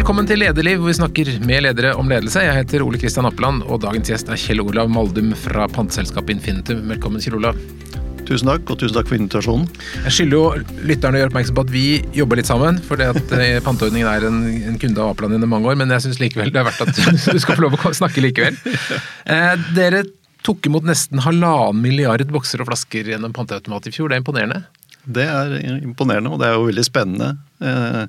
Velkommen 0.00 0.24
til 0.24 0.40
Lederliv, 0.40 0.78
hvor 0.80 0.88
vi 0.88 0.96
snakker 0.96 1.28
med 1.44 1.60
ledere 1.60 1.90
om 2.00 2.08
ledelse. 2.08 2.40
Jeg 2.40 2.56
heter 2.56 2.80
Ole 2.80 2.96
Kristian 2.96 3.26
Appeland, 3.28 3.66
og 3.68 3.82
dagens 3.82 4.08
gjest 4.08 4.30
er 4.32 4.38
Kjell 4.40 4.62
Olav 4.62 4.88
Maldum 4.88 5.34
fra 5.36 5.66
panteselskapet 5.68 6.38
Infinitum. 6.38 6.80
Velkommen, 6.88 7.20
Kjell 7.20 7.36
Olav. 7.36 7.58
Tusen 8.24 8.48
takk, 8.48 8.64
og 8.72 8.80
tusen 8.80 8.96
takk 8.96 9.10
for 9.10 9.18
invitasjonen. 9.18 9.66
Jeg 10.06 10.14
skylder 10.16 10.38
jo 10.38 10.80
lytterne 10.88 11.18
å 11.18 11.20
gjøre 11.20 11.32
oppmerksom 11.34 11.58
på 11.58 11.66
at 11.66 11.74
vi 11.74 11.84
jobber 12.16 12.40
litt 12.40 12.48
sammen, 12.48 12.80
for 12.88 13.04
eh, 13.04 13.60
panteordningen 13.68 14.08
er 14.08 14.24
en, 14.30 14.40
en 14.72 14.80
kunde 14.80 15.04
av 15.04 15.12
Apeland 15.12 15.36
gjennom 15.36 15.52
mange 15.52 15.68
år, 15.68 15.76
men 15.82 15.92
jeg 15.92 16.06
syns 16.06 16.24
likevel 16.24 16.48
det 16.54 16.64
er 16.64 16.68
verdt 16.70 16.80
at 16.86 17.04
du 17.36 17.44
skal 17.44 17.60
få 17.60 17.66
lov 17.66 17.76
å 17.76 17.92
snakke 18.00 18.24
likevel. 18.24 18.56
Eh, 19.28 19.52
dere 19.76 20.06
tok 20.48 20.64
imot 20.72 20.88
nesten 20.88 21.20
halvannen 21.26 21.84
milliard 21.84 22.24
bokser 22.32 22.64
og 22.64 22.72
flasker 22.72 23.12
gjennom 23.12 23.36
panteautomat 23.36 23.92
i 23.92 23.92
fjor. 23.92 24.08
Det 24.08 24.16
er 24.16 24.24
imponerende? 24.24 24.64
Det 25.04 25.24
er 25.24 25.54
imponerende, 25.80 26.32
og 26.32 26.40
det 26.40 26.48
er 26.48 26.58
jo 26.58 26.66
veldig 26.68 26.84
spennende. 26.84 27.30
Eh, 27.60 28.04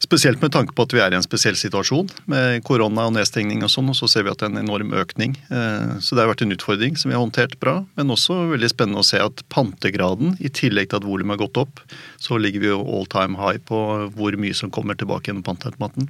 spesielt 0.00 0.42
med 0.42 0.52
tanke 0.52 0.74
på 0.76 0.84
at 0.84 0.92
vi 0.92 1.00
er 1.00 1.12
i 1.12 1.16
en 1.16 1.24
spesiell 1.24 1.56
situasjon 1.56 2.08
med 2.32 2.64
korona 2.68 3.06
og 3.08 3.14
nedstengning 3.16 3.64
og 3.64 3.72
sånn, 3.72 3.88
og 3.92 3.96
så 3.96 4.08
ser 4.10 4.26
vi 4.26 4.32
at 4.32 4.40
det 4.40 4.48
er 4.48 4.52
en 4.54 4.62
enorm 4.62 4.94
økning. 4.96 5.36
Eh, 5.52 5.98
så 6.00 6.16
det 6.16 6.24
har 6.24 6.30
vært 6.32 6.44
en 6.46 6.56
utfordring 6.56 6.96
som 7.00 7.12
vi 7.12 7.16
har 7.16 7.24
håndtert 7.24 7.58
bra, 7.62 7.80
men 8.00 8.12
også 8.12 8.38
veldig 8.54 8.72
spennende 8.72 9.04
å 9.04 9.08
se 9.08 9.20
at 9.20 9.44
pantegraden, 9.52 10.36
i 10.40 10.52
tillegg 10.52 10.90
til 10.90 11.00
at 11.00 11.08
volumet 11.08 11.36
har 11.36 11.44
gått 11.44 11.60
opp, 11.64 11.84
så 12.20 12.40
ligger 12.40 12.64
vi 12.64 12.72
jo 12.72 12.80
all 12.84 13.08
time 13.10 13.40
high 13.40 13.60
på 13.60 13.82
hvor 14.16 14.40
mye 14.40 14.56
som 14.56 14.72
kommer 14.72 14.96
tilbake 14.96 15.30
gjennom 15.30 15.44
panteautomaten. 15.46 16.08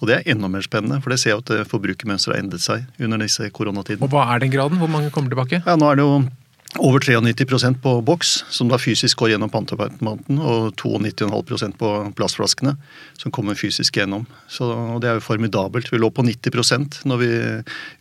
Og 0.00 0.08
det 0.08 0.16
er 0.16 0.30
enda 0.32 0.48
mer 0.48 0.64
spennende, 0.64 0.98
for 1.04 1.12
det 1.12 1.20
ser 1.20 1.34
jeg 1.34 1.42
at 1.44 1.68
forbrukermønsteret 1.68 2.38
har 2.38 2.42
endret 2.42 2.64
seg 2.64 2.86
under 3.04 3.20
disse 3.20 3.50
koronatidene. 3.52 4.06
Og 4.06 4.14
hva 4.14 4.30
er 4.32 4.42
den 4.42 4.52
graden? 4.52 4.80
Hvor 4.80 4.88
mange 4.90 5.12
kommer 5.12 5.32
tilbake? 5.32 5.60
Ja, 5.66 5.76
nå 5.76 5.90
er 5.90 6.00
det 6.00 6.06
jo 6.06 6.14
over 6.78 7.00
93% 7.00 7.82
på 7.82 8.00
boks, 8.06 8.44
som 8.48 8.68
da 8.70 8.78
fysisk 8.78 9.18
går 9.18 9.32
gjennom 9.32 9.50
panteautomaten, 9.50 10.38
og 10.38 10.76
92,5% 10.78 11.78
på 11.80 11.90
plastflaskene, 12.18 12.76
som 13.18 13.34
kommer 13.34 13.58
fysisk 13.58 13.96
gjennom. 13.98 14.26
Så 14.48 14.70
Det 15.00 15.08
er 15.08 15.14
jo 15.18 15.26
formidabelt. 15.26 15.90
Vi 15.90 15.98
lå 15.98 16.10
på 16.10 16.22
90% 16.22 17.04
når 17.04 17.16
vi 17.18 17.30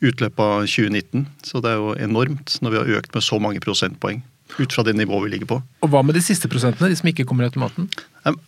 utløpet 0.10 0.40
av 0.40 0.68
2019, 0.68 1.26
så 1.44 1.62
det 1.62 1.72
er 1.72 1.78
jo 1.78 1.96
enormt 1.96 2.60
når 2.62 2.72
vi 2.72 2.78
har 2.78 3.00
økt 3.00 3.14
med 3.14 3.24
så 3.24 3.40
mange 3.40 3.60
prosentpoeng. 3.60 4.22
Ut 4.58 4.74
fra 4.74 4.84
det 4.84 4.96
nivået 4.98 5.26
vi 5.26 5.30
ligger 5.36 5.46
på. 5.46 5.62
Og 5.82 5.90
Hva 5.90 6.02
med 6.04 6.16
de 6.16 6.22
siste 6.26 6.50
prosentene, 6.50 6.90
de 6.90 6.98
som 6.98 7.10
ikke 7.10 7.26
kommer 7.26 7.46
i 7.46 7.50
automaten? 7.52 7.90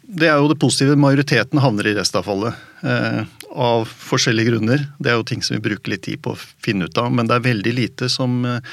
Det 0.01 0.27
er 0.27 0.37
jo 0.41 0.49
det 0.49 0.57
positive. 0.59 0.97
Majoriteten 0.97 1.61
havner 1.61 1.87
i 1.87 1.93
restavfallet. 1.95 2.57
Eh, 2.81 3.21
av 3.51 3.85
forskjellige 3.85 4.51
grunner. 4.51 4.85
Det 4.97 5.11
er 5.11 5.19
jo 5.19 5.27
ting 5.27 5.43
som 5.43 5.57
vi 5.57 5.63
bruker 5.69 5.93
litt 5.93 6.05
tid 6.07 6.21
på 6.23 6.33
å 6.33 6.39
finne 6.63 6.87
ut 6.87 6.97
av. 6.97 7.11
Men 7.13 7.29
det 7.29 7.37
er 7.37 7.45
veldig 7.45 7.73
lite 7.77 8.09
som 8.09 8.41
eh, 8.47 8.63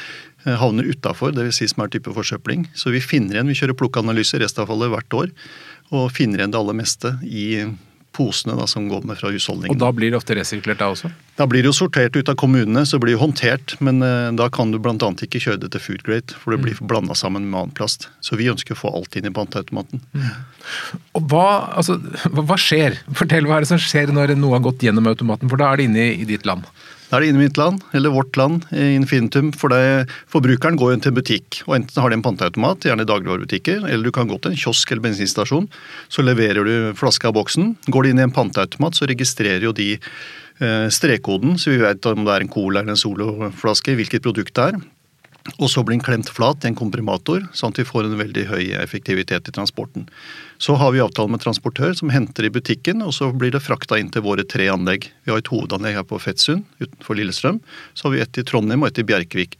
havner 0.45 0.87
utafor, 0.89 1.35
dvs. 1.35 1.59
Si 1.59 1.69
som 1.71 1.85
er 1.85 1.93
type 1.93 2.13
forsøpling. 2.15 2.69
Så 2.79 2.93
vi 2.95 3.03
finner 3.03 3.39
igjen, 3.39 3.51
vi 3.51 3.59
kjører 3.59 3.79
plukkanalyser 3.79 4.45
restavfallet 4.45 4.93
hvert 4.95 5.19
år, 5.19 5.35
og 5.91 6.11
finner 6.15 6.43
igjen 6.43 6.55
det 6.55 6.61
aller 6.61 6.77
meste 6.79 7.17
i 7.27 7.49
posene 8.19 8.57
da, 8.59 8.67
som 8.67 8.89
går 8.89 9.05
med 9.07 9.19
fra 9.21 9.31
husholdningen. 9.31 9.77
Og 9.77 9.81
da 9.81 9.91
blir 9.95 10.11
det 10.11 10.19
ofte 10.19 10.35
resirkulert 10.35 10.81
da 10.81 10.89
også? 10.91 11.11
Da 11.39 11.47
blir 11.47 11.63
det 11.63 11.71
jo 11.71 11.77
sortert 11.77 12.17
ut 12.17 12.31
av 12.31 12.39
kommunene, 12.41 12.83
så 12.89 12.99
blir 12.99 13.15
det 13.15 13.21
håndtert. 13.23 13.77
Men 13.85 14.03
uh, 14.03 14.31
da 14.35 14.49
kan 14.55 14.73
du 14.75 14.81
bl.a. 14.83 14.97
ikke 14.97 15.43
kjøre 15.45 15.63
det 15.63 15.73
til 15.77 15.85
food 15.85 16.05
grade, 16.07 16.35
for 16.35 16.55
det 16.55 16.61
blir 16.65 16.79
mm. 16.81 16.89
blanda 16.91 17.15
sammen 17.19 17.47
med 17.47 17.61
annen 17.61 17.77
plast. 17.79 18.09
Så 18.25 18.39
vi 18.41 18.51
ønsker 18.51 18.75
å 18.75 18.81
få 18.81 18.93
alt 18.99 19.19
inn 19.19 19.29
i 19.31 19.35
panteautomaten. 19.35 20.03
Mm. 20.17 20.29
Og 21.21 21.31
hva, 21.31 21.49
altså, 21.79 21.99
hva, 22.27 22.43
hva, 22.43 22.59
skjer? 22.59 22.99
Fortell 23.19 23.47
hva 23.49 23.61
er 23.61 23.67
det 23.67 23.73
som 23.73 23.83
skjer 23.83 24.11
når 24.15 24.35
noe 24.39 24.57
har 24.57 24.67
gått 24.67 24.83
gjennom 24.89 25.07
automaten, 25.11 25.51
for 25.51 25.61
da 25.61 25.71
er 25.71 25.81
det 25.81 25.91
inne 25.91 26.09
i, 26.09 26.17
i 26.25 26.29
ditt 26.29 26.49
land? 26.49 26.67
Da 27.09 27.17
er 27.17 27.25
det 27.25 27.31
inne 27.31 27.41
i 27.41 27.47
mitt 27.47 27.57
land, 27.57 27.81
eller 27.97 28.13
vårt 28.13 28.37
land, 28.37 28.67
Infinitum. 28.69 29.49
For 29.57 29.73
det, 29.73 30.09
forbrukeren 30.29 30.77
går 30.77 30.93
jo 30.93 30.99
til 31.01 31.13
en 31.15 31.17
butikk, 31.17 31.61
og 31.65 31.79
enten 31.79 32.03
har 32.03 32.13
de 32.13 32.19
en 32.19 32.25
panteautomat, 32.27 32.85
gjerne 32.85 33.07
dagligvarebutikker, 33.09 33.87
eller 33.89 34.05
du 34.05 34.13
kan 34.13 34.29
gå 34.29 34.37
til 34.45 34.53
en 34.53 34.61
kiosk 34.61 34.93
eller 34.93 35.07
bensinstasjon. 35.07 35.71
Så 36.13 36.25
leverer 36.27 36.69
du 36.69 36.75
flaska 36.99 37.31
av 37.31 37.39
boksen. 37.39 37.73
Går 37.89 38.05
de 38.05 38.13
inn 38.13 38.21
i 38.21 38.27
en 38.27 38.35
panteautomat, 38.37 38.99
så 38.99 39.09
registrerer 39.09 39.65
jo 39.65 39.73
de 39.73 39.95
eh, 39.97 40.87
strekkoden, 40.93 41.57
så 41.57 41.73
vi 41.73 41.81
vet 41.81 42.13
om 42.13 42.29
det 42.29 42.37
er 42.37 42.45
en 42.45 42.53
Cola 42.53 42.83
eller 42.83 42.93
en 42.93 43.01
Solo-flaske, 43.01 43.97
hvilket 43.97 44.29
produkt 44.29 44.53
det 44.59 44.69
er. 44.75 44.81
Og 45.57 45.71
så 45.73 45.83
blir 45.83 45.97
den 45.97 46.05
klemt 46.05 46.29
flat 46.31 46.63
i 46.63 46.69
en 46.71 46.77
komprimator, 46.79 47.47
sånn 47.57 47.73
at 47.73 47.81
vi 47.81 47.87
får 47.89 48.07
en 48.07 48.19
veldig 48.21 48.45
høy 48.51 48.65
effektivitet 48.79 49.49
i 49.49 49.55
transporten. 49.55 50.05
Så 50.63 50.77
har 50.79 50.93
vi 50.95 51.03
avtale 51.03 51.33
med 51.33 51.43
transportør 51.43 51.97
som 51.97 52.13
henter 52.13 52.47
i 52.47 52.53
butikken, 52.53 53.03
og 53.03 53.15
så 53.17 53.31
blir 53.33 53.55
det 53.55 53.65
frakta 53.65 53.99
inn 53.99 54.13
til 54.15 54.27
våre 54.27 54.45
tre 54.45 54.69
anlegg. 54.71 55.09
Vi 55.25 55.33
har 55.33 55.41
et 55.41 55.51
hovedanlegg 55.51 55.99
her 55.99 56.07
på 56.07 56.21
Fettsund 56.23 56.69
utenfor 56.83 57.19
Lillestrøm. 57.19 57.63
Så 57.95 58.07
har 58.07 58.15
vi 58.15 58.23
et 58.23 58.41
i 58.43 58.47
Trondheim 58.47 58.85
og 58.85 58.93
et 58.93 59.03
i 59.03 59.09
Bjerkvik. 59.09 59.59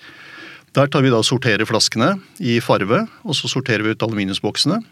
Der 0.77 0.93
tar 0.93 1.03
vi 1.03 1.11
da 1.11 1.23
og 1.23 1.27
sorterer 1.27 1.67
flaskene 1.67 2.13
i 2.39 2.59
farve, 2.63 3.07
og 3.25 3.35
så 3.35 3.51
sorterer 3.51 3.87
vi 3.87 3.97
ut 3.97 4.05
aluminiumsboksene. 4.05 4.83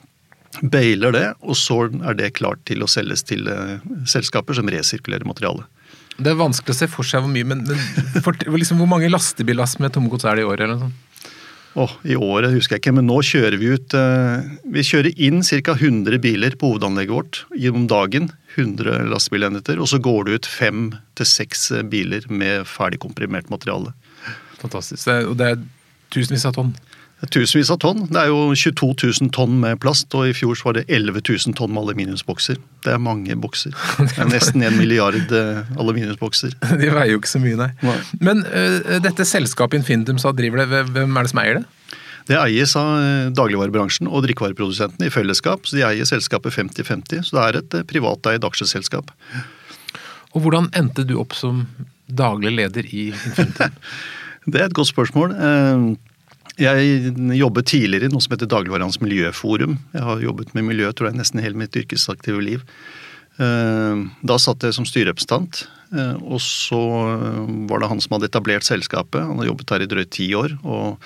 Bailer 0.64 1.12
det, 1.12 1.26
og 1.44 1.58
så 1.60 1.82
er 2.08 2.16
det 2.16 2.32
klart 2.38 2.62
til 2.66 2.82
å 2.82 2.88
selges 2.88 3.26
til 3.28 3.44
eh, 3.52 3.82
selskaper 4.08 4.56
som 4.56 4.70
resirkulerer 4.72 5.28
materialet. 5.28 5.68
Det 6.16 6.32
er 6.32 6.38
vanskelig 6.38 6.72
å 6.72 6.78
se 6.78 6.88
for 6.88 7.06
seg 7.06 7.24
hvor 7.24 7.32
mye, 7.32 7.46
men, 7.48 7.64
men 7.66 8.24
for, 8.24 8.36
liksom, 8.56 8.80
hvor 8.80 8.88
mange 8.88 9.10
lastebillass 9.10 9.76
med 9.82 9.92
tomgods 9.96 10.24
er 10.24 10.38
det 10.38 10.46
i 10.46 10.48
året? 10.48 10.64
eller 10.64 10.78
noe 10.78 10.86
sånt? 10.88 11.02
Oh, 11.76 11.92
I 12.08 12.16
året 12.16 12.54
husker 12.54 12.78
jeg 12.78 12.86
ikke, 12.86 12.94
men 12.96 13.04
nå 13.04 13.18
kjører 13.20 13.58
vi 13.60 13.74
ut 13.76 13.92
eh, 13.98 14.46
Vi 14.72 14.84
kjører 14.86 15.18
inn 15.20 15.42
ca. 15.44 15.74
100 15.76 16.16
biler 16.24 16.56
på 16.56 16.70
hovedanlegget 16.70 17.12
vårt 17.12 17.40
gjennom 17.52 17.84
dagen. 17.90 18.30
100 18.54 19.10
lastebilenheter. 19.12 19.76
Og 19.84 19.90
så 19.92 20.00
går 20.00 20.24
det 20.24 20.38
ut 20.38 20.48
fem 20.48 20.86
til 21.20 21.28
seks 21.28 21.68
biler 21.92 22.24
med 22.32 22.64
ferdig 22.70 23.02
komprimert 23.04 23.52
materiale. 23.52 23.92
Fantastisk. 24.62 25.04
Det 25.04 25.18
er, 25.18 25.28
og 25.28 25.36
det 25.36 25.50
er 25.52 25.60
tusenvis 26.16 26.48
av 26.48 26.56
tonn? 26.56 26.72
Tusenvis 27.24 27.70
av 27.72 27.78
tonn. 27.80 28.02
Det 28.12 28.18
er 28.20 28.28
jo 28.28 28.52
22 28.52 28.90
000 29.24 29.30
tonn 29.32 29.54
med 29.62 29.78
plast, 29.80 30.12
og 30.12 30.28
i 30.28 30.34
fjor 30.36 30.58
var 30.66 30.76
det 30.76 30.84
11 30.92 31.22
000 31.24 31.54
tonn 31.56 31.72
med 31.72 31.86
aluminiumsbokser. 31.86 32.58
Det 32.84 32.92
er 32.92 33.00
mange 33.00 33.32
bokser. 33.40 33.72
Det 34.02 34.18
er 34.20 34.28
nesten 34.28 34.64
en 34.66 34.76
milliard 34.76 35.32
eh, 35.32 35.62
aluminiumsbokser. 35.80 36.52
De 36.82 36.90
veier 36.92 37.14
jo 37.14 37.22
ikke 37.22 37.32
så 37.32 37.40
mye, 37.40 37.56
nei. 37.56 37.70
nei. 37.86 37.96
Men 38.20 38.44
uh, 38.44 38.98
dette 39.00 39.24
selskapet 39.24 39.80
Infinitum 39.80 40.20
sa 40.20 40.34
driver 40.36 40.60
det, 40.60 40.82
hvem 40.92 41.16
er 41.16 41.24
det 41.24 41.32
som 41.32 41.40
eier 41.40 41.60
det? 41.60 41.64
Det 42.26 42.36
eies 42.36 42.74
av 42.76 42.90
eh, 42.98 43.28
dagligvarebransjen 43.38 44.10
og 44.10 44.26
drikkevareprodusentene 44.26 45.08
i 45.08 45.14
fellesskap. 45.14 45.64
så 45.64 45.78
De 45.78 45.86
eier 45.88 46.08
selskapet 46.08 46.52
50-50, 46.52 47.30
så 47.30 47.38
det 47.38 47.44
er 47.46 47.58
et 47.62 47.76
privateid 47.88 48.44
aksjeselskap. 48.44 49.14
Og 50.34 50.42
Hvordan 50.44 50.68
endte 50.76 51.06
du 51.08 51.16
opp 51.22 51.32
som 51.38 51.64
daglig 52.06 52.52
leder 52.58 52.84
i 52.92 53.08
Infinitum? 53.14 53.80
det 54.52 54.60
er 54.60 54.68
et 54.68 54.76
godt 54.76 54.92
spørsmål. 54.92 55.32
Jeg 56.56 57.12
jobbet 57.36 57.68
tidligere 57.68 58.08
i 58.08 58.12
noe 58.12 58.24
som 58.24 58.32
heter 58.32 58.48
Dagligvarehandels 58.48 59.02
miljøforum. 59.04 59.76
Jeg 59.92 60.04
har 60.06 60.22
jobbet 60.24 60.54
med 60.56 60.64
miljø 60.70 60.88
tror 60.92 61.10
jeg, 61.10 61.18
nesten 61.18 61.42
hele 61.44 61.58
mitt 61.60 61.76
yrkesaktive 61.76 62.40
liv. 62.40 62.62
Eh, 63.36 64.04
da 64.24 64.38
satt 64.40 64.64
jeg 64.64 64.72
som 64.72 64.86
styrerepresentant, 64.88 65.66
eh, 65.92 66.14
og 66.24 66.40
så 66.40 66.80
var 67.68 67.82
det 67.82 67.90
han 67.92 68.00
som 68.00 68.16
hadde 68.16 68.30
etablert 68.30 68.64
selskapet. 68.64 69.20
Han 69.20 69.36
hadde 69.36 69.50
jobbet 69.50 69.74
her 69.74 69.84
i 69.84 69.90
drøyt 69.90 70.14
ti 70.16 70.30
år 70.38 70.56
og 70.62 70.96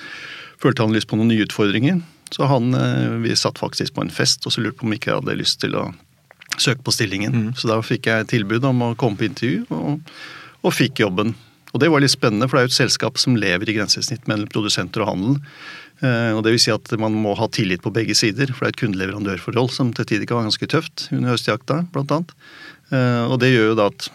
følte 0.61 0.85
han 0.85 0.95
lyst 0.95 1.11
på 1.11 1.19
noen 1.19 1.33
nye 1.33 1.43
utfordringer. 1.43 1.99
Så 2.31 2.47
han, 2.47 2.71
eh, 2.73 3.19
vi 3.19 3.35
satt 3.35 3.59
faktisk 3.59 3.97
på 3.97 4.05
en 4.05 4.13
fest 4.13 4.47
og 4.47 4.55
så 4.55 4.63
lurte 4.63 4.79
på 4.79 4.87
om 4.87 4.95
ikke 4.95 5.11
jeg 5.11 5.19
hadde 5.19 5.39
lyst 5.41 5.59
til 5.59 5.75
å 5.75 5.89
søke 6.57 6.83
på 6.83 6.95
stillingen. 6.95 7.33
Mm. 7.33 7.55
Så 7.59 7.67
da 7.67 7.81
fikk 7.83 8.07
jeg 8.07 8.31
tilbud 8.31 8.63
om 8.63 8.87
å 8.87 8.95
komme 8.95 9.19
på 9.19 9.27
intervju, 9.27 9.65
og, 9.71 9.99
og 10.63 10.75
fikk 10.75 11.03
jobben. 11.03 11.35
Og 11.71 11.79
Det 11.79 11.89
var 11.91 12.03
litt 12.03 12.13
spennende, 12.13 12.47
for 12.49 12.57
det 12.57 12.61
er 12.61 12.67
jo 12.67 12.73
et 12.73 12.81
selskap 12.81 13.19
som 13.21 13.37
lever 13.39 13.69
i 13.69 13.77
grensesnitt 13.77 14.27
mellom 14.27 14.49
produsenter 14.51 15.03
og 15.03 15.13
handel. 15.13 15.37
Eh, 16.01 16.31
og 16.33 16.41
det 16.45 16.55
vil 16.55 16.63
si 16.63 16.73
at 16.73 16.93
Man 16.99 17.13
må 17.23 17.35
ha 17.37 17.47
tillit 17.47 17.83
på 17.83 17.93
begge 17.93 18.15
sider, 18.17 18.49
for 18.53 18.65
det 18.65 18.71
er 18.71 18.75
et 18.75 18.81
kundeleverandørforhold 18.81 19.69
som 19.73 19.93
til 19.93 20.07
tider 20.09 20.25
kan 20.25 20.41
være 20.41 20.49
ganske 20.49 20.71
tøft 20.71 21.07
under 21.11 21.35
høstjakta, 21.35 21.83
blant 21.93 22.15
annet. 22.15 22.33
Eh, 22.91 23.23
og 23.27 23.39
det 23.43 23.53
gjør 23.53 23.71
jo 23.71 23.77
da 23.77 23.89
at 23.91 24.07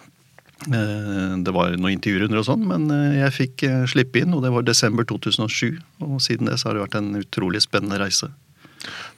eh, 0.67 1.37
det 1.47 1.55
var 1.55 1.77
noen 1.78 1.94
intervjurunder 1.97 2.43
og 2.43 2.49
sånn, 2.49 2.67
men 2.67 2.91
jeg 3.17 3.37
fikk 3.37 3.69
slippe 3.93 4.21
inn, 4.21 4.34
og 4.34 4.43
det 4.44 4.53
var 4.55 4.67
desember 4.67 5.06
2007. 5.06 5.78
Og 6.03 6.19
siden 6.25 6.50
det 6.50 6.59
så 6.61 6.71
har 6.71 6.77
det 6.77 6.88
vært 6.88 6.99
en 6.99 7.15
utrolig 7.23 7.62
spennende 7.65 8.00
reise. 8.03 8.33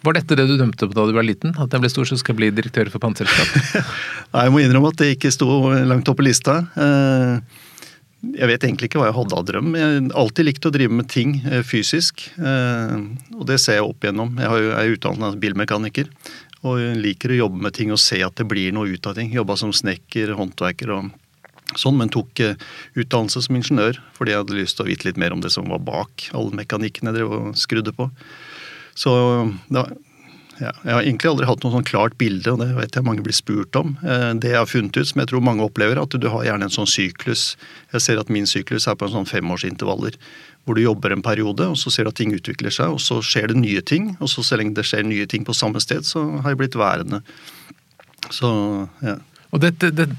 Var 0.04 0.14
dette 0.14 0.36
det 0.38 0.46
du 0.46 0.54
dømte 0.56 0.86
på 0.86 0.94
da 0.94 1.06
du 1.08 1.16
var 1.16 1.26
liten? 1.26 1.56
At 1.58 1.72
jeg 1.74 1.82
ble 1.82 1.90
stor 1.90 2.06
så 2.08 2.16
skal 2.20 2.36
jeg 2.36 2.40
bli 2.40 2.50
direktør 2.54 2.88
for 2.92 3.02
panteselskap? 3.02 3.80
Nei, 4.32 4.44
jeg 4.46 4.52
må 4.54 4.60
innrømme 4.62 4.92
at 4.92 5.00
det 5.00 5.08
ikke 5.16 5.32
sto 5.34 5.48
langt 5.72 6.08
oppe 6.08 6.22
på 6.22 6.28
lista. 6.28 6.60
Jeg 8.18 8.50
vet 8.50 8.64
egentlig 8.66 8.88
ikke 8.88 8.98
hva 8.98 9.12
jeg 9.12 9.16
hadde 9.18 9.36
av 9.38 9.44
drøm. 9.46 9.70
Jeg 9.78 9.90
har 9.94 10.08
alltid 10.18 10.48
likt 10.48 10.66
å 10.66 10.72
drive 10.74 10.96
med 10.98 11.06
ting 11.12 11.36
eh, 11.46 11.62
fysisk. 11.66 12.24
Eh, 12.34 12.96
og 13.36 13.44
det 13.46 13.60
ser 13.62 13.78
jeg 13.78 13.86
opp 13.86 14.02
igjennom. 14.02 14.34
Jeg 14.42 14.72
er 14.74 14.94
utdannet 14.96 15.38
bilmekaniker. 15.42 16.10
Og 16.66 16.82
liker 16.98 17.30
å 17.30 17.38
jobbe 17.44 17.62
med 17.68 17.76
ting 17.76 17.92
og 17.94 18.02
se 18.02 18.18
at 18.26 18.34
det 18.40 18.48
blir 18.50 18.74
noe 18.74 18.90
ut 18.90 19.06
av 19.06 19.14
ting. 19.18 19.30
Jobba 19.30 19.54
som 19.60 19.70
snekker, 19.70 20.34
håndverker 20.34 20.90
og 20.96 21.12
sånn, 21.78 21.98
men 22.00 22.10
tok 22.10 22.42
eh, 22.42 22.58
utdannelse 22.98 23.44
som 23.44 23.58
ingeniør 23.58 24.00
fordi 24.16 24.34
jeg 24.34 24.42
hadde 24.42 24.58
lyst 24.58 24.78
til 24.78 24.86
å 24.86 24.90
vite 24.90 25.06
litt 25.06 25.20
mer 25.20 25.36
om 25.36 25.44
det 25.44 25.52
som 25.54 25.68
var 25.70 25.82
bak 25.84 26.30
all 26.34 26.50
mekanikken 26.56 27.10
jeg 27.10 27.20
drev 27.20 27.34
og 27.36 27.48
skrudde 27.60 27.94
på. 27.94 28.08
Så 28.98 29.12
da, 29.70 29.84
ja, 30.58 30.72
jeg 30.82 30.94
har 30.94 31.04
egentlig 31.04 31.30
aldri 31.30 31.46
hatt 31.46 31.62
noe 31.62 31.74
sånn 31.76 31.86
klart 31.86 32.16
bilde, 32.18 32.50
og 32.50 32.60
det 32.62 32.72
vet 32.74 32.96
jeg 32.98 33.06
mange 33.06 33.22
blir 33.26 33.36
spurt 33.36 33.76
om. 33.78 33.94
Eh, 34.02 34.32
det 34.42 34.52
jeg 34.52 34.58
har 34.58 34.68
funnet 34.70 34.96
ut, 34.98 35.08
som 35.10 35.22
jeg 35.22 35.30
tror 35.30 35.44
mange 35.44 35.64
opplever, 35.64 36.00
at 36.00 36.16
du 36.18 36.26
har 36.32 36.46
gjerne 36.48 36.66
en 36.66 36.74
sånn 36.74 36.90
syklus. 36.90 37.52
Jeg 37.94 38.04
ser 38.04 38.20
at 38.20 38.32
min 38.32 38.48
syklus 38.48 38.88
er 38.90 38.98
på 38.98 39.06
en 39.06 39.14
sånn 39.14 39.28
femårsintervaller. 39.30 40.18
Hvor 40.66 40.76
du 40.76 40.82
jobber 40.82 41.14
en 41.14 41.24
periode, 41.24 41.68
og 41.70 41.78
så 41.80 41.92
ser 41.94 42.08
du 42.08 42.12
at 42.12 42.18
ting 42.18 42.34
utvikler 42.34 42.74
seg, 42.74 42.96
og 42.96 43.00
så 43.02 43.20
skjer 43.24 43.52
det 43.52 43.60
nye 43.60 43.84
ting. 43.86 44.10
Og 44.18 44.32
så 44.32 44.44
så 44.44 44.58
lenge 44.58 44.74
det 44.76 44.86
skjer 44.88 45.06
nye 45.06 45.28
ting 45.30 45.46
på 45.46 45.56
samme 45.56 45.80
sted, 45.84 46.04
så 46.08 46.24
har 46.42 46.52
jeg 46.52 46.60
blitt 46.64 46.78
værende. 46.78 47.22
Så, 48.34 48.50
ja. 49.06 49.16
Og 49.54 49.62
dette, 49.62 49.92
det, 49.94 50.10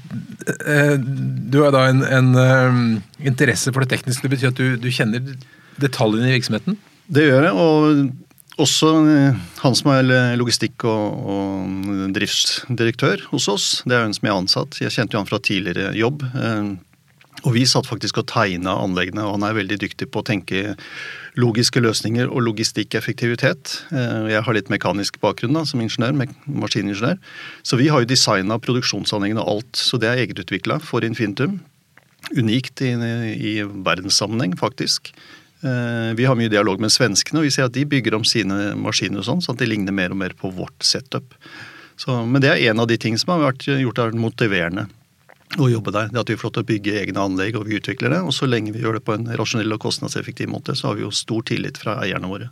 eh, 0.64 0.96
du 0.98 1.60
har 1.62 1.76
da 1.76 1.84
en, 1.90 2.00
en 2.02 2.32
um, 2.34 2.80
interesse 3.22 3.70
for 3.70 3.84
det 3.84 3.92
tekniske. 3.92 4.24
Det 4.24 4.32
betyr 4.32 4.50
at 4.50 4.58
du, 4.58 4.74
du 4.80 4.90
kjenner 4.90 5.22
detaljene 5.80 6.32
i 6.32 6.34
virksomheten? 6.38 6.80
Det 7.10 7.28
gjør 7.28 7.46
jeg. 7.46 7.54
og 7.54 8.29
også 8.62 8.92
eh, 9.10 9.40
han 9.62 9.78
som 9.78 9.90
er 9.94 10.36
logistikk- 10.40 10.86
og, 10.88 11.24
og 11.34 12.12
driftsdirektør 12.16 13.26
hos 13.32 13.48
oss, 13.52 13.66
det 13.88 13.96
er 13.96 14.06
en 14.06 14.14
som 14.16 14.28
jeg 14.28 14.34
er 14.34 14.44
ansatt. 14.44 14.78
Jeg 14.82 14.94
kjente 14.94 15.16
jo 15.16 15.22
han 15.22 15.30
fra 15.30 15.42
tidligere 15.42 15.94
jobb. 15.98 16.24
Og 17.46 17.54
vi 17.54 17.62
satt 17.68 17.88
faktisk 17.88 18.20
og 18.20 18.28
tegna 18.28 18.74
anleggene, 18.82 19.24
og 19.24 19.38
han 19.38 19.46
er 19.48 19.56
veldig 19.56 19.78
dyktig 19.80 20.10
på 20.12 20.20
å 20.20 20.26
tenke 20.26 20.74
logiske 21.40 21.80
løsninger 21.80 22.28
og 22.28 22.44
logistikkeffektivitet. 22.48 23.76
Eh, 23.94 24.28
jeg 24.34 24.44
har 24.44 24.56
litt 24.56 24.72
mekanisk 24.72 25.20
bakgrunn 25.22 25.56
da, 25.56 25.64
som 25.68 25.80
ingeniør, 25.80 26.16
maskiningeniør. 26.44 27.16
Så 27.64 27.80
vi 27.80 27.88
har 27.92 28.02
jo 28.02 28.10
designa 28.10 28.60
produksjonsanleggene 28.60 29.40
og 29.44 29.54
alt, 29.54 29.80
så 29.80 30.00
det 30.00 30.10
er 30.10 30.24
egenutvikla 30.26 30.80
for 30.84 31.06
Infinitum. 31.06 31.60
Unikt 32.36 32.82
i, 32.84 32.92
i 32.92 33.54
verdenssammenheng, 33.64 34.58
faktisk. 34.60 35.14
Eh, 35.60 36.12
vi 36.16 36.24
har 36.24 36.38
mye 36.38 36.52
dialog 36.52 36.80
med 36.80 36.92
svenskene, 36.92 37.42
og 37.42 37.48
vi 37.48 37.52
ser 37.54 37.68
at 37.68 37.74
de 37.76 37.84
bygger 37.88 38.16
om 38.16 38.24
sine 38.24 38.72
maskiner 38.80 39.20
og 39.20 39.28
sånn, 39.28 39.42
sånn 39.44 39.58
at 39.58 39.64
de 39.64 39.68
ligner 39.68 39.96
mer 39.96 40.14
og 40.14 40.20
mer 40.22 40.36
på 40.38 40.52
vårt 40.56 40.86
setup. 40.86 41.36
Så, 42.00 42.22
men 42.24 42.40
det 42.40 42.54
er 42.54 42.70
en 42.70 42.80
av 42.80 42.88
de 42.88 42.96
ting 43.00 43.18
som 43.20 43.34
har 43.34 43.50
vært 43.50 43.68
gjort 43.68 44.00
er 44.00 44.16
motiverende 44.16 44.86
å 45.58 45.68
jobbe 45.70 45.92
der. 45.94 46.08
Det 46.12 46.22
at 46.22 46.30
vi 46.30 46.38
får 46.38 46.48
lov 46.48 46.54
til 46.56 46.64
å 46.64 46.70
bygge 46.70 46.96
egne 47.02 47.26
anlegg 47.26 47.58
og 47.58 47.66
vi 47.68 47.76
utvikler 47.80 48.14
det. 48.14 48.22
Og 48.24 48.32
så 48.34 48.48
lenge 48.48 48.72
vi 48.74 48.84
gjør 48.84 48.98
det 48.98 49.04
på 49.06 49.16
en 49.16 49.28
rasjonell 49.36 49.74
og 49.74 49.82
kostnadseffektiv 49.82 50.50
måte, 50.52 50.76
så 50.78 50.90
har 50.90 50.98
vi 50.98 51.04
jo 51.04 51.12
stor 51.14 51.44
tillit 51.50 51.80
fra 51.80 51.98
eierne 52.04 52.30
våre. 52.30 52.50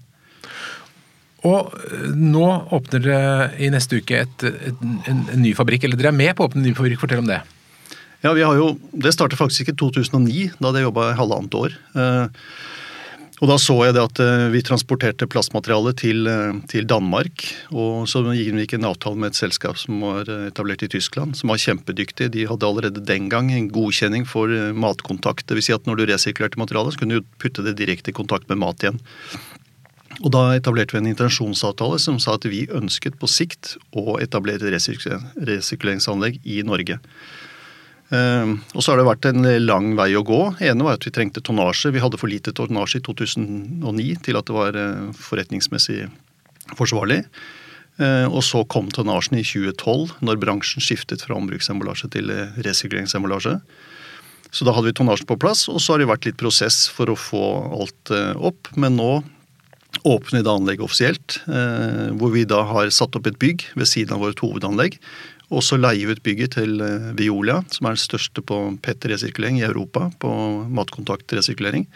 Og 1.46 1.74
eh, 1.86 2.08
nå 2.18 2.46
åpner 2.74 3.04
dere 3.04 3.50
i 3.62 3.70
neste 3.70 4.00
uke 4.02 4.24
et, 4.24 4.48
et, 4.48 4.82
en, 4.82 5.22
en, 5.22 5.38
ny 5.38 5.54
fabrikk, 5.56 5.86
eller 5.86 6.00
dere 6.00 6.10
er 6.10 6.18
med 6.18 6.34
på 6.34 6.44
å 6.44 6.50
åpne 6.50 6.64
en 6.64 6.68
ny 6.70 6.74
fabrikk. 6.76 7.00
Fortell 7.04 7.22
om 7.22 7.30
det. 7.30 7.40
Ja, 8.24 8.32
vi 8.34 8.42
har 8.42 8.58
jo, 8.58 8.72
Det 8.90 9.14
startet 9.14 9.38
faktisk 9.38 9.70
i 9.70 9.76
2009, 9.78 10.58
da 10.58 10.68
hadde 10.68 10.82
jeg 10.82 10.88
jobba 10.88 11.12
halvannet 11.20 11.54
år. 11.54 11.78
Eh, 11.94 12.42
og 13.38 13.50
da 13.50 13.56
så 13.60 13.76
jeg 13.86 13.94
det 13.94 14.02
at 14.02 14.20
eh, 14.22 14.46
vi 14.50 14.62
transporterte 14.66 15.28
plastmateriale 15.30 15.92
til, 15.98 16.26
eh, 16.26 16.58
til 16.70 16.88
Danmark. 16.90 17.44
Og 17.70 18.08
så 18.10 18.24
gikk 18.26 18.74
vi 18.74 18.78
en 18.80 18.88
avtale 18.88 19.20
med 19.20 19.32
et 19.32 19.38
selskap 19.38 19.78
som 19.78 20.00
var 20.02 20.30
eh, 20.32 20.48
etablert 20.50 20.82
i 20.82 20.90
Tyskland, 20.90 21.36
som 21.38 21.52
var 21.52 21.62
kjempedyktig. 21.62 22.32
De 22.34 22.48
hadde 22.50 22.66
allerede 22.66 23.04
den 23.04 23.28
gang 23.30 23.52
en 23.54 23.70
godkjenning 23.70 24.26
for 24.26 24.50
matkontakt. 24.74 25.46
Dvs. 25.46 25.68
Si 25.68 25.76
at 25.76 25.86
når 25.86 26.00
du 26.00 26.08
resirkulerte 26.10 26.58
materialet, 26.58 26.96
så 26.96 27.04
kunne 27.04 27.20
du 27.20 27.30
putte 27.38 27.62
det 27.66 27.76
direkte 27.78 28.10
i 28.10 28.16
kontakt 28.16 28.50
med 28.50 28.58
mat 28.64 28.82
igjen. 28.82 28.98
Og 30.18 30.32
da 30.34 30.48
etablerte 30.56 30.96
vi 30.96 31.02
en 31.04 31.12
intensjonsavtale 31.12 32.00
som 32.02 32.18
sa 32.22 32.34
at 32.34 32.46
vi 32.50 32.64
ønsket 32.74 33.20
på 33.20 33.28
sikt 33.30 33.76
å 33.94 34.16
etablere 34.18 34.72
resirkuleringsanlegg 34.72 36.40
i 36.42 36.64
Norge. 36.66 36.98
Ehm, 38.14 38.58
og 38.72 38.80
så 38.80 38.92
har 38.92 39.00
det 39.00 39.08
vært 39.08 39.28
en 39.28 39.44
lang 39.66 39.92
vei 39.98 40.14
å 40.16 40.24
gå. 40.24 40.40
ene 40.64 40.84
var 40.86 40.96
at 40.96 41.04
vi 41.04 41.12
trengte 41.12 41.44
tonnasje. 41.44 41.92
Vi 41.92 42.00
hadde 42.00 42.20
for 42.20 42.30
lite 42.30 42.54
tonnasje 42.56 43.02
i 43.02 43.04
2009 43.04 44.16
til 44.24 44.40
at 44.40 44.48
det 44.48 44.56
var 44.56 44.76
eh, 44.76 45.12
forretningsmessig 45.12 46.08
forsvarlig. 46.78 47.24
Ehm, 48.00 48.32
og 48.32 48.40
så 48.46 48.64
kom 48.64 48.88
tonnasjen 48.88 49.38
i 49.40 49.44
2012, 49.44 50.18
når 50.24 50.40
bransjen 50.40 50.84
skiftet 50.84 51.24
fra 51.26 51.36
ombruksemballasje 51.36 52.12
til 52.16 52.32
eh, 52.32 52.60
resirkuleringsemballasje. 52.64 53.58
Så 54.48 54.64
da 54.64 54.72
hadde 54.72 54.88
vi 54.88 54.96
tonnasjen 54.96 55.28
på 55.28 55.36
plass, 55.36 55.66
og 55.68 55.82
så 55.84 55.94
har 55.94 56.00
det 56.00 56.08
vært 56.08 56.24
litt 56.24 56.40
prosess 56.40 56.86
for 56.88 57.12
å 57.12 57.18
få 57.18 57.44
alt 57.76 58.14
eh, 58.14 58.32
opp. 58.40 58.72
Men 58.80 58.96
nå 58.96 59.18
åpner 60.08 60.40
vi 60.40 60.46
da 60.46 60.52
anlegget 60.54 60.84
offisielt, 60.84 61.38
hvor 62.20 62.30
vi 62.30 62.42
da 62.46 62.60
har 62.68 62.90
satt 62.92 63.16
opp 63.16 63.24
et 63.26 63.38
bygg 63.40 63.64
ved 63.72 63.88
siden 63.88 64.14
av 64.14 64.20
vårt 64.22 64.38
hovedanlegg 64.44 64.98
og 65.48 65.62
så 65.64 65.78
leier 65.80 66.08
vi 66.08 66.16
ut 66.16 66.24
bygget 66.24 66.56
til 66.58 66.80
eh, 66.84 67.12
Violia, 67.16 67.62
som 67.72 67.88
er 67.88 67.96
den 67.96 68.02
største 68.02 68.44
på 68.44 68.58
PET-resirkulering 68.84 69.62
i 69.62 69.68
Europa. 69.68 70.10
På 70.20 70.30
matkontaktresirkulering. 70.68 71.86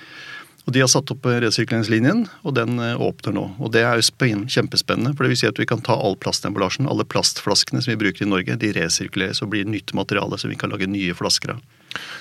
Og 0.62 0.74
De 0.76 0.82
har 0.82 0.88
satt 0.90 1.10
opp 1.10 1.26
resirkuleringslinjen, 1.26 2.24
og 2.46 2.54
den 2.56 2.78
eh, 2.80 2.94
åpner 2.96 3.34
nå. 3.36 3.44
Og 3.58 3.72
Det 3.74 3.82
er 3.84 3.98
jo 3.98 4.38
kjempespennende, 4.54 5.12
for 5.12 5.26
det 5.26 5.32
vil 5.34 5.40
si 5.42 5.50
at 5.50 5.58
vi 5.60 5.68
kan 5.68 5.82
ta 5.84 5.98
all 5.98 6.16
plastemballasjen, 6.16 6.88
alle 6.88 7.04
plastflaskene 7.04 7.82
som 7.82 7.92
vi 7.92 8.00
bruker 8.04 8.24
i 8.24 8.30
Norge, 8.30 8.56
de 8.56 8.72
resirkuleres 8.76 9.42
og 9.42 9.52
blir 9.52 9.68
nytt 9.68 9.92
materiale 9.92 10.38
som 10.38 10.52
vi 10.52 10.56
kan 10.60 10.72
lage 10.72 10.88
nye 10.88 11.16
flasker 11.18 11.56
av. 11.56 11.60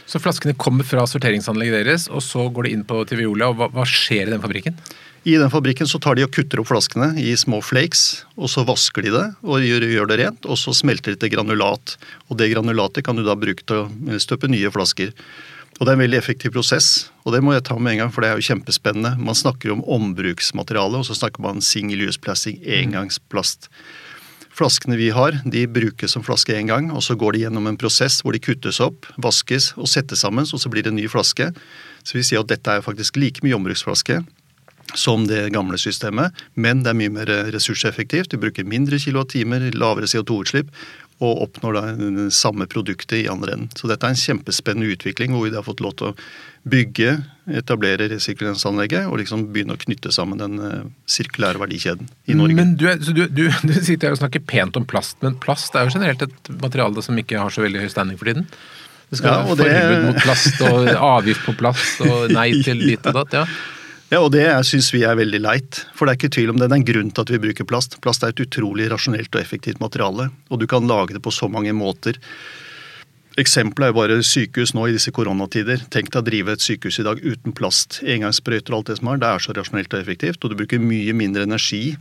Så 0.10 0.20
flaskene 0.20 0.58
kommer 0.60 0.84
fra 0.84 1.06
sorteringsanlegget 1.08 1.86
deres, 1.86 2.10
og 2.12 2.26
så 2.26 2.50
går 2.52 2.68
de 2.68 2.76
inn 2.76 2.84
på 2.88 3.06
til 3.08 3.22
Viola. 3.22 3.54
og 3.54 3.62
hva, 3.62 3.70
hva 3.72 3.88
skjer 3.88 4.28
i 4.28 4.34
den 4.34 4.44
fabrikken? 4.44 4.76
I 5.24 5.36
den 5.38 5.52
fabrikken 5.54 5.86
så 5.86 6.00
tar 6.02 6.18
de 6.18 6.24
og 6.26 6.32
kutter 6.34 6.58
opp 6.58 6.72
flaskene 6.72 7.12
i 7.22 7.36
små 7.38 7.60
flakes, 7.62 8.24
og 8.42 8.50
så 8.50 8.64
vasker 8.66 9.06
de 9.06 9.12
det 9.14 9.26
og 9.46 9.62
gjør, 9.62 9.84
gjør 9.94 10.08
det 10.10 10.18
rent, 10.18 10.48
og 10.50 10.58
så 10.58 10.74
smelter 10.74 11.14
de 11.14 11.20
til 11.22 11.30
granulat. 11.36 11.94
Og 12.32 12.40
det 12.40 12.50
granulatet 12.56 13.06
kan 13.06 13.20
du 13.20 13.22
da 13.28 13.36
bruke 13.38 13.62
til 13.62 13.84
å 13.86 14.22
støpe 14.22 14.50
nye 14.50 14.72
flasker. 14.74 15.14
Og 15.78 15.86
Det 15.86 15.92
er 15.92 15.98
en 16.00 16.02
veldig 16.02 16.18
effektiv 16.18 16.56
prosess, 16.56 17.12
og 17.22 17.36
det 17.36 17.44
må 17.46 17.54
jeg 17.54 17.68
ta 17.70 17.78
med 17.78 17.94
en 17.94 18.02
gang, 18.04 18.14
for 18.14 18.26
det 18.26 18.32
er 18.32 18.42
jo 18.42 18.48
kjempespennende. 18.50 19.14
Man 19.22 19.38
snakker 19.38 19.76
om 19.76 19.86
ombruksmateriale, 19.86 20.98
og 20.98 21.06
så 21.06 21.18
snakker 21.18 21.46
man 21.46 21.62
single 21.62 22.10
use 22.10 22.22
plastic, 22.22 22.58
engangsplast. 22.66 23.70
Flaskene 24.58 24.98
vi 24.98 25.14
har, 25.14 25.38
de 25.46 25.68
brukes 25.70 26.18
som 26.18 26.26
flaske 26.26 26.58
én 26.58 26.70
gang, 26.70 26.90
og 26.90 27.06
så 27.06 27.14
går 27.14 27.38
de 27.38 27.46
gjennom 27.46 27.70
en 27.70 27.78
prosess 27.78 28.24
hvor 28.26 28.34
de 28.34 28.42
kuttes 28.42 28.82
opp, 28.82 29.06
vaskes 29.22 29.72
og 29.78 29.90
settes 29.90 30.26
sammen, 30.26 30.50
og 30.50 30.62
så 30.62 30.70
blir 30.70 30.86
det 30.86 30.96
en 30.96 31.02
ny 31.02 31.06
flaske. 31.10 31.54
Så 32.02 32.18
vi 32.18 32.26
sier 32.26 32.42
at 32.42 32.50
dette 32.50 32.74
er 32.74 32.86
faktisk 32.86 33.22
like 33.22 33.46
mye 33.46 33.58
ombruksflaske 33.58 34.24
som 34.98 35.28
det 35.30 35.50
gamle 35.56 35.78
systemet, 35.80 36.36
men 36.56 36.84
det 36.84 36.92
er 36.92 37.00
mye 37.00 37.14
mer 37.14 37.32
ressurseffektivt. 37.54 38.34
Du 38.34 38.42
bruker 38.42 38.68
mindre 38.68 39.00
kilowattimer, 39.02 39.70
lavere 39.78 40.10
CO2-utslipp 40.10 40.72
og 41.22 41.44
oppnår 41.44 41.76
da 41.78 41.82
det 42.00 42.32
samme 42.34 42.66
produktet 42.70 43.20
i 43.20 43.28
andre 43.30 43.54
enden. 43.54 43.74
Så 43.78 43.90
dette 43.90 44.08
er 44.08 44.16
en 44.16 44.18
kjempespennende 44.18 44.90
utvikling 44.96 45.36
hvor 45.36 45.46
vi 45.46 45.54
har 45.54 45.66
fått 45.66 45.84
lov 45.84 45.94
til 46.00 46.10
å 46.10 46.16
bygge, 46.72 47.14
etablere 47.62 48.08
resirkuleringsanlegget 48.10 49.10
og 49.10 49.20
liksom 49.22 49.48
begynne 49.54 49.78
å 49.78 49.82
knytte 49.82 50.12
sammen 50.14 50.42
den 50.42 50.58
eh, 50.66 50.88
sirkulære 51.10 51.62
verdikjeden 51.62 52.10
i 52.30 52.38
Norge. 52.38 52.58
Men 52.58 52.76
du, 52.78 52.88
du, 53.14 53.24
du, 53.30 53.44
du 53.70 53.74
sitter 53.78 54.10
her 54.10 54.18
og 54.18 54.22
snakker 54.22 54.46
pent 54.50 54.78
om 54.78 54.86
plast, 54.90 55.20
men 55.26 55.38
plast 55.42 55.78
er 55.78 55.86
jo 55.86 55.94
generelt 55.94 56.26
et 56.26 56.54
materiale 56.62 57.06
som 57.06 57.18
ikke 57.22 57.42
har 57.42 57.54
så 57.54 57.66
veldig 57.66 57.86
høy 57.86 57.92
standing 57.94 58.18
for 58.18 58.32
tiden? 58.32 58.50
Det 59.12 59.20
skal 59.20 59.30
ja, 59.30 59.44
være 59.44 59.52
forbud 59.52 59.94
det... 59.94 60.02
mot 60.08 60.24
plast 60.24 60.66
og 60.66 60.90
avgift 60.96 61.46
på 61.46 61.56
plast 61.60 62.02
og 62.08 62.34
nei 62.34 62.50
til 62.66 62.82
ditt 62.82 63.06
og 63.12 63.22
datt. 63.22 63.42
ja. 63.44 63.46
Ja, 64.12 64.20
og 64.20 64.34
det 64.34 64.44
syns 64.68 64.90
vi 64.92 65.06
er 65.08 65.16
veldig 65.16 65.40
leit. 65.40 65.86
For 65.96 66.04
det 66.04 66.12
er 66.12 66.20
ikke 66.20 66.36
tvil 66.36 66.50
om 66.52 66.58
det. 66.60 66.68
Det 66.68 66.76
er 66.76 66.82
en 66.82 66.90
grunn 66.90 67.12
til 67.16 67.24
at 67.24 67.30
vi 67.32 67.40
bruker 67.46 67.68
plast. 67.68 67.96
Plast 68.04 68.26
er 68.28 68.34
et 68.34 68.42
utrolig 68.44 68.90
rasjonelt 68.92 69.32
og 69.32 69.40
effektivt 69.40 69.80
materiale, 69.80 70.28
og 70.52 70.60
du 70.60 70.68
kan 70.68 70.84
lage 70.90 71.16
det 71.16 71.22
på 71.24 71.32
så 71.32 71.48
mange 71.48 71.72
måter. 71.72 72.20
Eksempelet 73.40 73.88
er 73.88 73.94
jo 73.94 73.96
bare 74.02 74.18
sykehus 74.28 74.74
nå 74.76 74.90
i 74.90 74.98
disse 74.98 75.14
koronatider. 75.16 75.86
Tenk 75.96 76.12
deg 76.12 76.20
å 76.20 76.28
drive 76.28 76.58
et 76.58 76.66
sykehus 76.66 77.00
i 77.00 77.08
dag 77.08 77.24
uten 77.24 77.56
plast, 77.56 78.02
engangssprøyter 78.04 78.76
og 78.76 78.82
alt 78.82 78.92
det 78.92 79.00
som 79.00 79.14
er. 79.14 79.22
Det 79.24 79.30
er 79.30 79.46
så 79.46 79.56
rasjonelt 79.56 79.96
og 79.96 80.04
effektivt, 80.04 80.44
og 80.44 80.52
du 80.52 80.60
bruker 80.60 80.84
mye 80.84 81.16
mindre 81.16 81.48
energi 81.48 81.96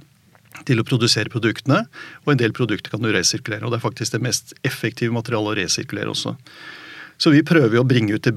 til 0.67 0.83
å 0.83 0.89
produsere 0.89 1.31
produktene, 1.31 1.85
og 2.25 2.35
en 2.35 2.43
del 2.43 2.51
produkter 2.57 2.91
kan 2.91 3.07
du 3.07 3.13
resirkulere. 3.15 3.63
og 3.63 3.71
Det 3.71 3.79
er 3.79 3.87
faktisk 3.87 4.19
det 4.19 4.25
mest 4.27 4.57
effektive 4.67 5.15
materialet 5.15 5.55
å 5.55 5.59
resirkulere 5.63 6.11
også. 6.11 6.35
Så 7.21 7.29
vi 7.35 7.43
prøver 7.45 7.75
jo 7.77 7.83
å 7.83 7.89
bringe 7.89 8.17
ut 8.17 8.25
det 8.25 8.33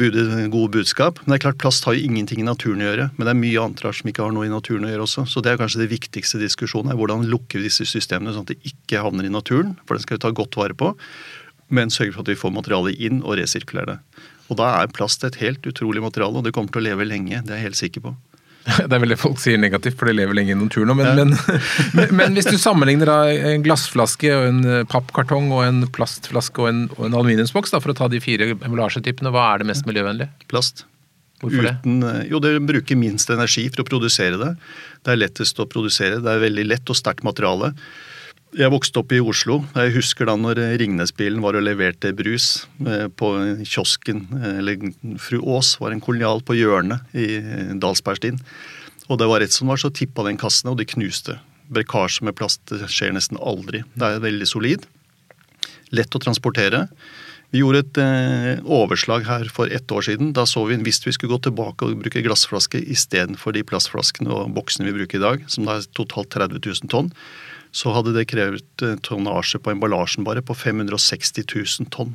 gode 0.52 0.74
budskap. 0.74 1.22
Men 1.24 1.32
det 1.32 1.38
er 1.38 1.44
klart 1.46 1.62
plast 1.62 1.86
har 1.88 1.96
jo 1.96 2.04
ingenting 2.04 2.42
i 2.42 2.48
naturen 2.48 2.82
å 2.84 2.90
gjøre. 2.90 3.06
Men 3.16 3.24
det 3.24 3.32
er 3.32 3.40
mye 3.40 3.62
annet 3.62 3.84
rart 3.86 3.96
som 4.02 4.10
ikke 4.12 4.26
har 4.26 4.34
noe 4.36 4.50
i 4.50 4.52
naturen 4.52 4.84
å 4.84 4.90
gjøre 4.92 5.06
også. 5.06 5.24
Så 5.32 5.44
det 5.44 5.54
er 5.54 5.62
kanskje 5.62 5.86
det 5.86 5.94
viktigste 5.94 6.42
diskusjonen. 6.42 6.92
er 6.92 7.00
Hvordan 7.00 7.24
lukker 7.32 7.62
vi 7.62 7.70
disse 7.70 7.88
systemene 7.88 8.36
sånn 8.36 8.44
at 8.44 8.52
de 8.52 8.74
ikke 8.74 9.00
havner 9.06 9.30
i 9.30 9.32
naturen? 9.32 9.78
For 9.88 9.96
den 9.96 10.04
skal 10.04 10.20
vi 10.20 10.26
ta 10.26 10.34
godt 10.36 10.60
vare 10.60 10.76
på. 10.76 10.92
Men 11.72 11.96
sørge 11.96 12.18
for 12.18 12.26
at 12.26 12.34
vi 12.34 12.40
får 12.42 12.52
materialet 12.58 13.00
inn 13.08 13.24
og 13.24 13.40
resirkulerer 13.40 13.94
det. 13.94 14.28
Og 14.52 14.60
da 14.60 14.74
er 14.82 14.92
plast 14.92 15.24
et 15.24 15.40
helt 15.40 15.64
utrolig 15.64 16.04
materiale, 16.04 16.42
og 16.42 16.44
det 16.44 16.52
kommer 16.52 16.76
til 16.76 16.84
å 16.84 16.88
leve 16.90 17.08
lenge. 17.08 17.40
Det 17.40 17.56
er 17.56 17.64
jeg 17.64 17.70
helt 17.70 17.80
sikker 17.80 18.04
på. 18.10 18.18
Det 18.88 18.96
er 18.96 19.02
vel 19.04 19.12
det 19.12 19.20
folk 19.20 19.42
sier 19.42 19.60
negativt, 19.60 19.98
for 20.00 20.08
de 20.08 20.16
lever 20.16 20.38
lenge 20.38 20.54
i 20.54 20.58
naturen 20.58 20.92
nå. 20.92 20.96
Men, 21.00 21.34
ja. 21.34 21.58
men, 21.98 22.14
men, 22.16 22.38
hvis 22.38 22.48
du 22.48 22.56
sammenligner 22.62 23.10
da 23.10 23.18
en 23.52 23.66
glassflaske 23.66 24.32
og 24.32 24.48
en 24.48 24.64
eh, 24.64 24.86
pappkartong 24.90 25.52
og 25.52 25.66
en 25.66 25.84
plastflaske 25.94 26.64
og 26.64 26.72
en, 26.72 26.86
og 26.98 27.10
en 27.10 27.20
aluminiumsboks, 27.20 27.74
da, 27.76 27.82
for 27.84 27.94
å 27.94 27.98
ta 27.98 28.10
de 28.12 28.24
fire 28.24 28.54
emballasjetypene, 28.56 29.34
hva 29.36 29.50
er 29.52 29.64
det 29.64 29.70
mest 29.74 29.88
miljøvennlige? 29.90 30.32
Plast. 30.52 30.86
Hvorfor 31.44 31.68
Uten, 31.68 32.00
det? 32.00 32.14
Eh, 32.22 32.32
jo, 32.32 32.40
det 32.44 32.56
bruker 32.64 33.00
minst 33.00 33.32
energi 33.34 33.68
for 33.74 33.84
å 33.84 33.90
produsere 33.90 34.40
det. 34.40 34.54
Det 35.04 35.14
er 35.14 35.20
lettest 35.20 35.60
å 35.60 35.68
produsere. 35.70 36.22
Det 36.24 36.32
er 36.32 36.44
veldig 36.46 36.68
lett 36.70 36.94
og 36.94 37.00
sterkt 37.00 37.28
materiale. 37.28 37.74
Jeg 38.54 38.70
vokste 38.70 39.02
opp 39.02 39.10
i 39.16 39.18
Oslo. 39.18 39.64
Jeg 39.74 39.96
husker 39.96 40.28
da 40.30 40.36
når 40.38 40.60
Ringnesbilen 40.78 41.42
var 41.42 41.56
og 41.58 41.64
leverte 41.66 42.12
brus 42.14 42.68
eh, 42.86 43.08
på 43.10 43.32
kiosken. 43.66 44.28
Eh, 44.38 44.60
eller 44.60 44.84
Fru 45.18 45.40
Aas 45.42 45.72
var 45.82 45.94
en 45.94 46.02
kolonial 46.04 46.44
på 46.46 46.54
hjørnet 46.60 47.16
i 47.18 47.40
Dalsbergstien. 47.82 48.38
Og 49.10 49.18
det 49.18 49.30
var 49.32 49.42
rett 49.42 49.56
som 49.56 49.72
var, 49.74 49.82
så 49.82 49.90
tippa 49.90 50.26
den 50.28 50.38
kassene, 50.38 50.76
og 50.76 50.78
de 50.78 50.86
knuste. 50.86 51.40
Brekkasje 51.74 52.28
med 52.28 52.38
plast 52.38 52.70
skjer 52.70 53.16
nesten 53.16 53.42
aldri. 53.42 53.82
Det 53.98 54.06
er 54.06 54.22
veldig 54.22 54.50
solid. 54.50 54.86
Lett 55.98 56.14
å 56.14 56.22
transportere. 56.22 56.86
Vi 57.54 57.64
gjorde 57.64 57.82
et 57.82 58.02
eh, 58.02 58.62
overslag 58.70 59.26
her 59.30 59.50
for 59.54 59.74
ett 59.74 59.90
år 59.94 60.06
siden. 60.06 60.30
Da 60.38 60.46
så 60.50 60.62
vi 60.70 60.78
hvis 60.86 61.02
vi 61.08 61.16
skulle 61.18 61.34
gå 61.34 61.42
tilbake 61.50 61.90
og 61.90 62.06
bruke 62.06 62.22
glassflaske 62.26 62.82
istedenfor 62.86 63.58
de 63.58 63.66
plastflaskene 63.66 64.30
og 64.30 64.54
boksene 64.54 64.92
vi 64.92 64.96
bruker 65.00 65.18
i 65.18 65.26
dag, 65.26 65.50
som 65.50 65.66
da 65.66 65.80
er 65.80 65.90
totalt 65.98 66.30
30 66.38 66.62
000 66.62 66.94
tonn, 66.94 67.10
så 67.74 67.94
hadde 67.96 68.14
det 68.16 68.30
krevet 68.30 68.86
eh, 68.86 69.00
tonnasje 69.06 69.60
på 69.64 69.74
emballasjen 69.74 70.26
bare 70.28 70.44
på 70.46 70.56
560 70.56 71.48
000 71.50 71.90
tonn. 71.94 72.14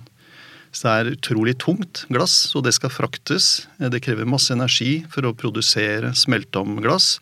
Så 0.71 0.85
det 0.85 0.95
er 0.95 1.15
utrolig 1.17 1.57
tungt 1.63 2.05
glass, 2.13 2.53
og 2.55 2.67
det 2.67 2.75
skal 2.77 2.93
fraktes. 2.93 3.67
Eh, 3.81 3.91
Det 3.91 4.03
krever 4.05 4.29
masse 4.29 4.55
energi 4.55 5.05
for 5.11 5.27
å 5.27 5.35
produsere, 5.35 6.15
smelte 6.15 6.63
om 6.63 6.79
glass. 6.85 7.17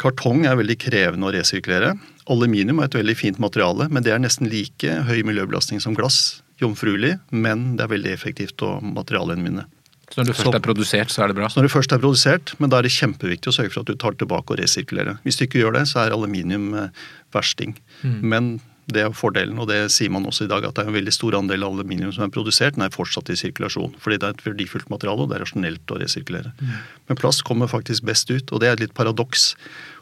Kartong 0.00 0.46
er 0.48 0.56
veldig 0.56 0.78
krevende 0.80 1.28
å 1.28 1.34
resirkulere. 1.34 1.96
Aluminium 2.30 2.80
er 2.80 2.88
et 2.88 3.00
veldig 3.00 3.16
fint 3.18 3.42
materiale, 3.42 3.88
men 3.90 4.06
det 4.06 4.14
er 4.14 4.22
nesten 4.22 4.48
like 4.48 5.02
høy 5.08 5.20
miljøbelastning 5.26 5.82
som 5.82 5.96
glass. 5.98 6.40
Jomfruelig, 6.60 7.18
men 7.32 7.74
det 7.76 7.84
er 7.84 7.94
veldig 7.96 8.14
effektivt 8.14 8.62
å 8.64 8.78
materialgjenvinne. 8.84 9.66
Så 10.10 10.18
når 10.18 10.30
det 10.32 10.36
først 10.40 10.56
er 10.58 10.64
produsert, 10.64 11.12
så 11.14 11.22
er 11.22 11.30
det 11.30 11.36
bra? 11.38 11.48
Så 11.50 11.60
når 11.60 11.68
det 11.68 11.74
først 11.76 11.92
er 11.94 12.00
produsert, 12.02 12.54
men 12.58 12.72
da 12.72 12.80
er 12.80 12.86
det 12.86 12.90
kjempeviktig 12.96 13.52
å 13.52 13.54
sørge 13.54 13.70
for 13.74 13.84
at 13.84 13.92
du 13.92 13.94
tar 13.94 14.16
det 14.16 14.24
tilbake 14.24 14.56
og 14.56 14.58
resirkulerer. 14.58 15.20
Hvis 15.22 15.38
du 15.38 15.44
ikke 15.46 15.62
gjør 15.62 15.76
det, 15.78 15.84
så 15.92 16.02
er 16.02 16.16
aluminium 16.16 16.72
versting. 17.34 17.76
Mm. 18.02 18.16
Men 18.32 18.50
det 18.90 19.04
er 19.04 19.14
fordelen, 19.14 19.58
og 19.62 19.68
det 19.70 19.78
sier 19.94 20.10
man 20.12 20.26
også 20.26 20.46
i 20.46 20.50
dag, 20.50 20.64
at 20.66 20.76
det 20.76 20.82
er 20.82 20.90
en 20.90 20.96
veldig 20.96 21.14
stor 21.14 21.36
andel 21.38 21.62
av 21.66 21.76
aluminium 21.76 22.10
som 22.14 22.24
er 22.26 22.32
produsert, 22.34 22.74
den 22.76 22.86
er 22.86 22.94
fortsatt 22.94 23.30
i 23.30 23.38
sirkulasjon. 23.38 23.94
Fordi 24.02 24.18
det 24.18 24.26
er 24.26 24.36
et 24.36 24.44
verdifullt 24.46 24.90
materiale, 24.92 25.24
og 25.24 25.30
det 25.30 25.38
er 25.38 25.44
rasjonelt 25.44 25.94
å 25.94 26.00
resirkulere. 26.00 26.52
Men 26.58 27.20
plast 27.20 27.44
kommer 27.46 27.70
faktisk 27.70 28.06
best 28.08 28.30
ut, 28.32 28.50
og 28.50 28.62
det 28.62 28.70
er 28.70 28.78
et 28.78 28.84
litt 28.86 28.96
paradoks. 28.96 29.52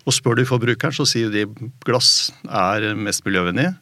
Og 0.06 0.16
spør 0.16 0.38
du 0.38 0.46
forbrukeren, 0.48 0.96
så 0.96 1.06
sier 1.08 1.32
de 1.32 1.44
glass 1.86 2.30
er 2.48 2.94
mest 2.96 3.26
miljøvennlig. 3.28 3.74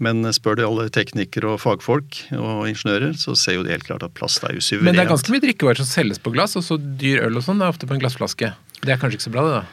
Men 0.00 0.24
spør 0.32 0.56
du 0.56 0.64
alle 0.64 0.88
teknikere 0.92 1.54
og 1.54 1.60
fagfolk 1.60 2.22
og 2.38 2.64
ingeniører, 2.70 3.12
så 3.20 3.36
ser 3.36 3.58
jo 3.58 3.66
de 3.66 3.74
helt 3.74 3.84
klart 3.84 4.06
at 4.06 4.14
plast 4.16 4.44
er 4.48 4.56
jo 4.56 4.64
suverent. 4.64 4.88
Men 4.88 4.96
det 4.96 5.04
er 5.04 5.12
ganske 5.12 5.34
mye 5.34 5.44
drikkevarer 5.44 5.82
som 5.82 5.90
selges 5.90 6.22
på 6.22 6.32
glass, 6.34 6.56
og 6.56 6.64
så 6.64 6.80
dyr 6.80 7.26
øl 7.26 7.36
og 7.36 7.44
sånn 7.44 7.60
er 7.60 7.72
ofte 7.72 7.88
på 7.88 7.96
en 7.96 8.00
glassflaske. 8.02 8.54
Det 8.80 8.94
er 8.94 9.00
kanskje 9.00 9.20
ikke 9.20 9.28
så 9.28 9.34
bra, 9.36 9.44
det 9.44 9.60
da? 9.60 9.68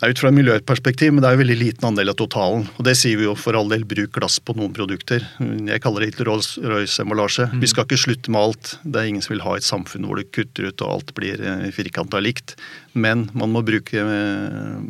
Det 0.00 0.08
er 0.08 0.14
ut 0.14 0.20
fra 0.22 0.30
et 0.30 0.36
miljøperspektiv, 0.38 1.10
men 1.12 1.20
det 1.20 1.28
er 1.28 1.34
jo 1.34 1.40
veldig 1.42 1.56
liten 1.60 1.86
andel 1.90 2.08
av 2.08 2.16
totalen. 2.16 2.62
Og 2.80 2.86
det 2.86 2.94
sier 2.96 3.18
vi 3.20 3.26
jo 3.26 3.34
for 3.36 3.56
all 3.58 3.68
del, 3.68 3.82
bruk 3.84 4.14
glass 4.16 4.38
på 4.40 4.54
noen 4.56 4.72
produkter. 4.72 5.26
Jeg 5.40 5.82
kaller 5.84 6.06
det 6.06 6.24
Rolls-Royce-emballasje. 6.24 7.50
Vi 7.60 7.68
skal 7.68 7.84
ikke 7.84 7.98
slutte 8.00 8.32
med 8.32 8.40
alt. 8.40 8.70
Det 8.80 8.96
er 8.96 9.10
ingen 9.10 9.24
som 9.24 9.34
vil 9.34 9.44
ha 9.44 9.58
et 9.58 9.66
samfunn 9.66 10.08
hvor 10.08 10.16
du 10.16 10.24
kutter 10.32 10.70
ut 10.70 10.84
og 10.86 10.94
alt 10.94 11.12
blir 11.18 11.44
firkanta 11.76 12.16
likt. 12.24 12.56
Men 12.96 13.26
man 13.36 13.52
må 13.52 13.60
bruke 13.60 14.00
eh, 14.00 14.80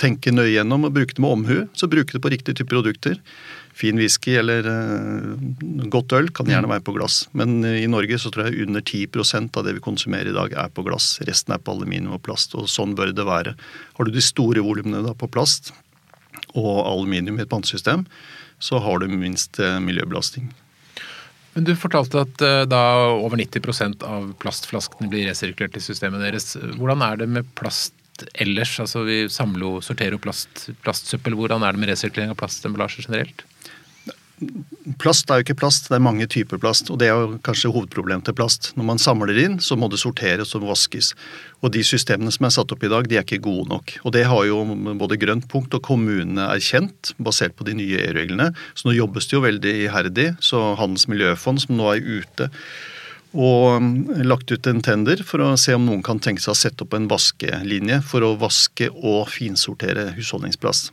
tenke 0.00 0.32
nøye 0.34 0.54
gjennom 0.56 0.86
og 0.88 0.94
bruke 0.94 1.14
det 1.14 1.22
med 1.22 1.36
omhu. 1.36 1.58
Så 1.76 1.90
bruke 1.90 2.14
det 2.14 2.22
på 2.22 2.32
riktig 2.32 2.56
type 2.58 2.70
produkter. 2.72 3.20
Fin 3.74 3.98
whisky 3.98 4.36
eller 4.38 4.66
uh, 4.66 5.34
godt 5.90 6.14
øl 6.14 6.30
kan 6.34 6.50
gjerne 6.50 6.70
være 6.70 6.84
på 6.86 6.94
glass. 6.96 7.24
Men 7.34 7.56
uh, 7.66 7.74
i 7.74 7.90
Norge 7.90 8.18
så 8.22 8.30
tror 8.34 8.48
jeg 8.48 8.66
under 8.68 8.82
10% 8.82 9.58
av 9.58 9.66
det 9.66 9.76
vi 9.78 9.84
konsumerer 9.84 10.30
i 10.30 10.36
dag 10.36 10.54
er 10.64 10.74
på 10.74 10.84
glass. 10.86 11.16
Resten 11.26 11.56
er 11.56 11.62
på 11.62 11.74
aluminium 11.74 12.14
og 12.18 12.22
plast, 12.26 12.54
og 12.58 12.70
sånn 12.70 12.94
bør 12.98 13.14
det 13.14 13.26
være. 13.26 13.56
Har 13.98 14.06
du 14.06 14.14
de 14.14 14.22
store 14.22 14.62
volumene 14.64 15.14
på 15.18 15.30
plast 15.30 15.72
og 16.54 16.84
aluminium 16.86 17.40
i 17.40 17.42
et 17.42 17.50
pantesystem, 17.50 18.04
så 18.62 18.78
har 18.82 19.02
du 19.02 19.10
minst 19.10 19.58
uh, 19.62 19.80
miljøbelastning. 19.82 20.52
Men 21.54 21.66
du 21.66 21.74
fortalte 21.78 22.24
at 22.24 22.40
da 22.66 22.80
over 23.14 23.38
90% 23.38 24.00
av 24.02 24.32
plastflaskene 24.42 25.06
blir 25.06 25.28
resirkulert 25.28 25.76
i 25.78 25.82
systemet 25.84 26.24
deres. 26.24 26.56
Hvordan 26.80 27.04
er 27.06 27.20
det 27.20 27.28
med 27.30 27.52
plast 27.54 27.94
ellers? 28.34 28.76
Altså 28.82 29.04
Vi 29.08 29.24
samler 29.32 29.78
og 29.78 29.84
sorterer 29.86 30.20
plast, 30.22 30.68
plastsøppel. 30.84 31.36
Hvordan 31.38 31.64
er 31.64 31.74
det 31.74 31.82
med 31.82 31.92
resirkulering 31.92 32.34
av 32.34 32.40
plastemballasje 32.40 33.06
generelt? 33.08 33.44
Plast 34.98 35.30
er 35.30 35.38
jo 35.38 35.44
ikke 35.44 35.56
plast, 35.56 35.86
det 35.88 35.94
er 35.96 36.02
mange 36.02 36.26
typer 36.30 36.58
plast. 36.60 36.90
Og 36.92 36.98
det 37.00 37.08
er 37.08 37.14
jo 37.14 37.38
kanskje 37.46 37.70
hovedproblemet 37.72 38.26
til 38.26 38.36
plast. 38.36 38.72
Når 38.78 38.88
man 38.88 39.00
samler 39.00 39.38
inn, 39.40 39.58
så 39.62 39.78
må 39.78 39.88
det 39.90 40.00
sorteres 40.02 40.54
og 40.58 40.66
vaskes. 40.68 41.12
Og 41.64 41.72
de 41.74 41.84
systemene 41.86 42.32
som 42.34 42.48
er 42.48 42.54
satt 42.56 42.74
opp 42.74 42.84
i 42.84 42.90
dag, 42.90 43.08
de 43.08 43.18
er 43.18 43.26
ikke 43.26 43.44
gode 43.46 43.70
nok. 43.70 43.94
Og 44.02 44.14
det 44.16 44.26
har 44.28 44.48
jo 44.48 44.60
både 45.00 45.18
Grønt 45.22 45.46
punkt 45.50 45.76
og 45.76 45.84
kommunene 45.86 46.48
erkjent, 46.50 47.14
basert 47.22 47.54
på 47.56 47.66
de 47.68 47.76
nye 47.78 48.00
EU-reglene. 48.08 48.50
Så 48.74 48.88
nå 48.88 48.96
jobbes 48.98 49.30
det 49.30 49.38
jo 49.38 49.44
veldig 49.46 49.76
iherdig. 49.86 50.28
Så 50.44 50.60
Handels 50.80 51.06
miljøfond, 51.10 51.64
som 51.64 51.78
nå 51.78 51.94
er 51.94 52.04
ute 52.04 52.50
og 53.34 53.82
lagt 54.22 54.52
ut 54.54 54.66
en 54.70 54.82
tender 54.84 55.22
for 55.26 55.42
å 55.42 55.54
se 55.58 55.74
om 55.74 55.86
noen 55.88 56.04
kan 56.06 56.20
tenke 56.22 56.42
seg 56.42 56.54
å 56.54 56.58
sette 56.58 56.86
opp 56.86 56.94
en 56.94 57.08
vaskelinje 57.10 58.00
for 58.06 58.22
å 58.22 58.36
vaske 58.38 58.90
og 58.94 59.26
finsortere 59.34 60.12
husholdningsplast. 60.14 60.92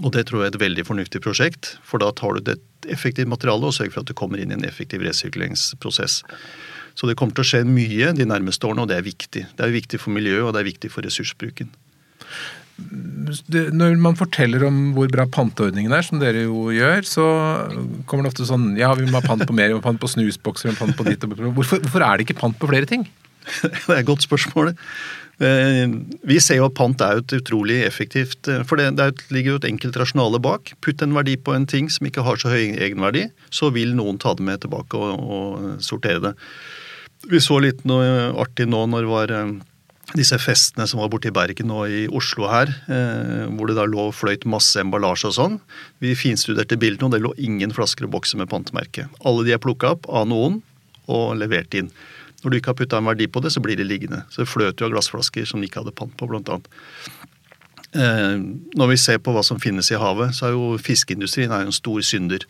Og 0.00 0.12
det 0.14 0.26
tror 0.28 0.42
jeg 0.42 0.52
er 0.52 0.54
et 0.54 0.62
veldig 0.62 0.84
fornuftig 0.88 1.20
prosjekt, 1.24 1.74
for 1.84 2.00
da 2.00 2.10
tar 2.16 2.38
du 2.38 2.52
et 2.52 2.88
effektivt 2.92 3.28
materiale 3.28 3.68
og 3.68 3.76
sørger 3.76 3.92
for 3.92 4.04
at 4.04 4.12
det 4.12 4.16
kommer 4.16 4.40
inn 4.40 4.52
i 4.52 4.56
en 4.56 4.68
effektiv 4.68 5.04
resirkuleringsprosess. 5.04 6.22
Så 6.96 7.08
det 7.08 7.16
kommer 7.20 7.36
til 7.36 7.44
å 7.44 7.50
skje 7.50 7.62
mye 7.68 8.12
de 8.16 8.26
nærmeste 8.28 8.68
årene, 8.68 8.84
og 8.84 8.92
det 8.92 8.98
er 8.98 9.06
viktig. 9.06 9.44
Det 9.56 9.64
er 9.64 9.74
viktig 9.74 10.00
for 10.00 10.12
miljøet, 10.16 10.44
og 10.46 10.54
det 10.56 10.62
er 10.62 10.70
viktig 10.70 10.92
for 10.92 11.04
ressursbruken. 11.04 11.72
Det, 13.52 13.68
når 13.72 13.96
man 14.02 14.16
forteller 14.18 14.64
om 14.66 14.80
hvor 14.96 15.08
bra 15.12 15.24
panteordningen 15.30 15.94
er, 15.94 16.04
som 16.04 16.20
dere 16.20 16.44
jo 16.44 16.66
gjør, 16.74 17.06
så 17.08 17.26
kommer 18.06 18.26
det 18.26 18.32
ofte 18.34 18.48
sånn 18.48 18.72
Ja, 18.80 18.92
vi 18.98 19.08
må 19.08 19.18
ha 19.20 19.24
pant 19.24 19.46
på 19.48 19.56
mer, 19.56 19.70
vi 19.70 19.78
må 19.78 19.82
ha 19.82 19.88
pant 19.88 20.02
på 20.02 20.10
snusbokser, 20.10 20.68
vi 20.68 20.74
må 20.74 20.78
ha 20.80 20.84
pant 20.86 20.98
på 20.98 21.06
ditt 21.08 21.24
og 21.24 21.34
hvorfor, 21.56 21.82
hvorfor 21.84 22.04
er 22.06 22.18
det 22.18 22.26
ikke 22.28 22.40
pant 22.42 22.58
på 22.58 22.70
flere 22.70 22.88
ting? 22.90 23.08
Det 23.62 23.88
er 23.90 24.02
et 24.02 24.06
godt 24.06 24.22
spørsmål. 24.22 24.72
Eh, 25.42 25.94
Vi 26.28 26.36
ser 26.44 26.60
jo 26.60 26.68
at 26.68 26.76
pant 26.78 27.00
er 27.02 27.18
et 27.18 27.32
utrolig 27.34 27.80
effektivt 27.82 28.46
For 28.68 28.78
det, 28.78 28.92
det 28.98 29.08
er 29.08 29.34
ligger 29.34 29.56
jo 29.56 29.60
et 29.62 29.66
enkelt 29.72 29.98
rasjonale 29.98 30.38
bak. 30.42 30.74
Putt 30.84 31.02
en 31.02 31.16
verdi 31.16 31.34
på 31.40 31.56
en 31.56 31.66
ting 31.66 31.90
som 31.90 32.06
ikke 32.06 32.22
har 32.26 32.38
så 32.38 32.52
høy 32.52 32.76
egenverdi, 32.76 33.26
så 33.50 33.72
vil 33.74 33.96
noen 33.98 34.20
ta 34.22 34.36
det 34.38 34.46
med 34.46 34.62
tilbake 34.62 34.98
og, 34.98 35.18
og 35.18 35.82
sortere 35.82 36.22
det. 36.28 36.34
Vi 37.30 37.38
så 37.42 37.58
litt 37.62 37.84
noe 37.86 38.32
artig 38.42 38.66
nå 38.70 38.84
når 38.90 39.06
det 39.06 39.12
var 39.16 39.34
eh, 39.40 39.52
disse 40.16 40.36
festene 40.40 40.86
som 40.88 41.00
var 41.00 41.10
borte 41.12 41.30
i 41.30 41.34
Bergen 41.34 41.70
og 41.72 41.90
i 41.90 42.04
Oslo 42.12 42.48
her, 42.50 42.70
eh, 42.92 43.44
hvor 43.52 43.70
det 43.70 43.76
da 43.78 43.86
lå 43.88 44.08
fløyt 44.14 44.44
masse 44.48 44.80
emballasje 44.80 45.30
og 45.30 45.36
sånn. 45.36 45.58
Vi 46.04 46.14
finstuderte 46.18 46.78
bildene, 46.80 47.08
og 47.08 47.14
det 47.14 47.22
lå 47.24 47.32
ingen 47.40 47.72
flasker 47.74 48.08
og 48.08 48.14
bokser 48.16 48.40
med 48.40 48.50
pantemerke. 48.52 49.08
Alle 49.24 49.46
de 49.46 49.54
er 49.56 49.62
plukka 49.62 49.94
opp 49.96 50.08
av 50.08 50.28
noen 50.28 50.60
og 51.12 51.36
levert 51.40 51.74
inn. 51.78 51.90
Når 52.42 52.50
du 52.50 52.58
ikke 52.58 52.72
har 52.72 52.78
putta 52.78 52.98
en 52.98 53.08
verdi 53.08 53.28
på 53.30 53.42
det, 53.42 53.52
så 53.54 53.62
blir 53.62 53.78
det 53.78 53.86
liggende. 53.86 54.24
Så 54.30 54.42
det 54.42 54.50
fløt 54.50 54.80
jo 54.80 54.88
av 54.88 54.94
glassflasker 54.94 55.46
som 55.48 55.62
de 55.62 55.70
ikke 55.70 55.82
hadde 55.84 55.94
pant 55.96 56.14
på, 56.18 56.28
blant 56.30 56.50
annet. 56.50 56.68
Eh, 57.92 58.36
når 58.78 58.92
vi 58.92 59.00
ser 59.00 59.20
på 59.22 59.34
hva 59.34 59.44
som 59.46 59.60
finnes 59.62 59.92
i 59.92 60.00
havet, 60.00 60.34
så 60.36 60.48
er 60.48 60.56
jo 60.56 60.78
fiskeindustrien 60.80 61.52
er 61.52 61.64
jo 61.64 61.72
en 61.72 61.76
stor 61.76 62.02
synder. 62.06 62.46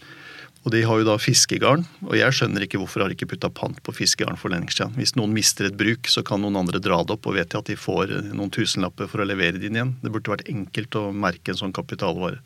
Og 0.63 0.71
de 0.71 0.85
har 0.87 1.01
jo 1.01 1.07
da 1.07 1.17
fiskegarn, 1.19 1.83
og 2.07 2.13
jeg 2.15 2.35
skjønner 2.37 2.63
ikke 2.63 2.79
hvorfor 2.79 3.03
har 3.03 3.11
de 3.11 3.17
ikke 3.17 3.33
putta 3.33 3.49
pant 3.51 3.81
på 3.83 3.95
fiskegarn 3.97 4.39
for 4.39 4.53
lenge 4.53 4.71
siden. 4.71 4.95
Hvis 4.95 5.17
noen 5.19 5.33
mister 5.35 5.67
et 5.67 5.79
bruk, 5.79 6.07
så 6.07 6.23
kan 6.27 6.39
noen 6.45 6.61
andre 6.61 6.79
dra 6.83 7.01
det 7.03 7.17
opp, 7.17 7.27
og 7.27 7.35
vet 7.35 7.57
at 7.59 7.67
de 7.67 7.75
får 7.79 8.13
noen 8.31 8.53
tusenlapper 8.55 9.11
for 9.11 9.25
å 9.25 9.27
levere 9.27 9.59
det 9.59 9.67
inn 9.67 9.81
igjen. 9.81 9.93
Det 10.05 10.13
burde 10.15 10.31
vært 10.37 10.47
enkelt 10.53 10.99
å 11.01 11.09
merke 11.11 11.51
en 11.51 11.59
sånn 11.59 11.75
kapitalvare. 11.75 12.39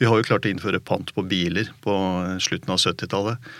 Vi 0.00 0.08
har 0.08 0.16
jo 0.16 0.24
klart 0.24 0.48
å 0.48 0.52
innføre 0.54 0.80
pant 0.80 1.12
på 1.12 1.26
biler 1.28 1.68
på 1.84 1.96
slutten 2.40 2.72
av 2.72 2.80
70-tallet. 2.80 3.50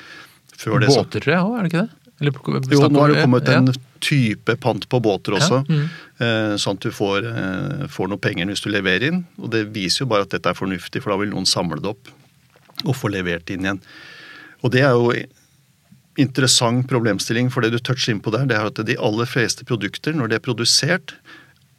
Før 0.56 0.80
så- 0.80 1.04
Båter, 1.04 1.20
tror 1.20 1.34
jeg 1.34 1.44
òg, 1.44 1.58
er 1.58 1.62
det 1.62 1.72
ikke 1.72 1.84
det? 1.84 1.90
Eller, 2.20 2.32
Jo, 2.70 2.88
nå 2.88 3.00
har 3.00 3.08
det 3.08 3.22
kommet 3.22 3.48
en 3.48 3.66
ja. 3.66 3.72
type 4.00 4.56
pant 4.60 4.88
på 4.88 5.00
båter 5.00 5.36
også. 5.38 5.64
Ja, 5.64 5.74
mm. 5.74 5.90
eh, 6.20 6.56
Sånn 6.60 6.76
at 6.76 6.80
du 6.80 6.90
får, 6.90 7.24
eh, 7.24 7.86
får 7.88 8.08
noe 8.08 8.20
penger 8.20 8.44
hvis 8.46 8.60
du 8.64 8.68
leverer 8.68 9.08
inn. 9.08 9.24
Og 9.40 9.50
det 9.50 9.72
viser 9.72 10.04
jo 10.04 10.06
bare 10.06 10.22
at 10.22 10.30
dette 10.30 10.52
er 10.52 10.54
fornuftig, 10.54 11.00
for 11.00 11.12
da 11.12 11.16
vil 11.16 11.32
noen 11.32 11.48
samle 11.48 11.80
det 11.80 11.88
opp 11.88 12.08
og 12.86 12.96
få 12.96 13.12
levert 13.12 13.50
inn 13.52 13.66
igjen. 13.66 13.84
Og 14.64 14.74
det 14.74 14.84
er 14.84 14.96
jo 14.96 15.12
interessant 16.20 16.88
problemstilling, 16.90 17.48
for 17.52 17.64
det 17.64 17.72
du 17.74 17.80
toucher 17.80 18.12
inn 18.14 18.22
på 18.24 18.32
der, 18.34 18.48
det 18.48 18.58
er 18.58 18.68
at 18.68 18.80
de 18.86 18.98
aller 19.00 19.28
fleste 19.28 19.64
produkter, 19.68 20.16
når 20.16 20.30
det 20.30 20.40
er 20.40 20.48
produsert 20.48 21.14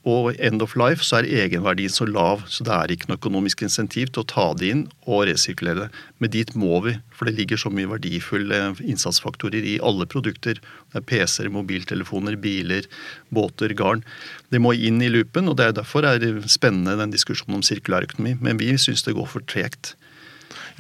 og 0.02 0.32
end 0.42 0.64
of 0.66 0.74
life, 0.74 1.04
så 1.06 1.20
er 1.20 1.28
egenverdien 1.44 1.92
så 1.94 2.08
lav, 2.10 2.42
så 2.50 2.66
det 2.66 2.74
er 2.74 2.94
ikke 2.94 3.12
noe 3.12 3.20
økonomisk 3.20 3.62
insentiv 3.62 4.10
til 4.10 4.24
å 4.24 4.30
ta 4.32 4.46
det 4.58 4.72
inn 4.74 4.82
og 5.06 5.28
resirkulere 5.30 5.84
det. 5.84 6.00
Men 6.18 6.34
dit 6.34 6.54
må 6.58 6.80
vi, 6.88 6.96
for 7.14 7.30
det 7.30 7.36
ligger 7.38 7.62
så 7.62 7.70
mye 7.70 7.90
verdifulle 7.92 8.64
innsatsfaktorer 8.82 9.62
i 9.62 9.78
alle 9.86 10.08
produkter. 10.10 10.58
Det 10.58 11.04
er 11.04 11.06
PC-er, 11.06 11.52
mobiltelefoner, 11.54 12.40
biler, 12.42 12.90
båter, 13.30 13.76
garn. 13.78 14.02
Det 14.50 14.62
må 14.64 14.74
inn 14.74 15.04
i 15.06 15.12
loopen, 15.12 15.52
og 15.52 15.60
det 15.62 15.70
er 15.70 15.78
derfor 15.84 16.08
er 16.08 16.18
det 16.24 16.34
spennende 16.50 16.98
den 16.98 17.14
diskusjonen 17.14 17.60
om 17.60 17.66
sirkulærøkonomi. 17.66 18.40
Men 18.42 18.58
vi 18.62 18.74
syns 18.82 19.06
det 19.06 19.14
går 19.20 19.30
for 19.30 19.46
tregt. 19.46 19.94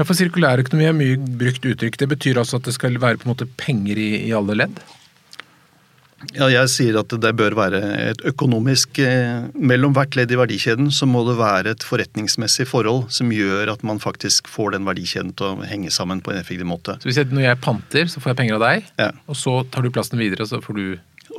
Ja, 0.01 0.05
for 0.09 0.17
Sirkulærøkonomi 0.17 0.85
er 0.89 0.95
mye 0.97 1.17
brukt 1.37 1.65
uttrykk. 1.69 1.99
Det 2.01 2.07
betyr 2.09 2.39
altså 2.41 2.57
at 2.57 2.65
det 2.65 2.73
skal 2.73 2.95
være 2.97 3.19
på 3.21 3.27
en 3.27 3.35
måte 3.35 3.45
penger 3.59 3.99
i, 4.01 4.07
i 4.25 4.31
alle 4.33 4.55
ledd? 4.57 4.79
Ja, 6.33 6.47
jeg 6.49 6.69
sier 6.73 6.97
at 7.01 7.13
det 7.21 7.31
bør 7.37 7.53
være 7.57 7.79
et 8.11 8.19
økonomisk 8.29 8.99
eh, 9.01 9.47
Mellom 9.57 9.93
hvert 9.97 10.13
ledd 10.17 10.33
i 10.33 10.37
verdikjeden 10.37 10.91
så 10.93 11.07
må 11.09 11.23
det 11.25 11.33
være 11.39 11.73
et 11.73 11.85
forretningsmessig 11.85 12.67
forhold 12.69 13.07
som 13.13 13.29
gjør 13.33 13.71
at 13.75 13.85
man 13.85 14.01
faktisk 14.01 14.49
får 14.51 14.75
den 14.75 14.85
verdikjeden 14.89 15.33
til 15.37 15.51
å 15.51 15.69
henge 15.69 15.93
sammen 15.93 16.21
på 16.21 16.33
en 16.33 16.41
effektiv 16.41 16.65
måte. 16.69 16.97
Så 17.01 17.09
hvis 17.09 17.21
jeg, 17.21 17.29
Når 17.33 17.45
jeg 17.47 17.61
panter, 17.61 18.09
så 18.09 18.21
får 18.21 18.33
jeg 18.33 18.39
penger 18.43 18.57
av 18.59 18.65
deg, 18.67 18.91
Ja. 19.01 19.09
og 19.29 19.37
så 19.37 19.55
tar 19.69 19.85
du 19.85 19.89
plassen 19.93 20.21
videre, 20.21 20.45
og 20.45 20.49
så 20.53 20.61
får 20.61 20.77
du 20.77 20.85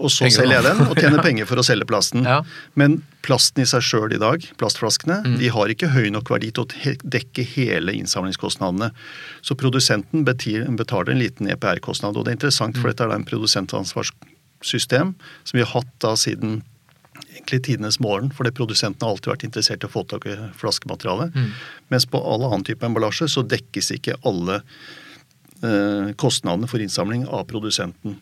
Og 0.02 0.11
så 0.11 0.26
selger 0.35 0.56
jeg 0.59 0.64
den 0.66 0.80
og 0.88 0.97
tjener 0.99 1.23
penger 1.28 1.47
for 1.47 1.61
å 1.62 1.64
selge 1.66 1.87
plasten. 1.87 2.25
Ja. 2.26 2.40
Men 2.75 2.97
plasten 3.23 3.62
i 3.62 3.66
seg 3.71 3.85
sjøl 3.87 4.16
i 4.16 4.18
dag, 4.18 4.42
plastflaskene, 4.59 5.21
Mm. 5.23 5.37
de 5.38 5.49
har 5.54 5.71
ikke 5.71 5.92
høy 5.94 6.09
nok 6.11 6.28
verdi 6.35 6.50
til 6.50 6.64
å 6.66 6.97
dekke 7.06 7.44
hele 7.54 7.94
innsamlingskostnadene. 7.94 8.90
Så 9.47 9.54
produsenten 9.54 10.25
betaler 10.26 11.12
en 11.14 11.23
liten 11.23 11.47
EPR-kostnad. 11.54 12.16
Og 12.18 12.25
det 12.26 12.32
er 12.32 12.38
interessant, 12.40 12.75
Mm. 12.76 12.80
for 12.82 12.90
dette 12.90 13.06
er 13.06 13.14
en 13.14 13.25
produsentansvarssystem 13.30 15.14
som 15.44 15.56
vi 15.59 15.62
har 15.64 15.73
hatt 15.73 15.92
da 16.02 16.14
siden 16.18 16.62
egentlig 17.32 17.62
tidenes 17.64 18.00
morgen, 18.00 18.30
fordi 18.35 18.50
produsenten 18.50 19.00
har 19.06 19.14
alltid 19.14 19.32
vært 19.32 19.44
interessert 19.47 19.85
i 19.85 19.87
å 19.88 19.92
få 19.92 20.02
tak 20.09 20.26
i 20.26 20.35
flaskemateriale. 20.59 21.30
Mm. 21.35 21.50
Mens 21.90 22.04
på 22.06 22.18
all 22.21 22.42
annen 22.44 22.64
type 22.64 22.85
emballasje 22.87 23.28
så 23.30 23.42
dekkes 23.47 23.92
ikke 23.97 24.16
alle 24.26 24.62
eh, 25.62 26.12
kostnadene 26.18 26.68
for 26.68 26.82
innsamling 26.82 27.25
av 27.28 27.47
produsenten. 27.47 28.18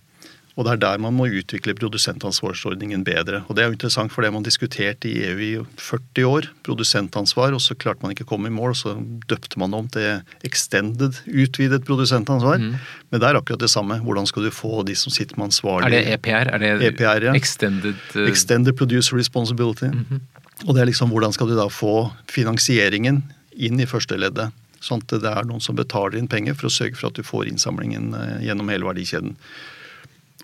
Og 0.60 0.66
det 0.66 0.74
er 0.74 0.80
der 0.82 0.98
man 1.00 1.14
må 1.16 1.24
utvikle 1.32 1.72
produsentansvarsordningen 1.72 3.00
bedre. 3.06 3.38
Og 3.48 3.56
det 3.56 3.62
er 3.62 3.70
jo 3.70 3.76
interessant, 3.78 4.12
for 4.12 4.20
det 4.20 4.32
man 4.34 4.44
diskuterte 4.44 5.08
i 5.08 5.22
EU 5.30 5.38
i 5.40 5.52
40 5.80 6.26
år, 6.28 6.48
produsentansvar, 6.66 7.56
og 7.56 7.62
så 7.64 7.72
klarte 7.80 8.04
man 8.04 8.12
ikke 8.12 8.26
å 8.26 8.28
komme 8.34 8.50
i 8.50 8.52
mål, 8.52 8.74
og 8.74 8.76
så 8.76 8.92
døpte 9.30 9.56
man 9.62 9.72
om 9.78 9.88
til 9.88 10.20
extended, 10.44 11.22
utvidet 11.24 11.86
produsentansvar. 11.88 12.60
Mm. 12.60 12.76
Men 13.08 13.22
det 13.22 13.30
er 13.30 13.40
akkurat 13.40 13.64
det 13.64 13.72
samme. 13.72 14.02
Hvordan 14.04 14.28
skal 14.28 14.44
du 14.44 14.52
få 14.52 14.84
de 14.84 14.98
som 15.00 15.14
sitter 15.14 15.40
med 15.40 15.48
ansvarlig 15.48 15.88
Er 15.88 15.96
det 15.96 16.18
EPR? 16.18 16.52
Er 16.52 16.60
det 16.60 16.92
EPR, 16.92 17.30
ja. 17.30 17.34
Extended, 17.40 17.96
uh... 18.12 18.28
extended 18.28 18.76
Producer 18.76 19.16
Responsibility. 19.16 19.88
Mm 19.88 20.04
-hmm. 20.10 20.20
Og 20.66 20.74
det 20.74 20.82
er 20.82 20.90
liksom 20.92 21.08
hvordan 21.08 21.32
skal 21.32 21.48
du 21.48 21.56
da 21.56 21.68
få 21.68 22.12
finansieringen 22.28 23.22
inn 23.56 23.80
i 23.80 23.86
førsteleddet? 23.86 24.52
Sånn 24.80 25.02
at 25.04 25.20
det 25.22 25.28
er 25.28 25.44
noen 25.44 25.60
som 25.60 25.76
betaler 25.76 26.18
inn 26.18 26.28
penger 26.28 26.54
for 26.54 26.68
å 26.68 26.72
sørge 26.72 26.96
for 26.96 27.08
at 27.08 27.18
du 27.18 27.22
får 27.22 27.48
innsamlingen 27.48 28.14
eh, 28.16 28.46
gjennom 28.48 28.68
hele 28.72 28.88
verdikjeden. 28.88 29.36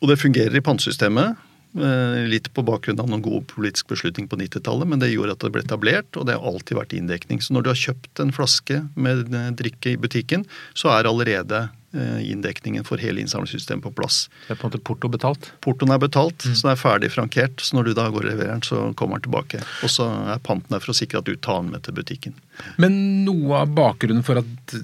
Og 0.02 0.10
det 0.10 0.20
fungerer 0.20 0.56
i 0.56 0.64
pantesystemet. 0.64 1.36
Eh, 1.76 2.22
litt 2.30 2.48
på 2.56 2.64
bakgrunn 2.64 3.00
av 3.02 3.08
noen 3.10 3.24
god 3.24 3.44
politisk 3.50 3.90
beslutning 3.90 4.28
på 4.30 4.38
90-tallet, 4.40 4.88
men 4.88 5.00
det 5.02 5.10
gjorde 5.12 5.34
at 5.36 5.42
det 5.44 5.50
ble 5.52 5.64
etablert, 5.64 6.08
og 6.16 6.24
det 6.28 6.36
har 6.36 6.46
alltid 6.48 6.78
vært 6.78 6.94
inndekning. 6.96 7.42
Så 7.44 7.52
når 7.52 7.66
du 7.66 7.70
har 7.72 7.82
kjøpt 7.82 8.22
en 8.22 8.32
flaske 8.32 8.80
med 8.96 9.34
eh, 9.34 9.50
drikke 9.58 9.92
i 9.92 10.00
butikken, 10.00 10.46
så 10.72 10.94
er 10.94 11.10
allerede 11.10 11.66
inndekningen 12.22 12.86
for 12.86 13.00
hele 13.02 13.22
innsamlingssystemet 13.22 13.84
på 13.84 13.92
plass. 13.98 14.26
Det 14.46 14.54
er 14.54 14.60
på 14.60 14.66
en 14.66 14.72
måte 14.72 14.82
porto 14.86 15.10
betalt? 15.12 15.50
Portoen 15.64 15.94
er 15.94 16.02
betalt, 16.02 16.46
mm. 16.46 16.54
så 16.54 16.68
den 16.68 16.72
er 16.74 16.80
ferdig 16.80 17.12
frankert. 17.14 17.62
Så 17.64 17.78
når 17.78 17.88
du 17.88 17.92
da 17.98 18.08
går 18.10 18.24
og 18.24 18.30
leverer 18.30 18.54
den, 18.54 18.64
så 18.66 18.82
kommer 18.98 19.20
den 19.20 19.26
tilbake. 19.28 19.62
Og 19.86 19.92
så 19.92 20.08
er 20.34 20.42
panten 20.46 20.74
der 20.74 20.84
for 20.84 20.94
å 20.94 20.98
sikre 20.98 21.22
at 21.22 21.28
du 21.28 21.34
tar 21.36 21.62
den 21.62 21.72
med 21.74 21.86
til 21.86 21.96
butikken. 21.96 22.36
Men 22.82 22.98
noe 23.26 23.62
av 23.62 23.74
bakgrunnen 23.76 24.24
for 24.26 24.40
at 24.42 24.76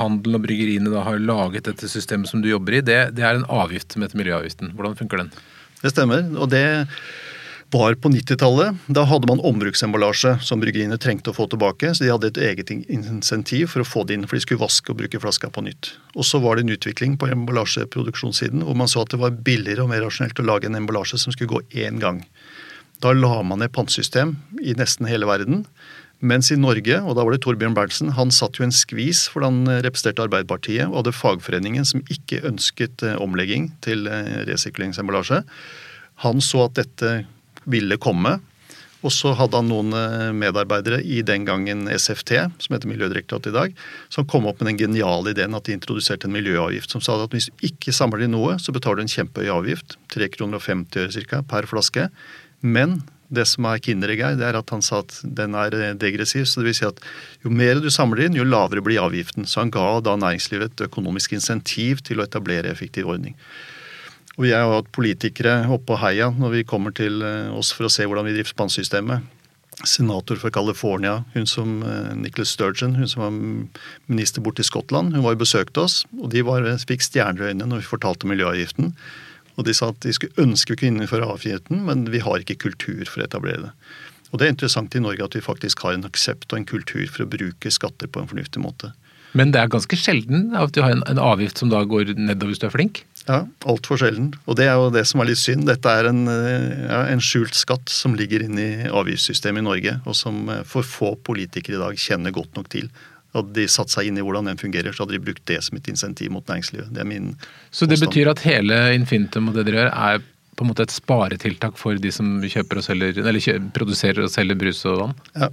handelen 0.00 0.38
og 0.38 0.44
bryggeriene 0.46 0.92
da 0.92 1.04
har 1.06 1.22
laget 1.22 1.68
dette 1.68 1.90
systemet 1.90 2.30
som 2.30 2.44
du 2.44 2.50
jobber 2.50 2.78
i, 2.78 2.84
det, 2.84 3.00
det 3.16 3.24
er 3.24 3.38
en 3.38 3.48
avgift 3.52 3.94
som 3.94 4.04
heter 4.04 4.20
miljøavgiften. 4.20 4.74
Hvordan 4.76 4.98
funker 4.98 5.24
den? 5.24 5.34
Det 5.84 5.92
stemmer. 5.92 6.24
og 6.40 6.48
det 6.52 6.64
var 7.74 7.96
på 7.98 8.08
90-tallet. 8.08 8.76
Da 8.86 9.02
hadde 9.10 9.26
man 9.26 9.42
ombruksemballasje 9.42 10.36
som 10.46 10.60
bryggeriene 10.62 10.98
trengte 11.02 11.32
å 11.32 11.36
få 11.36 11.48
tilbake. 11.50 11.90
Så 11.94 12.04
de 12.04 12.12
hadde 12.12 12.30
et 12.30 12.40
eget 12.48 12.70
insentiv 12.70 13.72
for 13.72 13.82
å 13.82 13.88
få 13.88 14.04
det 14.06 14.18
inn, 14.18 14.28
for 14.30 14.38
de 14.38 14.44
skulle 14.44 14.62
vaske 14.62 14.92
og 14.92 15.00
bruke 15.00 15.20
flaska 15.22 15.50
på 15.50 15.64
nytt. 15.66 15.90
Og 16.14 16.26
så 16.28 16.38
var 16.44 16.56
det 16.56 16.64
en 16.64 16.76
utvikling 16.76 17.18
på 17.18 17.28
emballasjeproduksjonssiden 17.34 18.62
hvor 18.66 18.78
man 18.78 18.90
så 18.90 19.02
at 19.02 19.10
det 19.14 19.20
var 19.22 19.34
billigere 19.46 19.84
og 19.84 19.90
mer 19.90 20.04
rasjonelt 20.06 20.38
å 20.38 20.46
lage 20.46 20.70
en 20.70 20.78
emballasje 20.78 21.20
som 21.24 21.34
skulle 21.34 21.50
gå 21.50 21.84
én 21.84 21.98
gang. 22.02 22.22
Da 23.02 23.12
la 23.12 23.42
man 23.42 23.60
ned 23.60 23.74
pantesystem 23.74 24.36
i 24.62 24.76
nesten 24.78 25.10
hele 25.10 25.28
verden. 25.28 25.66
Mens 26.24 26.48
i 26.54 26.56
Norge, 26.56 27.00
og 27.02 27.18
da 27.18 27.24
var 27.26 27.34
det 27.34 27.42
Torbjørn 27.44 27.74
Berntsen, 27.76 28.14
han 28.16 28.30
satt 28.32 28.56
jo 28.56 28.64
en 28.64 28.72
skvis 28.72 29.26
for 29.32 29.44
han 29.44 29.66
representerte 29.66 30.24
Arbeiderpartiet 30.24 30.86
og 30.86 31.02
hadde 31.02 31.16
fagforeningen 31.18 31.84
som 31.88 32.04
ikke 32.06 32.44
ønsket 32.48 33.02
eh, 33.04 33.18
omlegging 33.20 33.72
til 33.84 34.06
eh, 34.08 34.44
resirkuleringsemballasje. 34.48 35.42
Han 36.22 36.40
så 36.44 36.68
at 36.68 36.78
dette 36.78 37.10
ville 37.70 38.00
komme. 38.00 38.38
Og 39.04 39.12
så 39.12 39.34
hadde 39.36 39.58
han 39.58 39.68
noen 39.68 39.92
eh, 39.92 40.30
medarbeidere 40.32 41.02
i 41.04 41.20
den 41.26 41.44
gangen 41.44 41.84
SFT, 41.92 42.32
som 42.64 42.76
heter 42.76 42.88
Miljødirektoratet 42.88 43.52
i 43.52 43.56
dag, 43.56 43.74
som 44.12 44.24
kom 44.28 44.48
opp 44.48 44.62
med 44.62 44.72
den 44.72 44.80
geniale 44.80 45.34
ideen 45.34 45.56
at 45.56 45.68
de 45.68 45.76
introduserte 45.76 46.28
en 46.28 46.36
miljøavgift 46.36 46.94
som 46.94 47.04
sa 47.04 47.18
at 47.20 47.34
hvis 47.36 47.50
du 47.50 47.66
ikke 47.68 47.92
samler 47.92 48.24
inn 48.24 48.32
noe, 48.32 48.56
så 48.56 48.72
betaler 48.72 49.02
du 49.02 49.04
en 49.04 49.16
kjempehøy 49.16 49.50
avgift, 49.52 49.98
3,50 50.14 50.38
kroner 50.38 50.60
og 50.60 50.64
50 50.64 51.04
øre 51.04 51.26
ca. 51.28 51.42
per 51.52 51.68
flaske. 51.68 52.08
Men 52.64 53.02
det 53.34 53.44
som 53.50 53.66
er 53.68 53.82
kinderegg 53.82 54.22
det 54.38 54.46
er 54.46 54.56
at 54.58 54.72
han 54.72 54.82
sa 54.84 55.02
at 55.02 55.18
den 55.24 55.56
er 55.58 55.76
eh, 55.76 55.94
degressiv. 56.00 56.46
så 56.48 56.62
det 56.62 56.70
vil 56.70 56.78
si 56.80 56.88
at 56.88 57.00
Jo 57.44 57.52
mer 57.52 57.80
du 57.84 57.90
samler 57.92 58.26
inn, 58.26 58.40
jo 58.40 58.48
lavere 58.48 58.84
blir 58.84 59.04
avgiften. 59.04 59.44
Så 59.44 59.60
han 59.60 59.74
ga 59.74 60.00
da 60.00 60.16
næringslivet 60.16 60.72
et 60.72 60.88
økonomisk 60.88 61.36
insentiv 61.36 62.00
til 62.06 62.20
å 62.20 62.24
etablere 62.28 62.72
effektiv 62.72 63.10
ordning. 63.10 63.36
Og 64.34 64.48
Jeg 64.48 64.58
har 64.58 64.72
hatt 64.72 64.90
politikere 64.94 65.54
oppe 65.70 65.92
på 65.92 66.00
heia 66.02 66.32
når 66.34 66.56
vi 66.56 66.66
kommer 66.66 66.94
til 66.94 67.22
eh, 67.22 67.52
oss 67.54 67.70
for 67.74 67.86
å 67.86 67.92
se 67.92 68.06
hvordan 68.06 68.26
vi 68.26 68.34
drifter 68.34 68.58
pantsystemet. 68.58 69.22
Senator 69.84 70.38
fra 70.38 70.50
California, 70.54 71.20
hun 71.34 71.46
som 71.50 71.76
eh, 71.86 72.10
Nicholas 72.18 72.54
Sturgeon, 72.54 72.96
hun 72.98 73.10
som 73.10 73.22
var 73.22 73.36
minister 74.10 74.42
borte 74.42 74.64
i 74.64 74.66
Skottland, 74.66 75.14
hun 75.14 75.22
var 75.26 75.36
jo 75.36 75.42
besøkte 75.44 75.84
oss. 75.84 76.02
og 76.18 76.32
De 76.34 76.42
var, 76.46 76.66
fikk 76.82 77.06
stjerner 77.06 77.44
i 77.44 77.52
øynene 77.52 77.70
når 77.70 77.84
vi 77.84 77.92
fortalte 77.92 78.30
miljøavgiften. 78.30 78.90
Og 79.54 79.68
de 79.68 79.76
sa 79.76 79.92
at 79.92 80.02
de 80.02 80.14
skulle 80.16 80.34
ønske 80.42 80.74
vi 80.74 80.82
kunne 80.82 81.04
innføre 81.04 81.30
avgiften, 81.30 81.84
men 81.86 82.08
vi 82.10 82.22
har 82.24 82.42
ikke 82.42 82.58
kultur 82.66 83.06
for 83.06 83.22
å 83.22 83.28
etablere 83.28 83.68
det. 83.68 83.72
Og 84.32 84.40
det 84.40 84.48
er 84.48 84.54
interessant 84.56 84.94
i 84.98 85.02
Norge 85.02 85.22
at 85.22 85.36
vi 85.38 85.44
faktisk 85.46 85.84
har 85.86 85.94
en 85.94 86.08
aksept 86.08 86.50
og 86.50 86.58
en 86.58 86.66
kultur 86.66 87.06
for 87.06 87.22
å 87.22 87.30
bruke 87.30 87.70
skatter 87.70 88.10
på 88.10 88.18
en 88.18 88.30
fornuftig 88.32 88.62
måte. 88.64 88.90
Men 89.38 89.50
det 89.54 89.60
er 89.62 89.70
ganske 89.70 89.98
sjelden 89.98 90.52
at 90.58 90.74
du 90.74 90.80
har 90.82 90.94
en, 90.94 91.04
en 91.10 91.22
avgift 91.22 91.62
som 91.62 91.70
da 91.70 91.84
går 91.86 92.16
nedover 92.18 92.50
hvis 92.50 92.62
du 92.62 92.66
er 92.66 92.74
flink? 92.74 93.04
Ja, 93.24 93.38
altfor 93.64 93.96
sjelden. 94.00 94.32
Og 94.44 94.58
det 94.58 94.66
er 94.68 94.76
jo 94.76 94.90
det 94.92 95.06
som 95.08 95.22
er 95.22 95.30
litt 95.30 95.40
synd. 95.40 95.64
Dette 95.68 95.88
er 95.88 96.10
en, 96.10 96.26
ja, 96.28 97.00
en 97.08 97.22
skjult 97.24 97.56
skatt 97.56 97.88
som 97.92 98.16
ligger 98.18 98.44
inne 98.44 98.64
i 98.64 98.90
avgiftssystemet 98.90 99.62
i 99.62 99.64
Norge, 99.64 99.96
og 100.04 100.18
som 100.18 100.44
eh, 100.52 100.60
for 100.68 100.84
få 100.84 101.14
politikere 101.24 101.78
i 101.78 101.82
dag 101.82 102.00
kjenner 102.00 102.34
godt 102.36 102.58
nok 102.58 102.68
til. 102.74 102.90
Hadde 103.34 103.56
de 103.56 103.64
satt 103.70 103.90
seg 103.90 104.10
inn 104.10 104.20
i 104.20 104.24
hvordan 104.24 104.50
den 104.50 104.60
fungerer, 104.60 104.92
så 104.92 105.04
hadde 105.04 105.16
de 105.16 105.24
brukt 105.24 105.42
det 105.50 105.58
som 105.64 105.78
et 105.78 105.88
insentiv 105.90 106.30
mot 106.36 106.44
næringslivet. 106.50 106.92
Det 106.94 107.02
er 107.02 107.08
min 107.08 107.32
Så 107.74 107.88
det 107.90 107.98
betyr 108.02 108.30
at 108.30 108.44
hele 108.44 108.78
Infintum 108.94 109.48
og 109.50 109.56
det 109.56 109.66
dere 109.70 109.80
gjør, 109.80 109.94
er 110.10 110.22
på 110.54 110.62
en 110.62 110.70
måte 110.70 110.84
et 110.86 110.94
sparetiltak 110.94 111.80
for 111.80 111.98
de 111.98 112.12
som 112.14 112.36
kjøper 112.44 112.78
og 112.78 112.86
selger, 112.86 113.24
eller 113.24 113.70
produserer 113.74 114.26
og 114.26 114.30
selger 114.30 114.58
brus 114.60 114.84
og 114.86 115.00
vann? 115.00 115.16
Ja, 115.34 115.48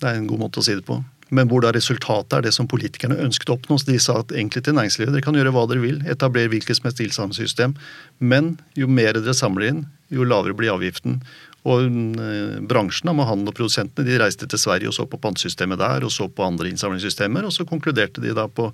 det 0.00 0.08
er 0.08 0.22
en 0.22 0.30
god 0.30 0.46
måte 0.46 0.62
å 0.62 0.64
si 0.64 0.78
det 0.78 0.86
på. 0.86 1.02
Men 1.32 1.48
hvor 1.48 1.64
da 1.64 1.72
resultatet 1.72 2.36
er 2.36 2.44
det 2.46 2.52
som 2.54 2.68
politikerne 2.68 3.16
ønsket 3.24 3.50
å 3.50 3.56
oppnå. 3.56 3.78
Så 3.80 3.88
de 3.88 3.98
sa 4.02 4.18
at 4.20 4.34
egentlig 4.34 4.64
til 4.66 4.76
næringslivet 4.76 5.14
dere 5.14 5.24
kan 5.24 5.38
gjøre 5.38 5.54
hva 5.54 5.64
dere 5.70 5.84
vil, 5.84 6.02
etablere 6.12 6.52
hvilket 6.52 6.78
som 6.78 6.90
helst 6.90 7.00
tilsagnsystem, 7.00 7.76
men 8.20 8.56
jo 8.78 8.90
mer 8.90 9.16
dere 9.16 9.36
samler 9.36 9.70
inn, 9.70 9.86
jo 10.12 10.28
lavere 10.28 10.56
blir 10.58 10.74
avgiften. 10.74 11.22
Og 11.62 11.84
eh, 11.86 12.56
bransjen 12.66 13.12
med 13.14 13.28
handel 13.28 13.52
og 13.52 13.58
produsentene 13.58 14.06
de 14.08 14.18
reiste 14.18 14.48
til 14.50 14.58
Sverige 14.58 14.90
og 14.90 14.96
så 14.96 15.06
på 15.06 15.20
pantesystemet 15.22 15.78
der, 15.78 16.06
og 16.06 16.10
så 16.14 16.26
på 16.26 16.46
andre 16.46 16.72
innsamlingssystemer, 16.72 17.46
og 17.46 17.54
så 17.54 17.66
konkluderte 17.68 18.24
de 18.24 18.34
da 18.34 18.48
på 18.50 18.72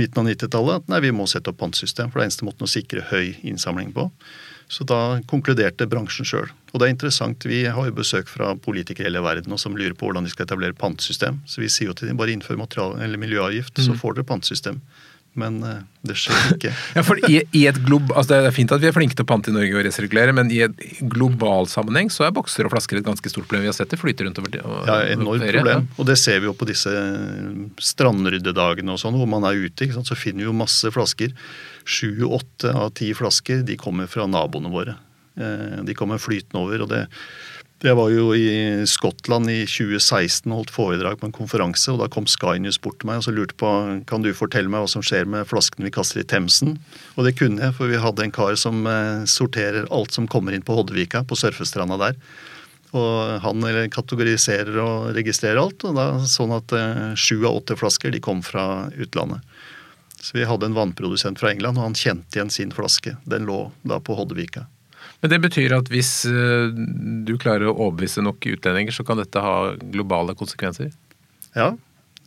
midten 0.00 0.22
av 0.22 0.30
90-tallet 0.30 0.80
at 0.80 0.88
nei, 0.92 1.02
vi 1.04 1.12
må 1.12 1.28
sette 1.28 1.52
opp 1.52 1.60
pantesystem, 1.60 2.08
for 2.08 2.20
det 2.20 2.24
er 2.24 2.30
eneste 2.30 2.48
måten 2.48 2.64
å 2.64 2.72
sikre 2.72 3.04
høy 3.10 3.34
innsamling 3.44 3.92
på. 3.92 4.08
Så 4.72 4.86
da 4.88 5.20
konkluderte 5.28 5.84
bransjen 5.90 6.24
sjøl. 6.24 6.48
Og 6.72 6.80
det 6.80 6.86
er 6.86 6.94
interessant, 6.94 7.44
vi 7.44 7.66
har 7.68 7.88
jo 7.88 7.92
besøk 7.98 8.30
fra 8.32 8.54
politikere 8.56 9.04
i 9.04 9.10
hele 9.10 9.20
verden 9.20 9.52
og 9.52 9.60
som 9.60 9.76
lurer 9.76 9.92
på 9.92 10.08
hvordan 10.08 10.24
de 10.24 10.32
skal 10.32 10.46
etablere 10.46 10.78
pantesystem. 10.78 11.42
Så 11.44 11.60
vi 11.60 11.68
sier 11.68 11.90
jo 11.90 11.96
til 11.98 12.08
dem 12.08 12.16
bare 12.16 12.32
innfør 12.32 12.56
miljøavgift, 12.56 13.76
så 13.76 13.92
mm. 13.92 13.98
får 14.00 14.16
dere 14.16 14.30
pantesystem 14.30 14.80
men 15.38 15.62
eh, 15.64 15.80
det 16.04 16.16
skjer 16.20 16.54
ikke. 16.56 16.72
ja, 16.96 17.02
for 17.06 17.20
i, 17.28 17.38
i 17.56 17.62
et 17.70 17.78
glob, 17.86 18.10
altså 18.12 18.34
Det 18.34 18.50
er 18.50 18.54
fint 18.54 18.72
at 18.74 18.82
vi 18.82 18.88
er 18.90 18.96
flinke 18.96 19.16
til 19.16 19.24
å 19.24 19.28
pante 19.30 19.52
i 19.52 19.54
Norge 19.54 19.78
og 19.78 19.86
resirkulere, 19.86 20.34
men 20.36 20.50
i 20.52 20.60
et 20.66 20.82
global 21.12 21.68
sammenheng 21.70 22.10
så 22.12 22.26
er 22.26 22.34
bokser 22.36 22.68
og 22.68 22.74
flasker 22.74 23.00
et 23.00 23.06
ganske 23.06 23.32
stort 23.32 23.48
problem. 23.48 23.64
Vi 23.64 23.70
har 23.70 23.76
sett 23.76 23.94
det 23.94 24.00
flyte 24.00 24.26
rundt 24.26 24.40
over 24.42 24.58
og, 24.60 24.74
Ja, 24.90 24.98
enormt 25.14 25.46
ferie, 25.46 25.62
problem. 25.62 25.86
Og 25.96 26.10
det 26.10 26.18
ser 26.20 26.42
vi 26.42 26.50
jo 26.50 26.56
på 26.58 26.68
disse 26.68 26.92
strandryddedagene 27.92 28.92
og 28.92 29.00
sånn, 29.00 29.16
hvor 29.16 29.30
man 29.30 29.48
er 29.48 29.62
ute. 29.62 29.88
Så 29.92 30.18
finner 30.18 30.44
vi 30.44 30.50
jo 30.50 30.56
masse 30.56 30.92
flasker. 30.92 31.32
Sju-åtte 31.88 32.74
av 32.76 32.92
ti 32.98 33.12
flasker 33.16 33.64
de 33.66 33.78
kommer 33.80 34.10
fra 34.10 34.28
naboene 34.28 34.72
våre. 34.72 34.98
Eh, 35.40 35.80
de 35.86 35.96
kommer 35.96 36.20
flytende 36.20 36.60
over. 36.60 36.84
og 36.84 36.92
det 36.92 37.06
jeg 37.88 37.98
var 37.98 38.12
jo 38.12 38.28
i 38.36 38.46
Skottland 38.86 39.50
i 39.50 39.62
2016 39.66 40.46
og 40.52 40.60
holdt 40.60 40.72
foredrag 40.74 41.16
på 41.18 41.26
en 41.26 41.34
konferanse. 41.34 41.90
og 41.90 41.98
Da 41.98 42.06
kom 42.12 42.28
Sky 42.30 42.60
News 42.62 42.78
bort 42.78 43.00
til 43.02 43.08
meg 43.10 43.18
og 43.18 43.26
så 43.26 43.34
lurte 43.34 43.56
på 43.58 43.70
kan 44.06 44.22
du 44.22 44.30
fortelle 44.38 44.70
meg 44.70 44.84
hva 44.84 44.90
som 44.92 45.02
skjer 45.02 45.26
med 45.26 45.48
flaskene 45.50 45.88
vi 45.88 45.94
kaster 45.94 46.22
i 46.22 46.26
Themsen. 46.28 46.76
Og 47.16 47.26
det 47.26 47.34
kunne 47.40 47.58
jeg, 47.58 47.74
for 47.74 47.90
vi 47.90 47.98
hadde 47.98 48.22
en 48.22 48.34
kar 48.34 48.54
som 48.60 48.86
eh, 48.86 49.24
sorterer 49.26 49.88
alt 49.90 50.14
som 50.14 50.28
kommer 50.30 50.54
inn 50.54 50.62
på 50.62 50.76
Hoddevika, 50.78 51.24
på 51.26 51.38
surfestranda 51.38 51.98
der. 51.98 52.18
Og 52.94 53.40
han 53.42 53.64
kategoriserer 53.90 54.76
og 54.78 55.16
registrerer 55.16 55.62
alt. 55.62 55.82
og 55.88 55.96
da 55.98 56.06
Sånn 56.28 56.52
at 56.54 56.74
eh, 56.76 57.16
sju 57.18 57.40
av 57.40 57.62
åtte 57.62 57.78
flasker 57.80 58.14
de 58.14 58.20
kom 58.22 58.44
fra 58.46 58.92
utlandet. 58.94 59.42
Så 60.22 60.36
vi 60.38 60.46
hadde 60.46 60.68
en 60.70 60.76
vannprodusent 60.76 61.40
fra 61.42 61.50
England, 61.50 61.80
og 61.80 61.88
han 61.88 61.98
kjente 61.98 62.38
igjen 62.38 62.52
sin 62.52 62.70
flaske. 62.70 63.16
Den 63.26 63.48
lå 63.50 63.64
da 63.82 63.98
på 63.98 64.14
Hoddevika. 64.14 64.68
Men 65.22 65.30
det 65.30 65.38
betyr 65.44 65.76
at 65.76 65.88
hvis 65.92 66.10
eh, 66.26 66.74
du 67.26 67.36
klarer 67.38 67.70
å 67.70 67.76
overbevise 67.76 68.24
nok 68.26 68.42
utlendinger, 68.56 68.94
så 68.94 69.06
kan 69.06 69.20
dette 69.22 69.42
ha 69.42 69.72
globale 69.94 70.34
konsekvenser? 70.38 70.90
Ja, 71.54 71.72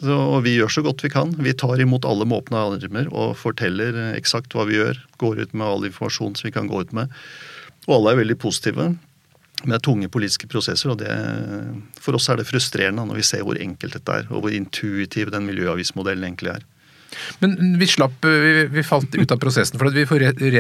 og 0.03 0.41
vi 0.43 0.57
gjør 0.57 0.71
så 0.71 0.83
godt 0.83 1.03
vi 1.05 1.11
kan. 1.11 1.31
Vi 1.39 1.53
tar 1.55 1.79
imot 1.79 2.05
alle 2.07 2.27
med 2.27 2.41
åpne 2.41 2.59
armer 2.59 3.07
og 3.15 3.35
forteller 3.39 3.95
eksakt 4.15 4.55
hva 4.55 4.65
vi 4.67 4.79
gjør. 4.79 4.99
Går 5.21 5.43
ut 5.43 5.53
med 5.53 5.67
all 5.67 5.87
informasjon 5.87 6.35
som 6.35 6.47
vi 6.49 6.55
kan 6.55 6.67
gå 6.71 6.81
ut 6.83 6.95
med. 6.95 7.11
Og 7.87 7.99
alle 7.99 8.13
er 8.13 8.21
veldig 8.23 8.37
positive. 8.41 8.89
Er 9.65 9.81
tunge 9.81 10.09
politiske 10.11 10.49
prosesser, 10.51 10.91
og 10.91 10.99
det, 10.99 11.09
for 12.03 12.17
oss 12.17 12.27
er 12.29 12.37
det 12.37 12.47
frustrerende 12.49 13.05
når 13.07 13.21
vi 13.21 13.27
ser 13.27 13.45
hvor 13.47 13.57
enkelt 13.57 13.95
dette 13.95 14.17
er, 14.19 14.27
og 14.29 14.43
hvor 14.43 14.53
intuitiv 14.53 15.31
den 15.33 15.47
miljøavismodellen 15.47 16.27
egentlig 16.27 16.57
er. 16.57 16.65
Men 17.39 17.75
vi 17.79 17.87
slapp, 17.89 18.17
vi, 18.25 18.65
vi 18.71 18.83
falt 18.85 19.15
ut 19.15 19.31
av 19.31 19.39
prosessen 19.41 19.79
for 19.79 19.89
at 19.89 19.97
vi 19.97 20.05
får 20.09 20.23
re- 20.25 20.51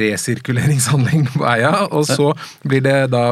resirkuleringsanlegg 0.00 1.30
på 1.34 1.46
Eia, 1.48 1.72
og 1.90 2.06
så 2.08 2.32
blir 2.66 2.84
det 2.84 2.96
da 3.12 3.24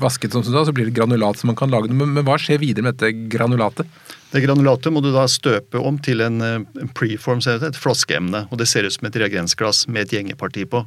vasket 0.00 0.32
som 0.34 0.44
du 0.44 0.50
så 0.52 0.74
blir 0.74 0.88
det 0.90 0.96
granulat 0.98 1.38
som 1.40 1.50
man 1.52 1.58
kan 1.58 1.72
lage. 1.72 1.92
Men, 1.92 2.14
men 2.16 2.26
hva 2.26 2.38
skjer 2.40 2.60
videre 2.62 2.86
med 2.88 2.98
dette 2.98 3.28
granulatet? 3.32 3.88
Det 4.32 4.42
granulatet 4.44 4.92
må 4.92 5.00
du 5.00 5.08
da 5.14 5.24
støpe 5.30 5.80
om 5.80 5.96
til 6.04 6.20
en, 6.20 6.40
eh, 6.44 6.86
preform, 6.96 7.40
et 7.48 7.78
flaskeemne. 7.80 8.46
og 8.50 8.58
Det 8.60 8.68
ser 8.68 8.84
ut 8.84 8.92
som 8.92 9.08
et 9.08 9.16
reagensglass 9.16 9.86
med 9.88 10.04
et 10.04 10.18
gjengeparti 10.18 10.66
på. 10.68 10.84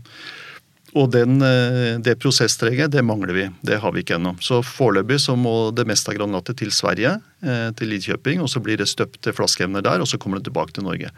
Og 0.92 1.08
den, 1.12 1.40
eh, 1.42 2.00
det 2.04 2.18
prosesstreget, 2.20 2.92
det 2.92 3.04
mangler 3.06 3.34
vi. 3.34 3.50
Det 3.62 3.80
har 3.80 3.92
vi 3.92 4.04
ikke 4.04 4.18
ennå. 4.18 4.36
Så 4.44 4.60
foreløpig 4.66 5.22
så 5.24 5.38
må 5.40 5.72
det 5.76 5.88
meste 5.88 6.12
av 6.12 6.18
granatet 6.18 6.58
til 6.60 6.72
Sverige, 6.72 7.22
eh, 7.44 7.72
til 7.72 7.88
Lidköping, 7.88 8.42
og 8.42 8.50
så 8.50 8.60
blir 8.60 8.78
det 8.78 8.90
støpt 8.92 9.22
til 9.22 9.34
flaskeemner 9.34 9.82
der, 9.82 10.02
og 10.02 10.08
så 10.08 10.20
kommer 10.20 10.38
det 10.38 10.52
tilbake 10.52 10.74
til 10.74 10.84
Norge. 10.84 11.12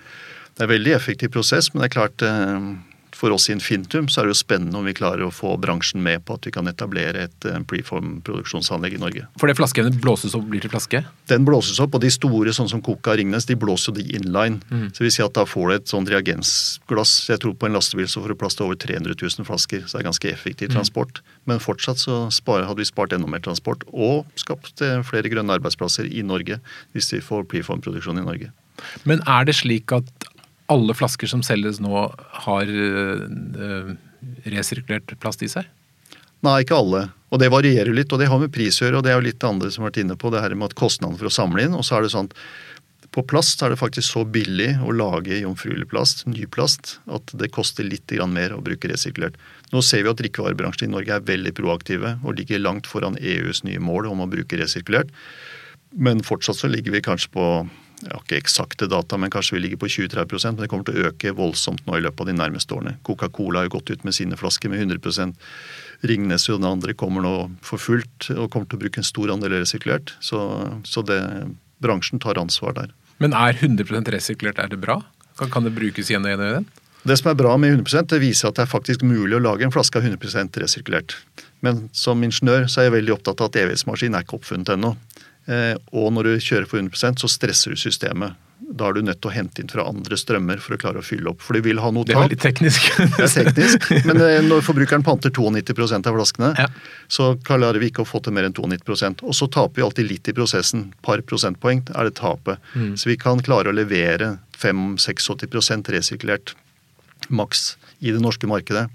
Det 0.54 0.62
er 0.62 0.70
en 0.70 0.78
veldig 0.78 0.94
effektiv 0.94 1.32
prosess, 1.34 1.74
men 1.74 1.82
det 1.82 1.90
er 1.90 2.00
klart 2.00 2.22
eh, 2.22 2.78
for 3.24 3.32
oss 3.32 3.48
i 3.48 3.54
Infintum 3.56 4.10
så 4.12 4.20
er 4.20 4.28
det 4.28 4.34
jo 4.34 4.40
spennende 4.42 4.76
om 4.76 4.88
vi 4.88 4.96
klarer 4.98 5.24
å 5.24 5.32
få 5.32 5.54
bransjen 5.62 6.02
med 6.04 6.26
på 6.28 6.36
at 6.36 6.44
vi 6.44 6.52
kan 6.52 6.68
etablere 6.68 7.22
et 7.30 7.46
eh, 7.48 7.62
preform-produksjonsanlegg 7.72 8.98
i 8.98 9.00
Norge. 9.00 9.28
For 9.40 9.48
det 9.48 9.56
flaskeevnet 9.56 9.96
blåses 10.04 10.36
opp 10.36 10.50
blir 10.52 10.64
til 10.64 10.74
flaske? 10.74 11.00
Den 11.32 11.46
blåses 11.48 11.80
opp, 11.80 11.96
og 11.96 12.04
de 12.04 12.12
store, 12.12 12.52
sånn 12.52 12.68
som 12.68 12.82
Coca 12.84 13.16
Ringnes, 13.16 13.48
de 13.48 13.56
blåser 13.60 13.94
jo 13.94 14.02
de 14.02 14.18
inline. 14.18 14.60
Så 14.92 15.00
vi 15.00 15.08
vil 15.08 15.14
si 15.16 15.24
at 15.24 15.38
da 15.38 15.46
får 15.48 15.70
du 15.70 15.76
et 15.78 15.94
sånt 15.94 16.12
reagensglass. 16.12 17.14
Jeg 17.32 17.40
tror 17.46 17.56
på 17.60 17.70
en 17.70 17.78
lastebil 17.78 18.10
så 18.12 18.26
får 18.26 18.34
du 18.34 18.40
plass 18.42 18.60
til 18.60 18.68
over 18.68 18.82
300 18.84 19.16
000 19.16 19.48
flasker, 19.48 19.86
så 19.88 19.96
det 19.96 20.04
er 20.04 20.10
ganske 20.10 20.34
effektiv 20.34 20.74
transport. 20.76 21.24
Men 21.48 21.64
fortsatt 21.64 22.04
så 22.04 22.26
hadde 22.28 22.80
vi 22.82 22.90
spart 22.90 23.16
enda 23.16 23.32
mer 23.32 23.44
transport, 23.46 23.88
og 23.94 24.28
skapt 24.40 24.84
eh, 24.84 25.00
flere 25.08 25.32
grønne 25.32 25.56
arbeidsplasser 25.56 26.12
i 26.12 26.26
Norge 26.28 26.60
hvis 26.92 27.14
vi 27.16 27.24
får 27.24 27.48
preform-produksjon 27.56 28.20
i 28.20 28.28
Norge. 28.28 28.52
Men 29.08 29.24
er 29.30 29.48
det 29.48 29.56
slik 29.62 29.94
at 29.96 30.28
alle 30.72 30.96
flasker 30.96 31.30
som 31.30 31.44
selges 31.46 31.80
nå, 31.84 32.06
har 32.46 32.70
øh, 32.70 33.94
resirkulert 34.48 35.16
plast 35.20 35.44
i 35.44 35.52
seg? 35.52 35.68
Nei, 36.44 36.60
ikke 36.64 36.76
alle. 36.76 37.06
Og 37.32 37.40
det 37.40 37.50
varierer 37.54 37.96
litt, 37.96 38.12
og 38.14 38.20
det 38.20 38.28
har 38.32 38.40
med 38.42 38.52
pris 38.54 38.78
å 38.82 38.86
gjøre. 38.86 39.00
Og 39.00 39.06
det 39.06 39.14
er 39.14 39.18
jo 39.18 39.26
litt 39.26 39.40
det 39.40 39.50
andre 39.50 39.72
som 39.72 39.84
har 39.84 39.92
vært 39.92 40.04
inne 40.04 40.20
på, 40.20 40.32
det 40.34 40.44
her 40.44 40.56
med 40.56 40.72
at 40.72 40.78
kostnaden 40.80 41.18
for 41.20 41.30
å 41.30 41.34
samle 41.34 41.66
inn. 41.66 41.76
Og 41.78 41.86
så 41.88 41.98
er 41.98 42.06
det 42.06 42.14
sånn 42.14 42.30
at 42.30 42.38
på 43.14 43.22
plast 43.30 43.62
er 43.62 43.70
det 43.70 43.78
faktisk 43.78 44.08
så 44.10 44.24
billig 44.26 44.72
å 44.82 44.94
lage 44.96 45.38
jomfruelig 45.38 45.86
plast, 45.92 46.24
ny 46.26 46.48
plast, 46.50 46.96
at 47.14 47.30
det 47.38 47.52
koster 47.54 47.86
litt 47.86 48.10
mer 48.32 48.56
å 48.56 48.62
bruke 48.66 48.90
resirkulert. 48.90 49.38
Nå 49.70 49.84
ser 49.86 50.02
vi 50.02 50.10
at 50.10 50.18
drikkevarebransjen 50.22 50.90
i 50.90 50.94
Norge 50.96 51.14
er 51.14 51.28
veldig 51.28 51.54
proaktive 51.54 52.16
og 52.24 52.40
ligger 52.40 52.64
langt 52.64 52.90
foran 52.90 53.18
EUs 53.22 53.64
nye 53.68 53.80
mål 53.80 54.10
om 54.10 54.26
å 54.26 54.30
bruke 54.32 54.58
resirkulert. 54.58 55.14
Men 55.94 56.26
fortsatt 56.26 56.58
så 56.58 56.72
ligger 56.72 56.96
vi 56.96 57.04
kanskje 57.06 57.30
på 57.36 57.46
jeg 58.06 58.14
har 58.14 58.24
ikke 58.24 58.40
eksakte 58.42 58.88
data, 58.92 59.18
men 59.20 59.32
kanskje 59.34 59.58
vi 59.58 59.64
ligger 59.64 59.82
på 59.82 59.90
20-30 59.92 60.46
men 60.52 60.62
det 60.62 60.70
kommer 60.72 60.88
til 60.88 61.00
å 61.00 61.08
øke 61.10 61.34
voldsomt 61.38 61.86
nå 61.88 61.98
i 61.98 62.04
løpet 62.04 62.26
av 62.26 62.30
de 62.30 62.36
nærmeste 62.38 62.76
årene. 62.76 62.98
Coca-Cola 63.08 63.62
har 63.62 63.70
jo 63.70 63.76
gått 63.78 63.94
ut 63.94 64.06
med 64.08 64.18
sine 64.18 64.40
flasker 64.40 64.72
med 64.72 64.84
100 64.84 65.34
Ringnes 66.04 66.50
og 66.52 66.60
den 66.60 66.68
andre 66.68 66.96
kommer 67.00 67.24
nå 67.24 67.36
for 67.64 67.80
fullt 67.80 68.30
og 68.36 68.50
kommer 68.52 68.68
til 68.68 68.80
å 68.80 68.84
bruke 68.84 69.00
en 69.00 69.08
stor 69.08 69.32
andel 69.32 69.56
resirkulert. 69.62 70.16
Så, 70.20 70.40
så 70.84 71.04
det, 71.08 71.22
bransjen 71.84 72.20
tar 72.24 72.42
ansvar 72.42 72.76
der. 72.76 72.94
Men 73.24 73.36
er 73.38 73.56
100% 73.56 74.12
resirkulert 74.12 74.60
er 74.60 74.74
det 74.74 74.82
bra? 74.84 75.00
Kan, 75.40 75.52
kan 75.54 75.64
det 75.64 75.74
brukes 75.78 76.12
igjen 76.12 76.26
og 76.26 76.34
igjen 76.34 76.44
og 76.44 76.52
igjen? 76.52 76.72
Det 77.04 77.18
som 77.20 77.32
er 77.32 77.40
bra 77.40 77.56
med 77.60 77.74
100% 77.82 78.14
det 78.14 78.22
viser 78.24 78.50
at 78.50 78.60
det 78.60 78.64
er 78.64 78.72
faktisk 78.72 79.02
mulig 79.04 79.36
å 79.36 79.44
lage 79.44 79.66
en 79.68 79.74
flaske 79.74 80.00
av 80.00 80.06
100% 80.08 80.60
resirkulert. 80.64 81.18
Men 81.64 81.88
som 81.96 82.22
ingeniør 82.24 82.70
så 82.72 82.82
er 82.82 82.88
jeg 82.88 82.98
veldig 82.98 83.16
opptatt 83.18 83.44
av 83.44 83.52
at 83.52 83.60
evighetsmaskin 83.60 84.16
er 84.16 84.24
ikke 84.24 84.38
oppfunnet 84.40 84.72
ennå. 84.76 84.94
Eh, 85.48 85.76
og 85.92 86.14
når 86.16 86.24
du 86.24 86.34
kjører 86.40 86.68
for 86.70 86.80
100% 86.80 87.20
så 87.24 87.28
stresser 87.32 87.74
du 87.74 87.80
systemet. 87.80 88.36
Da 88.74 88.88
er 88.88 88.96
du 88.96 89.02
nødt 89.04 89.20
til 89.22 89.30
å 89.30 89.34
hente 89.36 89.60
inn 89.62 89.68
fra 89.70 89.84
andre 89.86 90.16
strømmer 90.18 90.58
for 90.64 90.74
å 90.74 90.80
klare 90.80 91.02
å 91.02 91.06
fylle 91.06 91.28
opp. 91.30 91.42
For 91.44 91.54
du 91.54 91.62
vil 91.66 91.82
ha 91.84 91.90
noe 91.94 92.08
Det 92.08 92.16
er 92.16 92.22
veldig 92.24 92.38
teknisk. 92.42 92.88
Det 93.20 93.26
er 93.28 93.34
teknisk, 93.52 93.90
men 94.08 94.22
eh, 94.24 94.40
når 94.48 94.64
forbrukeren 94.66 95.04
panter 95.06 95.30
92% 95.36 96.08
av 96.10 96.16
flaskene, 96.16 96.54
Ja. 96.58 96.70
så 97.12 97.34
klarer 97.46 97.78
vi 97.84 97.92
ikke 97.92 98.06
å 98.06 98.10
få 98.10 98.24
til 98.24 98.34
mer 98.34 98.48
enn 98.48 98.56
92% 98.56 99.22
Og 99.28 99.36
så 99.38 99.50
taper 99.52 99.76
vi 99.82 99.86
alltid 99.86 100.10
litt 100.10 100.32
i 100.32 100.34
prosessen. 100.38 100.88
par 101.04 101.22
prosentpoeng 101.28 101.84
er 101.94 102.08
det 102.10 102.16
tapet. 102.22 102.58
Så 102.96 103.12
vi 103.12 103.18
kan 103.20 103.44
klare 103.44 103.70
å 103.70 103.76
levere 103.76 104.38
5-86% 104.58 105.92
resirkulert 105.94 106.56
maks 107.30 107.76
i 108.00 108.12
det 108.12 108.22
norske 108.24 108.48
markedet. 108.48 108.88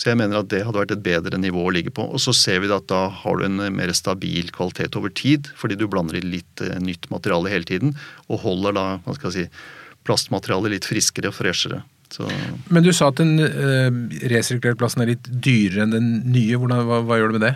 Så 0.00 0.08
jeg 0.08 0.16
mener 0.16 0.40
at 0.40 0.48
det 0.48 0.62
hadde 0.64 0.80
vært 0.80 0.94
et 0.94 1.02
bedre 1.04 1.36
nivå 1.36 1.66
å 1.66 1.72
ligge 1.76 1.92
på. 1.92 2.06
Og 2.08 2.22
så 2.24 2.32
ser 2.36 2.62
vi 2.62 2.70
at 2.72 2.86
da 2.88 3.02
har 3.12 3.36
du 3.36 3.44
en 3.44 3.60
mer 3.76 3.92
stabil 3.92 4.48
kvalitet 4.56 4.96
over 4.96 5.12
tid, 5.12 5.50
fordi 5.60 5.76
du 5.76 5.84
blander 5.92 6.16
i 6.16 6.24
litt 6.24 6.62
eh, 6.64 6.78
nytt 6.80 7.10
materiale 7.12 7.52
hele 7.52 7.68
tiden, 7.68 7.92
og 8.30 8.40
holder 8.46 8.78
da 8.78 8.86
hva 9.04 9.16
skal 9.18 9.28
jeg 9.28 9.50
si, 9.50 9.64
plastmaterialet 10.08 10.78
litt 10.78 10.88
friskere 10.88 11.28
og 11.28 11.36
freshere. 11.36 11.82
Så 12.10 12.24
Men 12.72 12.86
du 12.86 12.94
sa 12.96 13.10
at 13.12 13.20
den 13.20 13.36
eh, 13.44 13.90
resirkulerte 14.32 14.80
plasten 14.80 15.04
er 15.04 15.12
litt 15.12 15.28
dyrere 15.28 15.84
enn 15.84 15.92
den 15.94 16.08
nye. 16.32 16.56
Hvordan, 16.56 16.86
hva, 16.88 17.02
hva 17.04 17.20
gjør 17.20 17.34
du 17.34 17.38
med 17.38 17.46
det? 17.50 17.54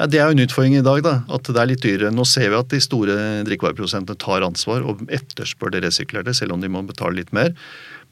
Ja, 0.00 0.08
Det 0.10 0.18
er 0.18 0.26
jo 0.26 0.34
en 0.34 0.44
utfordring 0.48 0.76
i 0.80 0.84
dag, 0.84 1.00
da, 1.06 1.14
at 1.30 1.46
det 1.46 1.62
er 1.62 1.70
litt 1.70 1.86
dyrere. 1.86 2.10
Nå 2.10 2.26
ser 2.26 2.50
vi 2.50 2.58
at 2.58 2.74
de 2.74 2.82
store 2.82 3.16
drikkevareprodusentene 3.46 4.18
tar 4.18 4.42
ansvar 4.42 4.82
og 4.82 5.06
etterspør 5.06 5.76
det 5.76 5.86
resirkulerte, 5.86 6.34
selv 6.34 6.56
om 6.56 6.64
de 6.64 6.70
må 6.72 6.82
betale 6.88 7.20
litt 7.20 7.30
mer. 7.36 7.54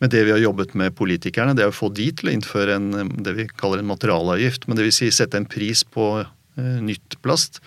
Men 0.00 0.10
det 0.12 0.24
vi 0.24 0.32
har 0.32 0.40
jobbet 0.40 0.72
med 0.78 0.96
politikerne, 0.96 1.54
det 1.56 1.66
er 1.66 1.72
å 1.72 1.76
få 1.76 1.90
de 1.92 2.08
til 2.16 2.30
å 2.30 2.32
innføre 2.32 2.78
en, 2.78 3.14
det 3.20 3.36
vi 3.36 3.48
kaller 3.60 3.82
en 3.82 3.90
materialavgift. 3.90 4.66
Men 4.66 4.78
det 4.78 4.88
vil 4.88 4.96
si 4.96 5.10
sette 5.12 5.36
en 5.36 5.48
pris 5.48 5.84
på 5.84 6.06
eh, 6.22 6.78
nytt 6.80 7.18
plast, 7.24 7.60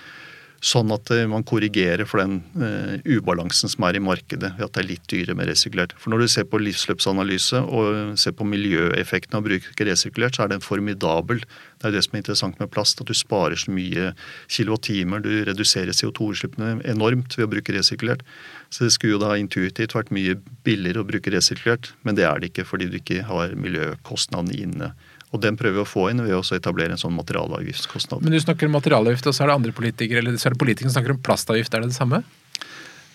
sånn 0.63 0.89
at 0.95 1.11
eh, 1.13 1.27
man 1.29 1.45
korrigerer 1.45 2.07
for 2.09 2.23
den 2.23 2.39
eh, 2.57 2.95
ubalansen 3.05 3.69
som 3.69 3.85
er 3.85 3.99
i 3.99 4.01
markedet 4.01 4.55
ved 4.57 4.65
at 4.65 4.73
det 4.73 4.81
er 4.81 4.89
litt 4.95 5.05
dyrere 5.11 5.37
med 5.37 5.51
resirkulert. 5.51 5.93
For 6.01 6.09
når 6.09 6.23
du 6.23 6.33
ser 6.33 6.49
på 6.49 6.61
livsløpsanalyse 6.63 7.61
og 7.67 8.17
ser 8.17 8.33
på 8.39 8.49
miljøeffekten 8.49 9.37
av 9.37 9.45
å 9.45 9.49
bruke 9.51 9.89
resirkulert, 9.91 10.39
så 10.39 10.47
er 10.47 10.55
den 10.55 10.65
formidabel. 10.65 11.43
Det 11.83 11.89
er 11.89 11.97
det 11.97 12.03
som 12.05 12.15
er 12.15 12.21
interessant 12.21 12.59
med 12.61 12.71
plast, 12.71 13.01
at 13.03 13.09
du 13.09 13.15
sparer 13.17 13.59
så 13.59 13.71
mye 13.75 14.13
kilowattimer. 14.47 15.19
Du 15.19 15.31
reduserer 15.43 15.91
CO2-utslippene 15.91 16.77
enormt 16.87 17.35
ved 17.35 17.49
å 17.49 17.51
bruke 17.51 17.75
resirkulert. 17.75 18.23
Så 18.71 18.87
det 18.87 18.93
skulle 18.95 19.17
jo 19.17 19.21
da 19.21 19.35
intuitivt 19.35 19.95
vært 19.97 20.13
mye 20.15 20.37
billigere 20.63 21.03
å 21.03 21.07
bruke 21.09 21.33
resirkulert, 21.33 21.91
men 22.07 22.15
det 22.15 22.23
er 22.29 22.39
det 22.39 22.53
ikke 22.53 22.65
fordi 22.69 22.87
du 22.87 23.01
ikke 23.01 23.25
har 23.27 23.51
miljøkostnadene 23.59 24.55
inne. 24.63 24.93
Og 25.33 25.41
den 25.43 25.57
prøver 25.59 25.81
vi 25.81 25.83
å 25.83 25.89
få 25.89 26.07
inn 26.11 26.23
ved 26.23 26.37
å 26.37 26.43
etablere 26.55 26.95
en 26.95 27.01
sånn 27.01 27.17
materialavgiftskostnad. 27.17 28.23
Men 28.23 28.35
du 28.35 28.39
snakker 28.39 28.69
om 28.69 28.77
materialavgift, 28.77 29.27
og 29.27 29.35
så 29.35 29.43
er 29.43 29.51
det 29.51 29.59
andre 29.59 29.75
politikere 29.75 30.23
eller 30.23 30.39
så 30.39 30.47
er 30.47 30.55
det 30.55 30.61
politikere 30.63 30.93
som 30.93 31.01
snakker 31.01 31.17
om 31.17 31.21
plastavgift. 31.25 31.73
Er 31.73 31.83
det 31.83 31.91
det 31.91 31.97
samme? 31.99 32.21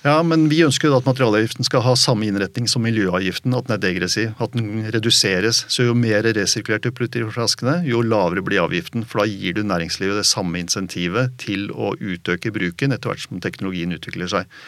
Ja, 0.04 0.20
men 0.22 0.44
vi 0.46 0.61
ønsker 0.62 0.92
jo 0.92 0.98
at 1.00 1.06
materialavgiften 1.08 1.66
skal 1.66 1.82
ha 1.82 1.96
samme 1.98 2.28
innretning 2.28 2.68
som 2.70 2.84
miljøavgiften, 2.87 3.54
at 3.58 3.66
den 3.66 3.74
er 3.74 3.80
degressiv. 3.82 4.30
At 4.38 4.54
den 4.54 4.87
reduseres. 4.94 5.64
Så 5.66 5.88
jo 5.88 5.96
mer 5.98 6.22
resirkulert 6.37 6.87
du 6.87 6.92
putter 6.94 7.24
i 7.24 7.30
flaskene, 7.34 7.80
jo 7.88 8.04
lavere 8.06 8.44
blir 8.46 8.62
avgiften. 8.62 9.02
For 9.02 9.24
da 9.24 9.26
gir 9.26 9.58
du 9.58 9.64
næringslivet 9.66 10.20
det 10.20 10.28
samme 10.30 10.62
insentivet 10.62 11.34
til 11.42 11.72
å 11.74 11.96
utøke 11.98 12.54
bruken 12.54 12.94
etter 12.94 13.11
hvert 13.11 13.26
som 13.26 13.42
teknologien 13.42 13.96
utvikler 13.96 14.30
seg. 14.30 14.58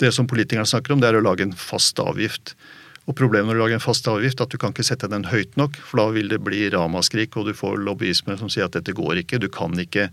Det 0.00 0.14
som 0.16 0.28
politikerne 0.30 0.68
snakker 0.68 0.96
om, 0.96 1.04
det 1.04 1.10
er 1.10 1.20
å 1.20 1.26
lage 1.28 1.44
en 1.44 1.56
fast 1.56 2.00
avgift. 2.00 2.54
Og 3.04 3.16
Problemet 3.18 3.50
når 3.50 3.58
du 3.58 3.64
lager 3.66 3.76
en 3.76 3.84
fast 3.84 4.08
avgift, 4.08 4.40
er 4.40 4.48
at 4.48 4.54
du 4.54 4.60
kan 4.62 4.72
ikke 4.72 4.86
sette 4.86 5.10
den 5.12 5.28
høyt 5.28 5.60
nok, 5.60 5.76
for 5.84 6.00
da 6.00 6.12
vil 6.14 6.32
det 6.32 6.40
bli 6.46 6.70
ramaskrik, 6.72 7.36
og 7.36 7.50
du 7.50 7.56
får 7.58 7.82
lobbyisme 7.84 8.36
som 8.40 8.48
sier 8.48 8.70
at 8.70 8.80
dette 8.80 8.96
går 8.96 9.26
ikke. 9.26 9.42
Du 9.44 9.50
kan 9.52 9.76
ikke 9.76 10.08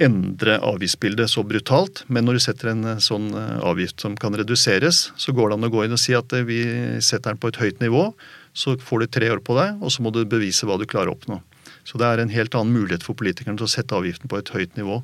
endre 0.00 0.56
avgiftsbildet 0.64 1.30
så 1.30 1.44
brutalt. 1.44 2.04
Men 2.08 2.24
når 2.26 2.38
du 2.38 2.44
setter 2.46 2.72
en 2.72 2.84
eh, 2.94 3.00
sånn 3.02 3.30
eh, 3.36 3.58
avgift 3.64 4.00
som 4.02 4.16
kan 4.16 4.34
reduseres, 4.38 5.10
så 5.16 5.34
går 5.36 5.50
det 5.50 5.58
an 5.58 5.68
å 5.68 5.72
gå 5.72 5.84
inn 5.84 5.96
og 5.96 6.00
si 6.00 6.16
at 6.16 6.32
eh, 6.36 6.46
vi 6.48 6.60
setter 7.04 7.32
den 7.32 7.42
på 7.42 7.52
et 7.52 7.60
høyt 7.60 7.82
nivå. 7.84 8.08
Så 8.56 8.76
får 8.80 9.02
du 9.02 9.12
tre 9.12 9.30
år 9.32 9.42
på 9.44 9.56
deg, 9.58 9.82
og 9.82 9.92
så 9.92 10.04
må 10.04 10.12
du 10.14 10.24
bevise 10.28 10.68
hva 10.68 10.78
du 10.80 10.86
klarer 10.88 11.12
å 11.12 11.16
oppnå. 11.16 11.40
Så 11.88 11.98
det 12.00 12.08
er 12.08 12.22
en 12.22 12.32
helt 12.32 12.54
annen 12.56 12.74
mulighet 12.76 13.04
for 13.04 13.18
politikerne 13.18 13.58
til 13.60 13.68
å 13.68 13.74
sette 13.74 13.96
avgiften 13.96 14.30
på 14.30 14.38
et 14.38 14.52
høyt 14.54 14.76
nivå, 14.78 15.00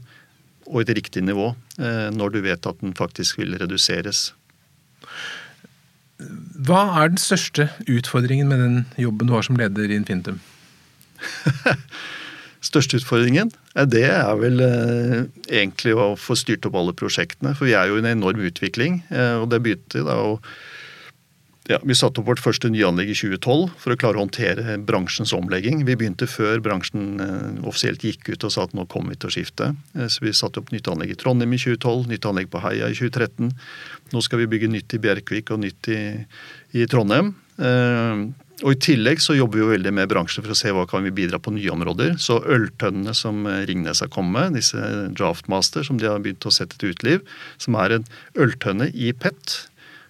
og 0.68 0.82
et 0.82 0.92
riktig 0.92 1.22
nivå, 1.24 1.54
når 2.12 2.34
du 2.34 2.42
vet 2.44 2.66
at 2.68 2.82
den 2.84 2.92
faktisk 2.92 3.38
vil 3.40 3.56
reduseres. 3.56 4.34
Hva 6.68 6.82
er 7.00 7.14
den 7.14 7.22
største 7.22 7.70
utfordringen 7.88 8.52
med 8.52 8.60
den 8.60 8.78
jobben 9.00 9.30
du 9.30 9.32
har 9.32 9.48
som 9.48 9.56
leder 9.56 9.88
i 9.88 9.96
Infintum? 9.96 10.42
Største 12.68 12.98
utfordringen 13.00 13.52
eh, 13.74 13.86
det 13.88 14.06
er 14.10 14.34
vel 14.40 14.60
eh, 14.64 15.20
egentlig 15.48 15.94
å 15.96 16.12
få 16.20 16.36
styrt 16.38 16.68
opp 16.68 16.76
alle 16.78 16.96
prosjektene. 16.96 17.54
For 17.56 17.68
vi 17.68 17.76
er 17.78 17.88
jo 17.88 17.98
i 17.98 18.02
en 18.02 18.12
enorm 18.12 18.42
utvikling. 18.44 19.02
Eh, 19.08 19.36
og 19.40 19.48
det 19.52 19.62
begynte 19.64 20.04
da 20.06 20.18
å 20.24 20.34
ja, 21.68 21.76
Vi 21.84 21.92
satte 21.92 22.22
opp 22.22 22.30
vårt 22.30 22.40
første 22.40 22.70
nyanlegg 22.72 23.10
i 23.12 23.16
2012 23.18 23.74
for 23.76 23.92
å 23.92 23.96
klare 24.00 24.16
å 24.16 24.22
håndtere 24.22 24.78
bransjens 24.88 25.34
omlegging. 25.36 25.82
Vi 25.84 25.98
begynte 26.00 26.24
før 26.24 26.62
bransjen 26.64 27.20
offisielt 27.68 28.06
gikk 28.06 28.30
ut 28.30 28.46
og 28.48 28.54
sa 28.54 28.64
at 28.64 28.72
nå 28.72 28.86
kommer 28.88 29.12
vi 29.12 29.18
til 29.20 29.28
å 29.28 29.34
skifte. 29.34 29.68
Så 30.08 30.24
vi 30.24 30.32
satte 30.32 30.62
opp 30.62 30.72
nytt 30.72 30.88
anlegg 30.88 31.12
i 31.12 31.18
Trondheim 31.20 31.52
i 31.52 31.60
2012, 31.60 32.08
nytt 32.08 32.24
anlegg 32.30 32.48
på 32.48 32.64
Heia 32.64 32.88
i 32.88 32.96
2013. 32.96 33.52
Nå 34.16 34.24
skal 34.24 34.40
vi 34.40 34.48
bygge 34.48 34.72
nytt 34.72 34.96
i 34.96 35.02
Bjerkvik 35.04 35.52
og 35.52 35.60
nytt 35.66 35.92
i, 35.92 36.00
i 36.72 36.88
Trondheim. 36.88 37.34
Og 38.66 38.72
I 38.74 38.78
tillegg 38.82 39.20
så 39.22 39.36
jobber 39.38 39.58
vi 39.60 39.62
jo 39.62 39.70
veldig 39.70 39.92
med 39.94 40.08
bransjen 40.10 40.42
for 40.42 40.50
å 40.50 40.56
se 40.58 40.72
hva 40.74 40.82
kan 40.90 41.04
vi 41.06 41.12
bidra 41.14 41.38
på 41.38 41.52
nye 41.54 41.70
områder. 41.70 42.16
Så 42.18 42.40
øltønnene 42.42 43.14
som 43.14 43.44
eh, 43.46 43.60
Ringnes 43.70 44.00
har 44.02 44.10
kommet 44.10 44.34
med, 44.50 44.56
disse 44.58 44.80
Draftmaster 45.14 45.86
som 45.86 46.00
de 46.00 46.08
har 46.10 46.18
begynt 46.24 46.46
å 46.48 46.50
sette 46.54 46.74
til 46.80 46.90
utliv, 46.94 47.22
som 47.62 47.76
er 47.78 47.98
en 48.00 48.08
øltønne 48.34 48.90
i 48.94 49.12
PET. 49.14 49.60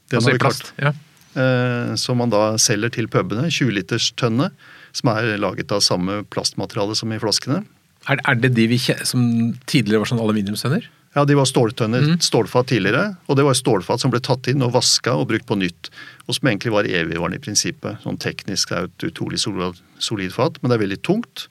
Den 0.09 0.23
Altså 0.23 0.33
i 0.35 0.41
plast? 0.41 0.71
klart- 0.79 0.81
Ja. 0.81 0.95
eh, 1.43 1.95
som 2.01 2.17
man 2.23 2.31
da 2.33 2.57
selger 2.57 2.91
til 2.97 3.07
pubene. 3.13 3.51
20 3.53 3.71
liters 3.77 4.13
tønne, 4.17 4.51
som 4.97 5.11
er 5.13 5.37
laget 5.37 5.71
av 5.71 5.85
samme 5.85 6.23
plastmateriale 6.33 6.97
som 6.97 7.13
i 7.13 7.19
flaskene. 7.21 7.65
Er 8.09 8.35
det 8.41 8.55
de 8.57 8.67
vi 8.67 8.79
som 9.05 9.53
tidligere 9.67 10.01
var 10.01 10.09
sånn 10.09 10.23
aluminiumstønner? 10.25 10.87
Ja, 11.19 11.25
de 11.27 11.35
var 11.35 11.49
ståltønner, 11.51 12.05
mm. 12.13 12.21
stålfat 12.23 12.69
tidligere. 12.71 13.17
Og 13.27 13.39
det 13.39 13.47
var 13.47 13.57
stålfat 13.59 14.05
som 14.05 14.13
ble 14.13 14.21
tatt 14.23 14.47
inn 14.53 14.63
og 14.63 14.77
vaska 14.77 15.17
og 15.19 15.27
brukt 15.33 15.49
på 15.49 15.57
nytt. 15.59 15.91
Og 16.29 16.37
som 16.37 16.51
egentlig 16.51 16.71
var 16.77 16.87
evigvarende 16.87 17.41
i 17.41 17.43
prinsippet. 17.43 17.99
Sånn 18.05 18.21
teknisk 18.23 18.71
det 18.71 18.79
er 18.79 18.87
et 18.87 19.07
utrolig 19.11 19.41
solid 19.43 20.35
fat, 20.37 20.61
men 20.61 20.71
det 20.71 20.79
er 20.79 20.85
veldig 20.85 21.01
tungt. 21.09 21.49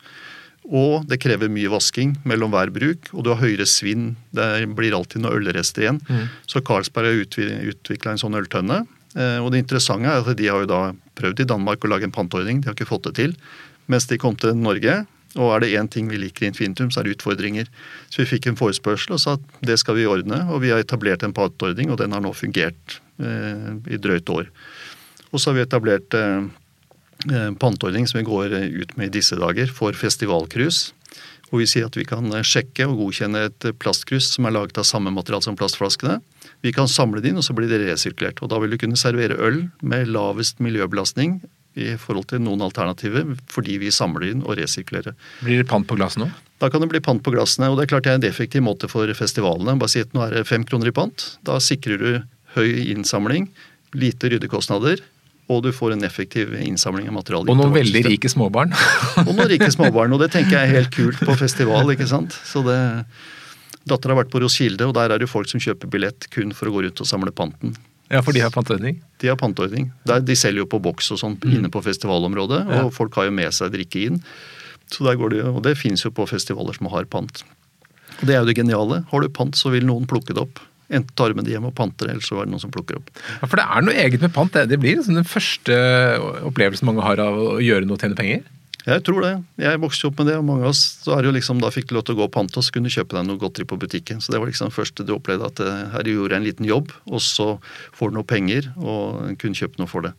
Og 0.68 1.04
det 1.08 1.20
krever 1.24 1.52
mye 1.52 1.72
vasking 1.72 2.16
mellom 2.28 2.52
hver 2.56 2.72
bruk, 2.76 3.12
og 3.12 3.26
du 3.26 3.32
har 3.34 3.42
høyere 3.44 3.68
svinn. 3.68 4.14
Det 4.36 4.48
blir 4.78 4.96
alltid 4.96 5.24
noen 5.24 5.42
ølrester 5.42 5.84
igjen. 5.84 6.00
Mm. 6.08 6.26
Så 6.48 6.64
Carlsberg 6.64 7.12
har 7.12 7.68
utvikla 7.74 8.16
en 8.16 8.24
sånn 8.24 8.40
øltønne. 8.40 8.86
Eh, 9.18 9.38
og 9.44 9.52
det 9.52 9.64
interessante 9.64 10.12
er 10.12 10.24
at 10.24 10.40
de 10.40 10.48
har 10.48 10.64
jo 10.64 10.72
da 10.72 10.82
prøvd 11.20 11.44
i 11.44 11.50
Danmark 11.52 11.84
å 11.84 11.92
lage 11.92 12.08
en 12.08 12.16
panteordning, 12.16 12.62
de 12.62 12.72
har 12.72 12.76
ikke 12.78 12.90
fått 12.90 13.08
det 13.10 13.16
til. 13.20 13.36
Mens 13.92 14.08
de 14.08 14.20
kom 14.20 14.36
til 14.40 14.56
Norge, 14.60 15.06
og 15.38 15.54
er 15.56 15.64
det 15.64 15.74
én 15.80 15.90
ting 15.94 16.12
vi 16.12 16.20
liker 16.20 16.46
i 16.46 16.52
Infinitum, 16.52 16.92
så 16.92 17.02
er 17.02 17.08
det 17.08 17.18
utfordringer. 17.18 17.72
Så 18.10 18.24
vi 18.24 18.30
fikk 18.34 18.50
en 18.50 18.60
forespørsel 18.60 19.16
og 19.16 19.24
sa 19.24 19.38
at 19.38 19.58
det 19.66 19.80
skal 19.82 20.00
vi 20.00 20.08
ordne, 20.10 20.44
og 20.52 20.64
vi 20.66 20.74
har 20.74 20.84
etablert 20.84 21.24
en 21.24 21.36
panteordning, 21.38 21.92
og 21.94 22.02
den 22.02 22.16
har 22.16 22.24
nå 22.26 22.34
fungert 22.36 23.00
eh, 23.22 23.74
i 23.94 24.00
drøyt 24.02 24.30
år. 24.34 24.50
Og 25.32 25.40
så 25.40 25.52
har 25.52 25.60
vi 25.60 25.68
etablert 25.68 26.18
eh, 26.18 26.48
Eh, 27.26 27.52
panteordning 27.54 28.08
som 28.08 28.20
vi 28.20 28.28
går 28.28 28.54
ut 28.54 28.98
med 28.98 29.10
i 29.10 29.18
disse 29.18 29.36
dager 29.36 29.72
for 29.74 29.96
festivalcruise. 29.98 30.94
Hvor 31.50 31.64
vi 31.64 31.70
sier 31.70 31.88
at 31.88 31.96
vi 31.98 32.06
kan 32.06 32.28
sjekke 32.46 32.86
og 32.86 33.00
godkjenne 33.00 33.46
et 33.48 33.68
plastkrus 33.80 34.28
som 34.36 34.46
er 34.46 34.54
laget 34.54 34.78
av 34.78 34.86
samme 34.86 35.14
material 35.16 35.42
som 35.42 35.56
plastflaskene. 35.58 36.20
Vi 36.62 36.74
kan 36.76 36.90
samle 36.92 37.24
det 37.24 37.32
inn, 37.32 37.40
og 37.40 37.46
så 37.48 37.56
blir 37.56 37.72
det 37.72 37.80
resirkulert. 37.86 38.42
Og 38.44 38.52
da 38.52 38.60
vil 38.60 38.76
du 38.76 38.78
kunne 38.82 39.00
servere 39.00 39.40
øl 39.40 39.64
med 39.82 40.12
lavest 40.12 40.62
miljøbelastning 40.64 41.40
i 41.78 41.94
forhold 42.02 42.30
til 42.32 42.42
noen 42.44 42.64
alternativer, 42.66 43.36
fordi 43.54 43.78
vi 43.82 43.94
samler 43.94 44.32
inn 44.32 44.44
og 44.44 44.58
resirkulerer. 44.60 45.16
Blir 45.44 45.62
det 45.62 45.70
pant 45.70 45.88
på 45.88 45.98
glass 46.00 46.18
nå? 46.20 46.30
Da 46.58 46.72
kan 46.74 46.82
det 46.82 46.90
bli 46.90 47.02
pant 47.06 47.22
på 47.24 47.34
glassene. 47.34 47.70
Og 47.70 47.78
det 47.78 47.86
er 47.86 47.92
klart 47.92 48.08
det 48.08 48.16
er 48.16 48.22
en 48.22 48.30
effektiv 48.30 48.64
måte 48.66 48.90
for 48.90 49.10
festivalene. 49.18 49.78
Bare 49.78 49.94
si 49.94 50.02
at 50.02 50.16
nå 50.18 50.24
er 50.26 50.40
det 50.40 50.48
fem 50.50 50.66
kroner 50.66 50.90
i 50.90 50.96
pant. 50.96 51.28
Da 51.46 51.60
sikrer 51.62 52.02
du 52.02 52.10
høy 52.58 52.72
innsamling, 52.96 53.52
lite 53.94 54.32
ryddekostnader, 54.34 55.04
og 55.54 55.62
du 55.64 55.70
får 55.72 55.94
en 55.96 56.04
effektiv 56.04 56.56
innsamling 56.60 57.08
av 57.12 57.20
materiale. 57.20 57.48
Og 57.54 57.60
noen 57.60 57.76
veldig 57.76 58.04
rike 58.10 58.32
småbarn. 58.32 58.74
og 59.28 59.30
noen 59.30 59.52
rike 59.54 59.70
småbarn, 59.72 60.16
og 60.16 60.24
det 60.24 60.32
tenker 60.34 60.58
jeg 60.58 60.72
er 60.72 60.80
helt 60.82 60.96
kult 60.96 61.22
på 61.22 61.38
festival. 61.40 61.94
ikke 61.94 62.10
sant? 62.10 62.36
Så 62.48 62.66
det, 62.66 62.80
Dattera 63.88 64.16
har 64.16 64.24
vært 64.24 64.34
på 64.34 64.42
Roskilde, 64.44 64.90
og 64.90 64.98
der 64.98 65.14
er 65.14 65.22
det 65.22 65.30
folk 65.32 65.50
som 65.52 65.62
kjøper 65.64 65.94
billett 65.94 66.28
kun 66.34 66.52
for 66.58 66.68
å 66.68 66.76
gå 66.76 66.88
rundt 66.88 67.06
og 67.06 67.10
samle 67.10 67.32
panten. 67.36 67.78
Ja, 68.08 68.22
for 68.24 68.36
de 68.36 68.44
har 68.44 68.54
panteordning? 68.54 69.02
De 69.20 69.28
har 69.32 69.40
panteordning. 69.40 69.90
De 70.06 70.36
selger 70.40 70.64
jo 70.64 70.70
på 70.72 70.80
boks 70.84 71.12
og 71.12 71.20
sånn 71.20 71.36
mm. 71.42 71.58
inne 71.58 71.72
på 71.74 71.82
festivalområdet, 71.84 72.62
og 72.70 72.78
ja. 72.78 72.86
folk 72.94 73.18
har 73.20 73.28
jo 73.28 73.36
med 73.36 73.56
seg 73.56 73.74
drikke 73.74 74.06
inn. 74.08 74.22
Så 74.94 75.04
der 75.04 75.18
går 75.20 75.34
det, 75.34 75.44
Og 75.44 75.60
det 75.66 75.76
finnes 75.76 76.06
jo 76.06 76.14
på 76.16 76.28
festivaler 76.30 76.78
som 76.78 76.88
har 76.94 77.10
pant. 77.12 77.44
Og 78.22 78.24
Det 78.24 78.36
er 78.36 78.40
jo 78.40 78.48
det 78.48 78.56
geniale. 78.56 79.04
Har 79.12 79.22
du 79.22 79.30
pant, 79.30 79.56
så 79.56 79.74
vil 79.74 79.86
noen 79.88 80.08
plukke 80.08 80.34
det 80.34 80.46
opp. 80.46 80.62
Enten 80.88 81.12
tar 81.20 81.34
med 81.36 81.44
det 81.44 81.52
hjem 81.52 81.68
og 81.68 81.76
panter, 81.76 82.08
eller 82.08 82.24
så 82.24 82.40
er 82.40 82.48
det 82.48 82.54
noen 82.54 82.64
som 82.64 82.72
plukker 82.72 83.02
opp. 83.02 83.10
Ja, 83.42 83.48
For 83.50 83.60
det 83.60 83.66
er 83.68 83.84
noe 83.84 83.98
eget 84.06 84.24
med 84.24 84.32
pant. 84.36 84.56
Det 84.56 84.80
blir 84.80 84.96
liksom 84.96 85.18
den 85.20 85.28
første 85.28 85.76
opplevelsen 86.48 86.88
mange 86.88 87.04
har 87.04 87.20
av 87.20 87.36
å 87.36 87.58
gjøre 87.60 87.84
noe 87.84 88.00
og 88.00 88.06
tjene 88.06 88.16
penger? 88.16 88.46
Jeg 88.88 89.04
tror 89.04 89.24
det. 89.26 89.34
Jeg 89.60 89.80
vokste 89.84 90.08
opp 90.08 90.22
med 90.22 90.30
det, 90.32 90.38
og 90.40 90.46
mange 90.48 90.64
av 90.64 90.72
oss 90.72 90.84
så 91.04 91.18
er 91.18 91.28
jo 91.28 91.34
liksom, 91.36 91.60
da 91.60 91.72
fikk 91.74 91.90
du 91.90 91.98
lov 91.98 92.06
til 92.08 92.16
å 92.16 92.22
gå 92.22 92.28
pante, 92.32 92.56
og 92.56 92.70
kunne 92.72 92.92
kjøpe 92.94 93.18
deg 93.18 93.26
noe 93.28 93.42
godteri 93.42 93.68
på 93.68 93.80
butikken. 93.82 94.22
Så 94.24 94.32
det 94.32 94.40
var 94.40 94.48
liksom 94.48 94.72
først 94.72 95.04
du 95.04 95.12
opplevde, 95.18 95.50
at 95.50 95.60
eh, 95.64 95.82
her 95.92 96.08
gjorde 96.08 96.38
jeg 96.38 96.40
en 96.40 96.48
liten 96.48 96.70
jobb, 96.70 96.94
og 97.12 97.24
så 97.24 97.50
får 97.98 98.14
du 98.14 98.20
noe 98.20 98.28
penger, 98.28 98.72
og 98.80 99.36
kunne 99.42 99.60
kjøpe 99.60 99.82
noe 99.82 99.92
for 99.92 100.08
det. 100.08 100.14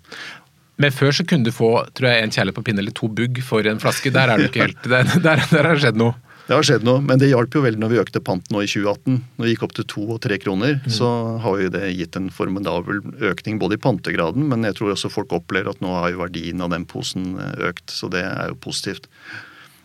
Men 0.79 0.95
før 0.95 1.17
så 1.17 1.25
kunne 1.27 1.49
du 1.49 1.55
få 1.55 1.73
tror 1.97 2.13
jeg, 2.13 2.23
en 2.27 2.35
kjærlighet 2.35 2.59
på 2.61 2.67
pinne 2.69 2.85
eller 2.85 2.95
to 2.95 3.09
bugg 3.11 3.41
for 3.43 3.67
en 3.67 3.81
flaske. 3.83 4.13
Der 4.15 4.31
er 4.31 4.39
du 4.39 4.47
ikke 4.51 4.69
helt, 4.69 4.85
der, 4.85 5.09
der, 5.27 5.43
der 5.49 5.71
har 5.71 5.75
det 5.75 5.87
skjedd 5.87 5.99
noe. 6.05 6.15
Det 6.49 6.57
har 6.57 6.65
skjedd 6.65 6.85
noe, 6.87 7.03
men 7.05 7.21
det 7.21 7.29
hjalp 7.29 7.53
jo 7.53 7.61
veldig 7.61 7.81
når 7.83 7.91
vi 7.93 7.99
økte 8.01 8.23
panten 8.25 8.55
nå 8.57 8.63
i 8.65 8.69
2018. 8.71 9.19
Når 9.37 9.45
vi 9.45 9.51
gikk 9.53 9.65
opp 9.67 9.75
til 9.77 9.87
to 9.93 10.05
og 10.15 10.21
tre 10.25 10.39
kroner, 10.41 10.79
mm. 10.81 10.87
så 10.97 11.09
har 11.45 11.59
jo 11.61 11.73
det 11.75 11.91
gitt 11.93 12.17
en 12.17 12.31
formidabel 12.33 13.03
økning 13.29 13.59
både 13.61 13.77
i 13.77 13.83
pantegraden, 13.85 14.47
men 14.49 14.65
jeg 14.65 14.79
tror 14.79 14.95
også 14.95 15.11
folk 15.13 15.35
opplever 15.37 15.69
at 15.75 15.83
nå 15.85 15.93
har 15.93 16.15
jo 16.15 16.23
verdien 16.23 16.65
av 16.65 16.73
den 16.73 16.89
posen 16.89 17.35
eh, 17.37 17.69
økt. 17.69 17.93
Så 17.93 18.09
det 18.15 18.25
er 18.25 18.49
jo 18.49 18.57
positivt. 18.65 19.11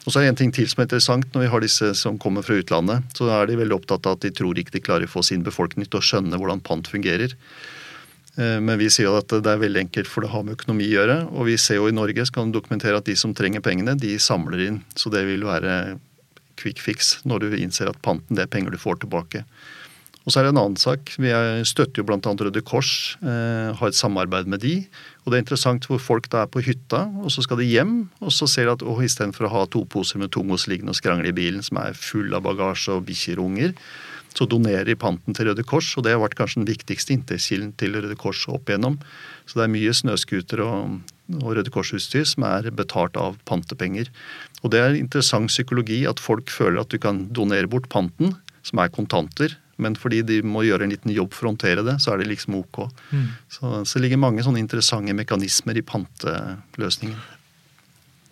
Og 0.05 0.11
så 0.11 0.21
er 0.21 0.23
det 0.23 0.31
en 0.31 0.39
ting 0.39 0.55
til 0.55 0.69
som 0.71 0.79
er 0.79 0.87
interessant 0.87 1.35
når 1.35 1.45
vi 1.45 1.51
har 1.51 1.63
disse 1.63 1.91
som 1.99 2.15
kommer 2.19 2.47
fra 2.47 2.55
utlandet. 2.59 3.11
Så 3.19 3.27
er 3.27 3.51
de 3.51 3.59
veldig 3.59 3.81
opptatt 3.81 4.07
av 4.07 4.15
at 4.15 4.23
de 4.23 4.31
tror 4.35 4.55
ikke 4.55 4.77
de 4.77 4.83
klarer 4.83 5.07
å 5.07 5.11
få 5.11 5.23
sin 5.27 5.43
befolkning 5.43 5.89
til 5.89 5.99
å 5.99 6.03
skjønne 6.03 6.39
hvordan 6.39 6.63
pant 6.63 6.87
fungerer. 6.87 7.35
Eh, 8.39 8.57
men 8.63 8.79
vi 8.79 8.87
sier 8.87 9.09
jo 9.09 9.19
at 9.19 9.35
det 9.35 9.51
er 9.51 9.59
veldig 9.59 9.83
enkelt, 9.83 10.07
for 10.07 10.23
det 10.23 10.31
har 10.31 10.47
med 10.47 10.55
økonomi 10.55 10.87
å 10.87 10.95
gjøre. 10.95 11.19
Og 11.35 11.51
vi 11.51 11.59
ser 11.59 11.81
jo 11.81 11.91
i 11.91 11.99
Norge 11.99 12.23
skal 12.31 12.47
du 12.47 12.55
dokumentere 12.55 13.03
at 13.03 13.11
de 13.11 13.19
som 13.19 13.35
trenger 13.35 13.67
pengene, 13.67 13.99
de 13.99 14.15
samler 14.15 14.67
inn. 14.69 14.81
Så 14.95 15.11
det 15.11 15.27
vil 15.27 15.43
være 15.51 15.99
quick 16.59 16.81
fix 16.83 17.17
når 17.27 17.45
du 17.45 17.57
innser 17.57 17.91
at 17.91 18.01
panten 18.05 18.37
det 18.37 18.45
er 18.45 18.53
penger 18.53 18.73
du 18.73 18.81
får 18.81 19.03
tilbake. 19.03 19.43
Og 20.23 20.31
så 20.31 20.39
er 20.39 20.45
det 20.45 20.53
en 20.53 20.61
annen 20.61 20.79
sak. 20.79 21.11
Vi 21.19 21.31
støtter 21.67 21.99
jo 21.99 22.05
bl.a. 22.07 22.19
Røde 22.23 22.61
Kors, 22.63 23.17
eh, 23.19 23.73
har 23.75 23.89
et 23.89 23.97
samarbeid 23.97 24.47
med 24.47 24.63
de. 24.63 24.77
Og 25.23 25.31
det 25.31 25.37
er 25.37 25.43
interessant 25.43 25.83
hvor 25.89 25.99
folk 25.99 26.29
da 26.31 26.45
er 26.45 26.51
på 26.51 26.63
hytta, 26.63 27.03
og 27.19 27.33
så 27.33 27.43
skal 27.43 27.59
de 27.59 27.67
hjem, 27.67 27.97
og 28.23 28.31
så 28.31 28.47
ser 28.47 28.69
de 28.69 28.75
at 28.77 28.85
oh, 28.87 29.03
istedenfor 29.03 29.49
å 29.49 29.51
ha 29.51 29.65
to 29.67 29.83
poser 29.83 30.21
med 30.23 30.31
tungos 30.31 30.69
liggende 30.71 30.95
og 30.95 30.99
skrangle 30.99 31.27
i 31.27 31.35
bilen 31.35 31.63
som 31.65 31.81
er 31.83 31.97
full 31.99 32.31
av 32.31 32.45
bagasje 32.47 32.95
og 32.95 33.03
bikkjer 33.09 33.41
og 33.41 33.51
unger, 33.51 33.75
så 34.33 34.47
donerer 34.49 34.87
de 34.87 34.95
panten 34.97 35.35
til 35.35 35.49
Røde 35.49 35.65
Kors, 35.67 35.91
og 35.97 36.07
det 36.07 36.15
har 36.15 36.23
vært 36.23 36.39
kanskje 36.39 36.63
den 36.63 36.71
viktigste 36.71 37.13
inntektskilden 37.17 37.75
til 37.77 37.99
Røde 37.99 38.17
Kors 38.19 38.47
opp 38.49 38.71
igjennom. 38.71 38.95
Så 39.45 39.59
det 39.59 39.67
er 39.67 39.75
mye 39.75 39.93
snøscooter 39.93 40.63
og, 40.63 41.01
og 41.39 41.55
Røde 41.55 41.71
Kors-utstyr 41.73 42.25
som 42.27 42.45
er 42.47 42.69
betalt 42.75 43.17
av 43.19 43.37
pantepenger. 43.49 44.09
Og 44.63 44.73
det 44.73 44.81
er 44.81 44.97
interessant 44.99 45.51
psykologi 45.51 46.03
at 46.09 46.21
folk 46.21 46.51
føler 46.51 46.83
at 46.83 46.91
du 46.91 46.99
kan 47.01 47.25
donere 47.33 47.69
bort 47.71 47.89
panten, 47.91 48.35
som 48.63 48.79
er 48.79 48.91
kontanter, 48.93 49.57
men 49.81 49.95
fordi 49.97 50.21
de 50.27 50.41
må 50.45 50.63
gjøre 50.67 50.85
en 50.85 50.93
liten 50.93 51.11
jobb 51.11 51.33
for 51.33 51.47
å 51.47 51.53
håndtere 51.53 51.83
det, 51.85 51.97
så 52.03 52.13
er 52.13 52.21
det 52.21 52.29
liksom 52.29 52.59
ok. 52.59 52.83
Mm. 53.11 53.29
Så, 53.51 53.71
så 53.83 53.97
det 53.97 54.05
ligger 54.05 54.21
mange 54.21 54.43
sånne 54.45 54.61
interessante 54.61 55.15
mekanismer 55.17 55.79
i 55.79 55.85
panteløsningen. 55.85 57.17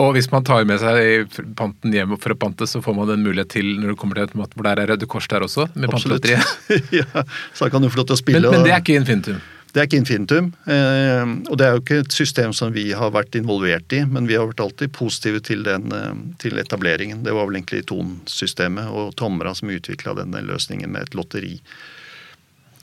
Og 0.01 0.15
hvis 0.15 0.31
man 0.31 0.45
tar 0.45 0.63
med 0.65 0.79
seg 0.81 1.33
panten 1.57 1.93
hjem 1.93 2.15
for 2.21 2.33
å 2.33 2.37
pante, 2.39 2.65
så 2.69 2.81
får 2.81 2.95
man 2.97 3.11
en 3.13 3.25
mulighet 3.25 3.51
til 3.53 3.67
når 3.77 3.93
du 3.93 3.99
kommer 4.01 4.17
til 4.17 4.29
et 4.29 4.37
måte 4.39 4.57
hvor 4.57 4.65
der 4.65 4.81
er 4.81 4.93
Røde 4.93 5.09
Kors 5.09 5.27
der 5.29 5.45
også, 5.45 5.67
med 5.75 5.91
pantelotteriet. 5.93 6.71
ja, 7.01 7.25
så 7.53 7.67
da 7.67 7.73
kan 7.73 7.83
du 7.83 7.89
få 7.91 8.01
lov 8.01 8.09
til 8.09 8.17
å 8.17 8.21
spille. 8.21 8.45
Men, 8.47 8.61
men 8.61 8.65
det 8.65 8.73
er 8.73 8.81
ikke 8.81 8.97
infinitum? 8.97 9.41
Det 9.71 9.79
er 9.79 9.87
ikke 9.87 10.01
infinitum. 10.01 10.51
Eh, 10.67 11.31
og 11.47 11.55
det 11.59 11.67
er 11.67 11.75
jo 11.75 11.83
ikke 11.83 12.01
et 12.03 12.15
system 12.15 12.51
som 12.55 12.73
vi 12.75 12.89
har 12.97 13.13
vært 13.15 13.37
involvert 13.39 13.95
i, 13.95 14.03
men 14.03 14.27
vi 14.27 14.35
har 14.35 14.49
vært 14.49 14.65
alltid 14.65 14.91
positive 14.95 15.39
til, 15.47 15.63
den, 15.67 15.87
eh, 15.95 16.11
til 16.43 16.59
etableringen. 16.59 17.23
Det 17.23 17.35
var 17.35 17.47
vel 17.47 17.61
egentlig 17.61 17.85
Ton-systemet 17.87 18.91
og 18.91 19.15
Tomra 19.19 19.55
som 19.55 19.71
utvikla 19.71 20.17
denne 20.19 20.43
løsningen 20.43 20.91
med 20.91 21.07
et 21.07 21.15
lotteri. 21.15 21.55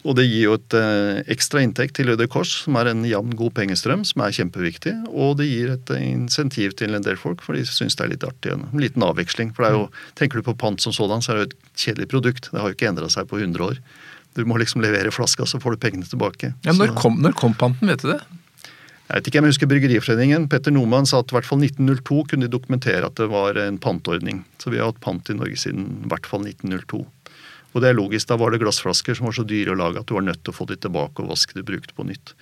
Og 0.07 0.15
det 0.17 0.29
gir 0.29 0.47
jo 0.47 0.55
et 0.57 0.75
eh, 0.79 1.21
ekstra 1.35 1.61
inntekt 1.61 1.99
til 1.99 2.09
Røde 2.09 2.29
Kors, 2.31 2.55
som 2.65 2.79
er 2.81 2.89
en 2.89 3.05
jevn, 3.05 3.35
god 3.37 3.53
pengestrøm, 3.59 4.07
som 4.09 4.23
er 4.25 4.37
kjempeviktig. 4.39 4.95
Og 5.11 5.37
det 5.43 5.51
gir 5.51 5.75
et 5.75 5.93
insentiv 5.99 6.77
til 6.79 6.97
en 6.97 7.05
del 7.05 7.19
folk, 7.21 7.43
for 7.45 7.59
de 7.59 7.67
syns 7.69 7.99
det 7.99 8.07
er 8.07 8.15
litt 8.15 8.25
artig. 8.25 8.55
En 8.55 8.81
liten 8.81 9.05
avveksling. 9.05 9.53
For 9.53 9.67
det 9.67 9.75
er 9.75 9.81
jo, 9.83 9.89
tenker 10.17 10.41
du 10.41 10.47
på 10.47 10.57
pant 10.57 10.81
som 10.81 10.95
sådan, 10.95 11.21
så 11.21 11.35
er 11.35 11.41
det 11.41 11.43
jo 11.43 11.51
et 11.51 11.83
kjedelig 11.85 12.13
produkt. 12.15 12.49
Det 12.53 12.63
har 12.63 12.71
jo 12.71 12.79
ikke 12.79 12.93
endra 12.95 13.11
seg 13.13 13.29
på 13.29 13.43
100 13.43 13.67
år. 13.69 13.83
Du 14.37 14.45
må 14.49 14.59
liksom 14.61 14.83
levere 14.85 15.13
flaska, 15.15 15.47
så 15.49 15.61
får 15.63 15.77
du 15.77 15.83
pengene 15.83 16.09
tilbake. 16.09 16.53
Ja, 16.67 16.75
når, 16.77 16.93
kom, 16.99 17.17
når 17.25 17.37
kom 17.39 17.57
panten, 17.59 17.91
vet 17.91 18.05
du 18.05 18.13
det? 18.13 18.21
Jeg 19.09 19.23
vet 19.23 19.29
ikke, 19.31 19.41
jeg 19.41 19.53
husker 19.55 19.69
Bryggeriforeningen. 19.71 20.49
Petter 20.53 20.75
Noman 20.75 21.07
sa 21.09 21.23
at 21.23 21.31
i 21.33 21.37
hvert 21.39 21.49
fall 21.49 21.63
1902 21.65 22.19
kunne 22.29 22.45
de 22.45 22.53
dokumentere 22.53 23.09
at 23.09 23.17
det 23.17 23.31
var 23.33 23.57
en 23.57 23.79
pantordning. 23.81 24.43
Så 24.61 24.69
vi 24.75 24.83
har 24.83 24.91
hatt 24.91 25.01
pant 25.01 25.31
i 25.33 25.37
Norge 25.39 25.57
siden 25.57 25.87
i 26.05 26.11
hvert 26.13 26.29
fall 26.29 26.45
1902. 26.45 27.01
Og 27.73 27.81
det 27.81 27.89
er 27.89 27.97
logisk. 27.97 28.29
Da 28.29 28.37
var 28.41 28.53
det 28.53 28.61
glassflasker 28.61 29.17
som 29.17 29.31
var 29.31 29.37
så 29.39 29.47
dyre 29.49 29.73
å 29.73 29.79
lage 29.81 30.03
at 30.03 30.11
du 30.11 30.17
var 30.19 30.27
nødt 30.27 30.43
til 30.45 30.53
å 30.53 30.59
få 30.59 30.69
de 30.69 30.77
tilbake 30.77 31.25
og 31.25 31.33
vaske 31.33 31.57
de 31.57 31.65
brukte 31.65 31.97
på 31.97 32.05
nytt. 32.09 32.35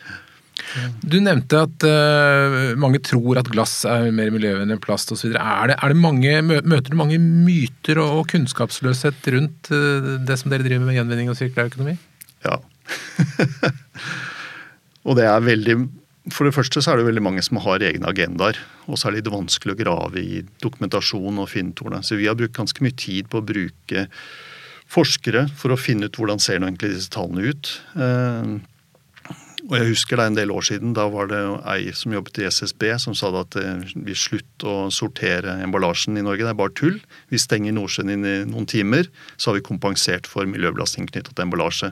Du 1.05 1.19
nevnte 1.21 1.61
at 1.67 1.85
uh, 1.87 2.73
mange 2.81 3.01
tror 3.05 3.41
at 3.41 3.51
glass 3.53 3.83
er 3.89 4.09
mer 4.15 4.33
miljøvennlig 4.35 4.77
enn 4.77 4.83
plast 4.83 5.13
osv. 5.15 5.35
Møter 5.37 6.89
du 6.91 6.99
mange 6.99 7.19
myter 7.21 8.01
og, 8.03 8.23
og 8.23 8.31
kunnskapsløshet 8.33 9.29
rundt 9.35 9.71
uh, 9.75 10.17
det 10.27 10.39
som 10.41 10.53
dere 10.53 10.67
driver 10.67 10.89
med 10.89 10.99
gjenvinning 10.99 11.33
og 11.33 11.39
sirkulær 11.39 11.71
økonomi? 11.71 11.97
Ja. 12.47 12.59
og 15.07 15.19
det 15.19 15.25
er 15.27 15.43
veldig 15.43 15.75
For 16.31 16.47
det 16.47 16.55
første 16.55 16.83
så 16.83 16.93
er 16.93 17.01
det 17.01 17.09
veldig 17.09 17.25
mange 17.25 17.43
som 17.45 17.61
har 17.63 17.85
egne 17.85 18.11
agendaer. 18.11 18.59
Og 18.87 18.99
så 18.99 19.09
er 19.09 19.15
det 19.15 19.25
litt 19.25 19.35
vanskelig 19.35 19.77
å 19.77 19.81
grave 19.81 20.23
i 20.23 20.45
dokumentasjon 20.65 21.43
og 21.43 21.51
finne. 21.53 22.03
Så 22.03 22.19
vi 22.19 22.29
har 22.31 22.39
brukt 22.39 22.57
ganske 22.57 22.85
mye 22.85 22.97
tid 22.97 23.29
på 23.31 23.43
å 23.43 23.47
bruke 23.47 24.09
forskere 24.91 25.49
for 25.59 25.75
å 25.75 25.79
finne 25.81 26.07
ut 26.07 26.17
hvordan 26.19 26.41
ser 26.43 26.61
nå 26.63 26.69
egentlig 26.71 26.95
disse 26.95 27.13
tallene 27.15 27.51
ut. 27.51 27.71
Uh, 27.99 28.59
og 29.67 29.75
jeg 29.75 29.89
husker 29.89 30.21
det 30.21 30.27
en 30.31 30.37
del 30.39 30.53
år 30.55 30.67
siden, 30.69 30.93
da 30.95 31.09
var 31.11 31.27
det 31.31 31.41
ei 31.73 31.91
som 31.97 32.15
jobbet 32.15 32.39
i 32.39 32.47
SSB 32.47 32.85
som 33.03 33.17
sa 33.19 33.33
at 33.41 33.57
eh, 33.59 33.83
vi 34.07 34.15
slutter 34.15 34.71
å 34.71 34.93
sortere 34.95 35.57
emballasjen 35.65 36.19
i 36.19 36.23
Norge, 36.23 36.45
det 36.47 36.53
er 36.53 36.61
bare 36.61 36.75
tull. 36.79 37.01
Vi 37.35 37.41
stenger 37.43 37.75
Nordsjøen 37.75 38.13
inn 38.15 38.29
i 38.29 38.37
noen 38.47 38.69
timer, 38.71 39.11
så 39.35 39.51
har 39.51 39.59
vi 39.59 39.67
kompensert 39.67 40.31
for 40.31 40.47
miljøbelastning 40.47 41.11
knyttet 41.11 41.35
til 41.35 41.47
emballasje. 41.49 41.91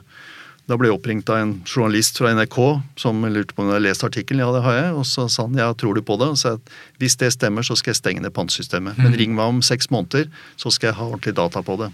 Da 0.65 0.79
ble 0.79 0.89
jeg 0.89 0.97
oppringt 0.97 1.29
av 1.29 1.43
en 1.43 1.51
journalist 1.67 2.17
fra 2.17 2.31
NRK 2.33 2.57
som 2.97 3.19
lurte 3.29 3.53
på 3.53 3.61
om 3.61 3.67
jeg 3.69 3.75
hadde 3.75 3.85
lest 3.85 4.05
artikkelen. 4.07 4.41
Ja, 4.41 4.53
det 4.55 4.63
har 4.65 4.77
jeg. 4.79 4.93
Og 4.97 5.05
så 5.05 5.27
sa 5.29 5.45
han 5.45 5.59
ja, 5.59 5.67
tror 5.77 5.93
du 5.93 6.01
på 6.01 6.17
det? 6.17 6.31
Og 6.33 6.39
sa 6.41 6.55
at 6.57 6.71
hvis 7.01 7.19
det 7.21 7.35
stemmer, 7.35 7.65
så 7.67 7.77
skal 7.77 7.93
jeg 7.93 7.99
stenge 7.99 8.23
ned 8.23 8.33
pantesystemet. 8.33 8.97
Men 8.97 9.13
ring 9.19 9.35
meg 9.37 9.51
om 9.51 9.61
seks 9.65 9.91
måneder, 9.93 10.25
så 10.57 10.73
skal 10.73 10.89
jeg 10.89 10.97
ha 10.97 11.05
ordentlig 11.11 11.35
data 11.37 11.61
på 11.65 11.77
det. 11.83 11.91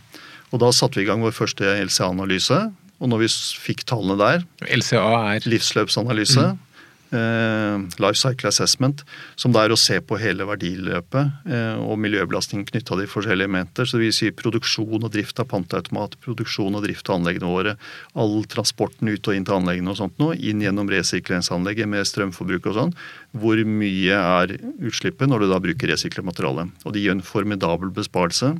Og 0.52 0.64
da 0.64 0.72
satte 0.76 1.00
vi 1.00 1.04
i 1.04 1.10
gang 1.10 1.24
vår 1.24 1.36
første 1.36 1.68
LCA-analyse. 1.84 2.62
Og 3.02 3.10
når 3.10 3.24
vi 3.24 3.32
fikk 3.64 3.86
tallene 3.90 4.18
der 4.20 4.44
LCA 4.78 5.08
er 5.36 5.48
Livsløpsanalyse. 5.50 6.52
Eh, 7.12 7.78
life 8.00 8.16
Cycle 8.16 8.48
Assessment, 8.48 9.02
som 9.36 9.52
det 9.52 9.60
er 9.66 9.74
å 9.74 9.80
se 9.80 9.98
på 10.00 10.16
hele 10.22 10.46
verdiløpet 10.48 11.50
eh, 11.52 11.82
og 11.84 12.00
miljøbelastningen 12.00 12.64
knytta 12.70 12.96
til 12.96 13.10
forskjellige 13.12 13.50
elementer. 13.50 13.84
Så 13.84 13.98
det 13.98 14.06
vil 14.06 14.16
si 14.16 14.30
produksjon 14.32 15.04
og 15.04 15.12
drift 15.12 15.42
av 15.44 15.50
panteautomat, 15.52 16.16
produksjon 16.24 16.78
og 16.80 16.86
drift 16.86 17.12
av 17.12 17.20
anleggene 17.20 17.52
våre, 17.52 17.76
all 18.16 18.38
transporten 18.48 19.12
ut 19.12 19.28
og 19.28 19.36
inn 19.36 19.48
til 19.48 19.58
anleggene 19.58 19.92
og 19.92 20.00
sånt 20.00 20.24
noe, 20.24 20.40
inn 20.40 20.64
gjennom 20.64 20.88
resirkuleringsanlegget 20.94 21.92
med 21.92 22.08
strømforbruk 22.08 22.72
og 22.72 22.80
sånn. 22.80 22.96
Hvor 23.44 23.60
mye 23.68 24.24
er 24.40 24.56
utslippet 24.80 25.28
når 25.28 25.44
du 25.44 25.52
da 25.52 25.60
bruker 25.68 25.92
resirkulert 25.92 26.48
Og 26.48 26.94
de 26.96 27.04
gjør 27.04 27.20
en 27.20 27.28
formidabel 27.28 27.92
besparelse. 27.92 28.56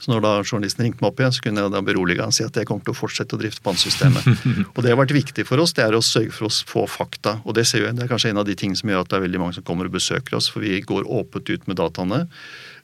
Så 0.00 0.08
når 0.08 0.22
da 0.24 0.30
journalisten 0.40 0.86
ringte 0.86 1.04
meg 1.04 1.10
opp 1.10 1.20
igjen, 1.20 1.34
så 1.36 1.44
kunne 1.44 1.64
jeg 1.64 1.72
da 1.74 1.82
berolige 1.84 2.24
han 2.24 2.32
og 2.32 2.36
si 2.36 2.44
at 2.46 2.56
jeg 2.56 2.68
kommer 2.68 2.86
til 2.86 2.94
å 2.94 2.96
fortsette 2.96 3.36
å 3.36 3.40
drifte 3.40 3.64
pantsystemet. 3.66 4.26
og 4.74 4.80
det 4.80 4.92
har 4.92 4.98
vært 5.00 5.12
viktig 5.12 5.44
for 5.48 5.60
oss, 5.60 5.74
det 5.76 5.84
er 5.84 5.96
å 5.96 6.02
sørge 6.04 6.32
for 6.32 6.48
å 6.48 6.52
få 6.72 6.86
fakta. 6.88 7.36
Og 7.44 7.56
det 7.58 7.66
ser 7.68 7.84
vi, 7.84 7.92
det 7.98 8.06
er 8.06 8.12
kanskje 8.12 8.32
en 8.32 8.40
av 8.40 8.48
de 8.48 8.56
tingene 8.56 8.80
som 8.80 8.88
gjør 8.88 9.04
at 9.04 9.12
det 9.12 9.20
er 9.20 9.26
veldig 9.26 9.42
mange 9.42 9.58
som 9.58 9.66
kommer 9.68 9.90
og 9.90 9.96
besøker 9.98 10.38
oss, 10.40 10.48
for 10.52 10.64
vi 10.64 10.80
går 10.80 11.04
åpent 11.04 11.52
ut 11.52 11.68
med 11.68 11.80
dataene. 11.82 12.24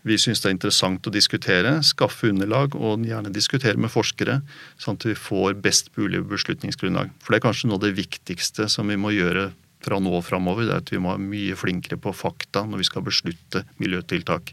Vi 0.06 0.20
syns 0.22 0.44
det 0.44 0.52
er 0.52 0.54
interessant 0.54 1.08
å 1.08 1.10
diskutere, 1.10 1.78
skaffe 1.82 2.28
underlag 2.30 2.76
og 2.78 3.08
gjerne 3.08 3.32
diskutere 3.34 3.80
med 3.80 3.90
forskere, 3.90 4.38
sånn 4.78 5.00
at 5.00 5.08
vi 5.08 5.16
får 5.18 5.56
best 5.64 5.90
mulig 5.96 6.20
beslutningsgrunnlag. 6.30 7.10
For 7.24 7.34
det 7.34 7.40
er 7.40 7.46
kanskje 7.48 7.72
noe 7.72 7.80
av 7.80 7.88
det 7.88 7.96
viktigste 7.96 8.68
som 8.70 8.92
vi 8.92 9.00
må 9.00 9.10
gjøre 9.16 9.48
fra 9.82 9.98
nå 10.02 10.12
og 10.20 10.24
framover. 10.28 10.68
Det 10.68 10.76
er 10.76 10.84
at 10.84 10.92
vi 10.92 11.00
må 11.02 11.14
være 11.14 11.26
mye 11.26 11.58
flinkere 11.58 11.98
på 11.98 12.14
fakta 12.14 12.62
når 12.68 12.84
vi 12.84 12.90
skal 12.92 13.06
beslutte 13.08 13.64
miljøtiltak. 13.82 14.52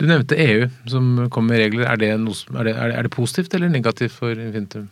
Du 0.00 0.06
nevnte 0.08 0.38
EU 0.40 0.64
som 0.88 1.12
kommer 1.28 1.52
med 1.52 1.60
regler. 1.66 1.84
Er 1.90 2.00
det, 2.00 2.14
noe, 2.22 2.36
er, 2.56 2.70
det, 2.70 2.72
er 2.80 3.04
det, 3.04 3.12
positivt 3.12 3.52
eller 3.56 3.68
negativt 3.68 4.14
for 4.16 4.32
Infintum? 4.32 4.88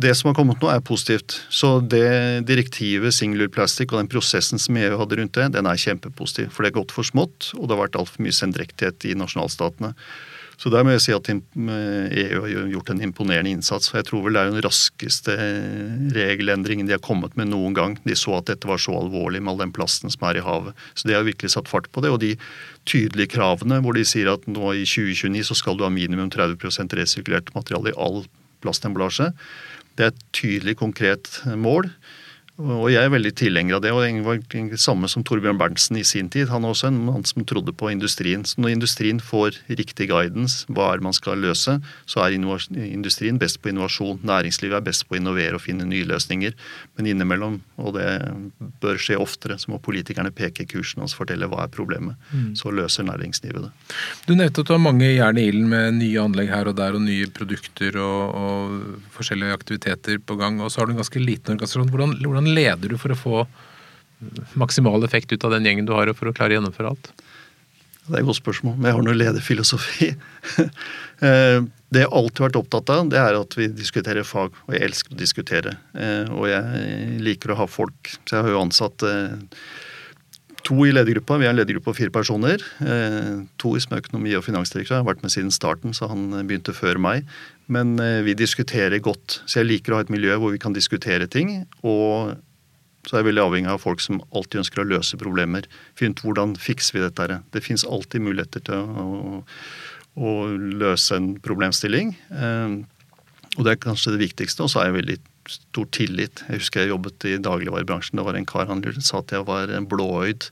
Det 0.00 0.10
som 0.16 0.30
har 0.30 0.36
kommet 0.38 0.62
nå, 0.62 0.70
er 0.72 0.82
positivt. 0.82 1.36
Så 1.52 1.76
det 1.92 2.42
direktivet 2.48 3.14
singular 3.14 3.50
plastic 3.52 3.92
og 3.92 4.00
den 4.00 4.10
prosessen 4.10 4.58
som 4.58 4.78
EU 4.80 4.98
hadde 4.98 5.20
rundt 5.20 5.36
det, 5.38 5.50
den 5.54 5.68
er 5.68 5.78
kjempepositiv. 5.78 6.50
For 6.54 6.64
det 6.64 6.72
er 6.72 6.78
gått 6.80 6.94
for 6.96 7.06
smått, 7.06 7.52
og 7.54 7.68
det 7.68 7.76
har 7.76 7.84
vært 7.84 8.00
altfor 8.00 8.24
mye 8.24 8.34
sendrektighet 8.34 9.06
i 9.12 9.14
nasjonalstatene. 9.20 9.92
Så 10.60 10.68
der 10.68 10.84
må 10.84 10.92
jeg 10.92 11.00
si 11.00 11.12
at 11.16 11.28
EU 11.32 12.40
har 12.44 12.68
gjort 12.68 12.90
en 12.92 13.00
imponerende 13.06 13.54
innsats. 13.54 13.94
Jeg 13.94 14.04
tror 14.10 14.26
vel 14.26 14.36
det 14.36 14.42
er 14.42 14.50
den 14.52 14.64
raskeste 14.66 15.36
regelendringen 16.12 16.88
de 16.88 16.92
har 16.92 17.00
kommet 17.04 17.32
med 17.40 17.48
noen 17.48 17.76
gang. 17.76 17.96
De 18.04 18.16
så 18.18 18.36
at 18.36 18.50
dette 18.50 18.68
var 18.68 18.82
så 18.82 18.92
alvorlig 18.98 19.40
med 19.40 19.54
all 19.54 19.62
den 19.62 19.72
plasten 19.72 20.12
som 20.12 20.26
er 20.28 20.36
i 20.36 20.44
havet. 20.44 20.76
Så 20.92 21.08
de 21.08 21.16
har 21.16 21.24
virkelig 21.24 21.54
satt 21.54 21.70
fart 21.70 21.88
på 21.94 22.04
det. 22.04 22.12
Og 22.12 22.20
de 22.20 22.34
tydelige 22.84 23.32
kravene 23.38 23.80
hvor 23.80 23.96
de 23.96 24.04
sier 24.04 24.28
at 24.34 24.44
nå 24.52 24.74
i 24.76 24.84
2029 24.84 25.48
så 25.48 25.56
skal 25.56 25.80
du 25.80 25.86
ha 25.86 25.92
minimum 25.94 26.28
30% 26.34 26.92
resirkulert 26.98 27.48
materiale 27.56 27.94
i 27.94 27.96
all 27.96 28.26
plastemballasje. 28.60 29.30
Det 29.96 30.10
er 30.10 30.12
et 30.12 30.24
tydelig, 30.36 30.76
konkret 30.82 31.40
mål. 31.56 31.88
Og 32.60 32.90
jeg 32.92 33.00
er 33.00 33.12
veldig 33.12 33.32
tilhenger 33.38 33.78
av 33.78 33.82
det. 33.84 33.92
og 33.94 34.02
Det 34.04 34.24
var 34.26 34.40
det 34.52 34.80
samme 34.80 35.08
som 35.08 35.24
Torbjørn 35.24 35.58
Berntsen 35.60 35.96
i 35.96 36.04
sin 36.04 36.28
tid. 36.28 36.50
Han 36.52 36.64
er 36.64 36.74
også 36.74 36.90
en 36.90 36.98
mann 37.06 37.24
som 37.24 37.44
trodde 37.48 37.72
på 37.72 37.88
industrien. 37.92 38.44
Så 38.44 38.60
når 38.60 38.74
industrien 38.74 39.20
får 39.20 39.56
riktig 39.68 40.10
guidance, 40.10 40.66
hva 40.68 40.90
er 40.90 41.00
det 41.00 41.06
man 41.08 41.16
skal 41.16 41.40
løse, 41.40 41.78
så 42.04 42.24
er 42.24 42.36
industrien 42.36 43.38
best 43.40 43.60
på 43.62 43.72
innovasjon. 43.72 44.20
Næringslivet 44.26 44.76
er 44.76 44.84
best 44.84 45.06
på 45.08 45.16
å 45.16 45.20
innovere 45.20 45.56
og 45.56 45.64
finne 45.64 45.88
nye 45.88 46.04
løsninger. 46.08 46.56
Men 46.98 47.08
innimellom, 47.14 47.60
og 47.80 47.96
det 47.96 48.10
bør 48.82 49.00
skje 49.00 49.16
oftere, 49.20 49.56
så 49.58 49.72
må 49.72 49.80
politikerne 49.80 50.32
peke 50.34 50.68
kursen 50.68 51.04
og 51.04 51.12
fortelle 51.16 51.48
hva 51.48 51.64
er 51.64 51.72
problemet. 51.72 52.20
Mm. 52.34 52.52
Så 52.60 52.74
løser 52.74 53.08
næringslivet 53.08 53.68
det. 53.68 53.72
Du 54.28 54.34
nevnte 54.36 54.60
at 54.60 54.68
du 54.68 54.74
har 54.76 54.84
mange 54.84 55.08
jern 55.08 55.40
i 55.40 55.46
ilden 55.48 55.70
med 55.72 55.96
nye 56.02 56.20
anlegg 56.26 56.52
her 56.52 56.68
og 56.68 56.76
der, 56.76 56.98
og 56.98 57.06
nye 57.06 57.30
produkter 57.32 57.96
og, 58.04 58.36
og 58.36 59.10
forskjellige 59.16 59.56
aktiviteter 59.56 60.20
på 60.20 60.36
gang. 60.40 60.60
Og 60.60 60.68
så 60.68 60.82
har 60.82 60.90
du 60.90 60.96
en 60.96 61.00
ganske 61.00 61.24
liten 61.24 61.56
organisasjon. 61.56 61.88
Hvordan, 61.90 62.18
hvordan 62.20 62.49
leder 62.54 62.92
du 62.92 62.98
for 63.00 63.14
å 63.14 63.18
få 63.18 63.42
maksimal 64.60 65.04
effekt 65.06 65.32
ut 65.32 65.44
av 65.46 65.54
den 65.54 65.66
gjengen 65.66 65.88
du 65.88 65.94
har, 65.96 66.10
og 66.10 66.18
for 66.18 66.30
å 66.30 66.36
klare 66.36 66.54
å 66.54 66.58
gjennomføre 66.58 66.92
alt? 66.92 67.12
Det 68.10 68.16
er 68.16 68.24
et 68.24 68.26
godt 68.26 68.40
spørsmål, 68.40 68.74
men 68.76 68.88
jeg 68.88 68.96
har 68.96 69.06
noe 69.06 69.20
lederfilosofi. 69.20 70.14
Eh, 71.20 71.58
det 71.92 72.00
jeg 72.00 72.08
alltid 72.16 72.38
har 72.40 72.46
vært 72.46 72.56
opptatt 72.56 72.90
av, 72.94 73.08
det 73.12 73.18
er 73.20 73.36
at 73.36 73.52
vi 73.58 73.66
diskuterer 73.76 74.24
fag, 74.24 74.54
og 74.64 74.70
jeg 74.72 74.86
elsker 74.86 75.12
å 75.12 75.18
diskutere. 75.20 75.74
Eh, 75.92 76.30
og 76.32 76.46
jeg 76.48 77.18
liker 77.20 77.52
å 77.52 77.58
ha 77.58 77.66
folk, 77.68 78.08
så 78.24 78.38
jeg 78.38 78.46
har 78.46 78.54
jo 78.54 78.62
ansatt 78.62 79.04
eh, 79.04 79.34
to 80.64 80.78
i 80.88 80.94
ledergruppa. 80.96 81.36
Vi 81.42 81.44
er 81.44 81.52
en 81.52 81.60
ledergruppe 81.60 81.90
på 81.90 81.98
fire 81.98 82.14
personer. 82.14 82.64
To 83.60 83.74
som 83.84 83.98
er 83.98 84.00
økonomi- 84.00 84.32
og 84.38 84.46
finansdirektør. 84.48 84.96
Jeg 84.96 85.04
har 85.04 85.10
vært 85.10 85.26
med 85.26 85.34
siden 85.36 85.52
starten, 85.52 85.92
så 85.92 86.08
han 86.08 86.24
begynte 86.48 86.72
før 86.72 86.96
meg. 87.04 87.28
Men 87.70 87.94
vi 88.26 88.34
diskuterer 88.34 88.98
godt. 88.98 89.40
Så 89.46 89.60
jeg 89.60 89.68
liker 89.68 89.94
å 89.94 90.00
ha 90.00 90.04
et 90.04 90.10
miljø 90.10 90.34
hvor 90.42 90.50
vi 90.50 90.58
kan 90.58 90.74
diskutere 90.74 91.28
ting. 91.30 91.52
Og 91.86 92.32
så 93.08 93.16
er 93.16 93.22
jeg 93.22 93.30
veldig 93.30 93.44
avhengig 93.46 93.70
av 93.72 93.80
folk 93.80 94.02
som 94.04 94.20
alltid 94.36 94.60
ønsker 94.60 94.82
å 94.82 94.88
løse 94.90 95.18
problemer. 95.20 95.66
Finne 95.96 96.16
ut 96.16 96.22
hvordan 96.24 96.52
fikser 96.60 96.98
vi 96.98 97.04
dette. 97.04 97.24
her. 97.24 97.40
Det 97.54 97.64
fins 97.64 97.84
alltid 97.84 98.26
muligheter 98.26 98.64
til 98.66 98.76
å, 98.76 99.40
å, 100.20 100.32
løse 100.82 101.16
en 101.16 101.32
problemstilling. 101.40 102.12
Eh, 102.30 102.76
og 103.56 103.64
det 103.64 103.72
er 103.72 103.82
kanskje 103.86 104.14
det 104.14 104.24
viktigste. 104.26 104.66
Og 104.66 104.72
så 104.72 104.82
er 104.82 104.90
jeg 104.90 104.98
veldig 104.98 105.18
stor 105.50 105.88
tillit. 105.96 106.44
Jeg 106.48 106.60
husker 106.60 106.84
jeg 106.84 106.92
jobbet 106.92 107.28
i 107.30 107.38
dagligvarebransjen. 107.40 108.20
Det 108.20 108.26
var 108.26 108.36
en 108.36 108.48
kar 108.48 108.68
han 108.68 108.84
sa 109.00 109.22
at 109.24 109.32
jeg 109.32 109.48
var 109.48 109.72
en 109.72 109.88
blåøyd. 109.88 110.50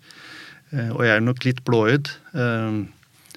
Eh, 0.73 0.91
og 0.95 1.05
jeg 1.05 1.19
er 1.19 1.27
nok 1.27 1.45
litt 1.45 1.61
blåøyd. 1.69 2.15
Eh, 2.33 2.81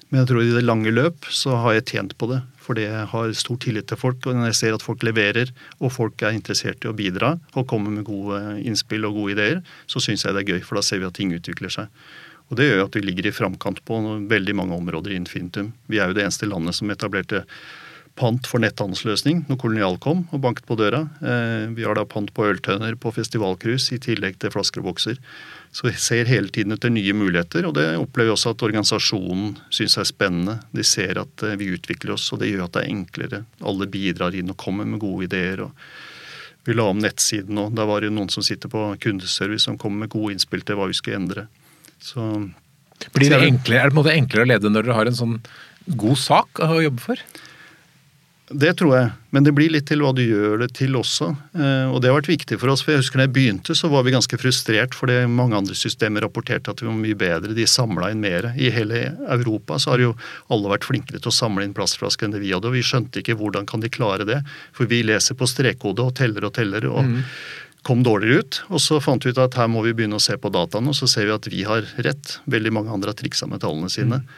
men 0.08 0.22
jeg 0.22 0.30
tror 0.32 0.40
i 0.40 0.56
det 0.56 0.64
lange 0.64 0.92
løp 0.92 1.28
så 1.28 1.60
har 1.60 1.76
jeg 1.76 1.90
tjent 1.92 2.16
på 2.20 2.32
det 2.32 2.40
fordi 2.62 2.86
det 2.88 3.06
har 3.12 3.36
stor 3.36 3.58
tillit 3.62 3.88
til 3.90 4.00
folk. 4.00 4.26
Og 4.26 4.42
jeg 4.48 4.58
ser 4.58 4.76
at 4.76 4.84
folk 4.84 5.04
leverer, 5.06 5.52
og 5.80 5.94
folk 5.94 6.22
er 6.22 6.36
interessert 6.36 6.84
i 6.84 6.90
å 6.90 6.96
bidra 6.96 7.34
og 7.54 7.68
komme 7.70 7.92
med 7.94 8.06
gode 8.08 8.40
innspill 8.62 9.08
og 9.08 9.18
gode 9.18 9.36
ideer, 9.36 9.62
så 9.90 10.02
syns 10.02 10.26
jeg 10.26 10.36
det 10.36 10.44
er 10.44 10.54
gøy, 10.54 10.66
for 10.66 10.78
da 10.78 10.86
ser 10.86 11.02
vi 11.02 11.08
at 11.08 11.18
ting 11.18 11.34
utvikler 11.34 11.72
seg. 11.72 11.90
Og 12.50 12.58
Det 12.58 12.66
gjør 12.68 12.84
at 12.84 12.96
vi 12.98 13.00
ligger 13.00 13.30
i 13.30 13.32
framkant 13.32 13.80
på 13.88 13.96
veldig 14.28 14.54
mange 14.58 14.76
områder 14.76 15.14
i 15.14 15.16
Infintum. 15.16 15.72
Vi 15.88 16.02
er 16.02 16.10
jo 16.10 16.18
det 16.18 16.26
eneste 16.26 16.48
landet 16.48 16.76
som 16.76 16.90
etablerte 16.92 17.46
pant 18.18 18.44
for 18.44 18.60
netthandelsløsning 18.60 19.46
når 19.48 19.58
Kolonial 19.62 19.96
kom 20.02 20.26
og 20.34 20.42
banket 20.44 20.66
på 20.68 20.76
døra. 20.76 21.06
Eh, 21.24 21.70
vi 21.72 21.86
har 21.86 21.96
da 21.96 22.04
pant 22.04 22.28
på 22.34 22.44
øltønner 22.50 22.98
på 23.00 23.12
festivalcruise 23.16 23.94
i 23.96 24.00
tillegg 24.02 24.36
til 24.42 24.52
flasker 24.52 24.82
og 24.82 24.90
bokser. 24.90 25.16
Så 25.72 25.86
vi 25.86 25.92
ser 25.96 26.28
hele 26.28 26.52
tiden 26.52 26.74
etter 26.74 26.92
nye 26.92 27.14
muligheter, 27.16 27.64
og 27.64 27.78
det 27.78 27.86
opplever 27.96 28.28
vi 28.28 28.34
også 28.34 28.52
at 28.52 28.62
organisasjonen 28.66 29.54
syns 29.72 29.96
er 29.96 30.08
spennende. 30.08 30.58
De 30.76 30.84
ser 30.84 31.16
at 31.22 31.44
eh, 31.48 31.56
vi 31.56 31.70
utvikler 31.72 32.12
oss, 32.12 32.26
og 32.34 32.42
det 32.42 32.50
gjør 32.50 32.66
at 32.66 32.74
det 32.76 32.82
er 32.82 32.90
enklere. 32.92 33.40
Alle 33.64 33.88
bidrar 33.88 34.36
inn 34.36 34.52
og 34.52 34.58
kommer 34.60 34.88
med 34.88 35.00
gode 35.00 35.30
ideer. 35.30 35.64
og 35.64 35.72
Vi 36.68 36.76
la 36.76 36.90
om 36.92 37.00
nettsiden 37.00 37.56
nå. 37.56 37.70
Da 37.72 37.88
var 37.88 38.04
det 38.04 38.12
noen 38.12 38.28
som 38.32 38.44
sitter 38.44 38.68
på 38.72 38.84
kundeservice 39.00 39.64
som 39.64 39.80
kommer 39.80 40.04
med 40.04 40.12
gode 40.12 40.36
innspill 40.36 40.60
til 40.60 40.76
hva 40.76 40.90
vi 40.92 40.98
skulle 40.98 41.22
endre. 41.22 41.46
Så, 42.04 42.28
Blir 43.16 43.32
det, 43.32 43.40
enklere, 43.40 43.80
er 43.80 43.88
det 43.88 43.96
på 43.96 43.96
en 43.96 44.02
måte 44.02 44.18
enklere 44.18 44.44
å 44.44 44.52
lede 44.52 44.70
når 44.70 44.84
dere 44.84 44.98
har 45.00 45.08
en 45.08 45.18
sånn 45.18 45.38
god 45.98 46.20
sak 46.20 46.60
å 46.68 46.82
jobbe 46.84 47.02
for? 47.02 47.24
Det 48.50 48.72
tror 48.76 48.92
jeg, 48.96 49.10
men 49.32 49.44
det 49.46 49.52
blir 49.54 49.70
litt 49.70 49.86
til 49.88 50.02
hva 50.02 50.10
du 50.12 50.20
gjør 50.24 50.58
det 50.64 50.72
til 50.76 50.96
også. 50.98 51.28
Eh, 51.54 51.86
og 51.88 52.00
det 52.02 52.10
har 52.10 52.18
vært 52.18 52.30
viktig 52.32 52.58
for 52.60 52.72
oss. 52.72 52.82
for 52.82 52.92
jeg 52.92 53.00
husker 53.00 53.20
Da 53.20 53.24
jeg 53.24 53.34
begynte, 53.36 53.74
så 53.78 53.88
var 53.88 54.02
vi 54.02 54.12
ganske 54.12 54.38
frustrert 54.38 54.96
fordi 54.98 55.22
mange 55.30 55.56
andre 55.56 55.74
systemer 55.78 56.26
rapporterte 56.26 56.74
at 56.74 56.82
vi 56.82 56.88
var 56.88 56.98
mye 56.98 57.16
bedre. 57.16 57.54
De 57.54 57.66
samla 57.66 58.10
inn 58.10 58.20
mer. 58.20 58.52
I 58.58 58.70
hele 58.74 59.14
Europa 59.30 59.78
så 59.78 59.94
har 59.94 60.04
jo 60.04 60.16
alle 60.50 60.74
vært 60.74 60.84
flinkere 60.84 61.22
til 61.22 61.30
å 61.30 61.38
samle 61.38 61.64
inn 61.64 61.76
plastflasker 61.76 62.26
enn 62.26 62.34
det 62.34 62.42
vi 62.42 62.52
hadde. 62.52 62.68
Og 62.68 62.76
vi 62.76 62.84
skjønte 62.84 63.22
ikke 63.22 63.38
hvordan 63.38 63.66
kan 63.66 63.80
de 63.80 63.92
klare 63.92 64.26
det. 64.28 64.42
For 64.76 64.90
vi 64.90 65.04
leser 65.06 65.38
på 65.38 65.48
strekkode 65.48 66.02
og 66.02 66.16
teller 66.18 66.44
og 66.44 66.54
teller. 66.58 66.84
og 66.90 67.06
mm. 67.06 67.22
kom 67.86 68.02
dårligere 68.02 68.42
ut. 68.42 68.62
Og 68.68 68.82
så 68.82 69.00
fant 69.00 69.24
vi 69.24 69.30
ut 69.30 69.38
at 69.38 69.54
her 69.54 69.70
må 69.70 69.86
vi 69.86 69.94
begynne 69.94 70.18
å 70.18 70.22
se 70.22 70.36
på 70.36 70.50
dataene, 70.52 70.90
og 70.90 70.98
så 70.98 71.06
ser 71.06 71.30
vi 71.30 71.38
at 71.38 71.48
vi 71.48 71.62
har 71.62 71.86
rett. 72.04 72.38
Veldig 72.44 72.72
mange 72.74 72.92
andre 72.92 73.14
har 73.14 73.18
triksa 73.18 73.46
med 73.46 73.62
tallene 73.62 73.88
sine. 73.90 74.20
Mm. 74.20 74.30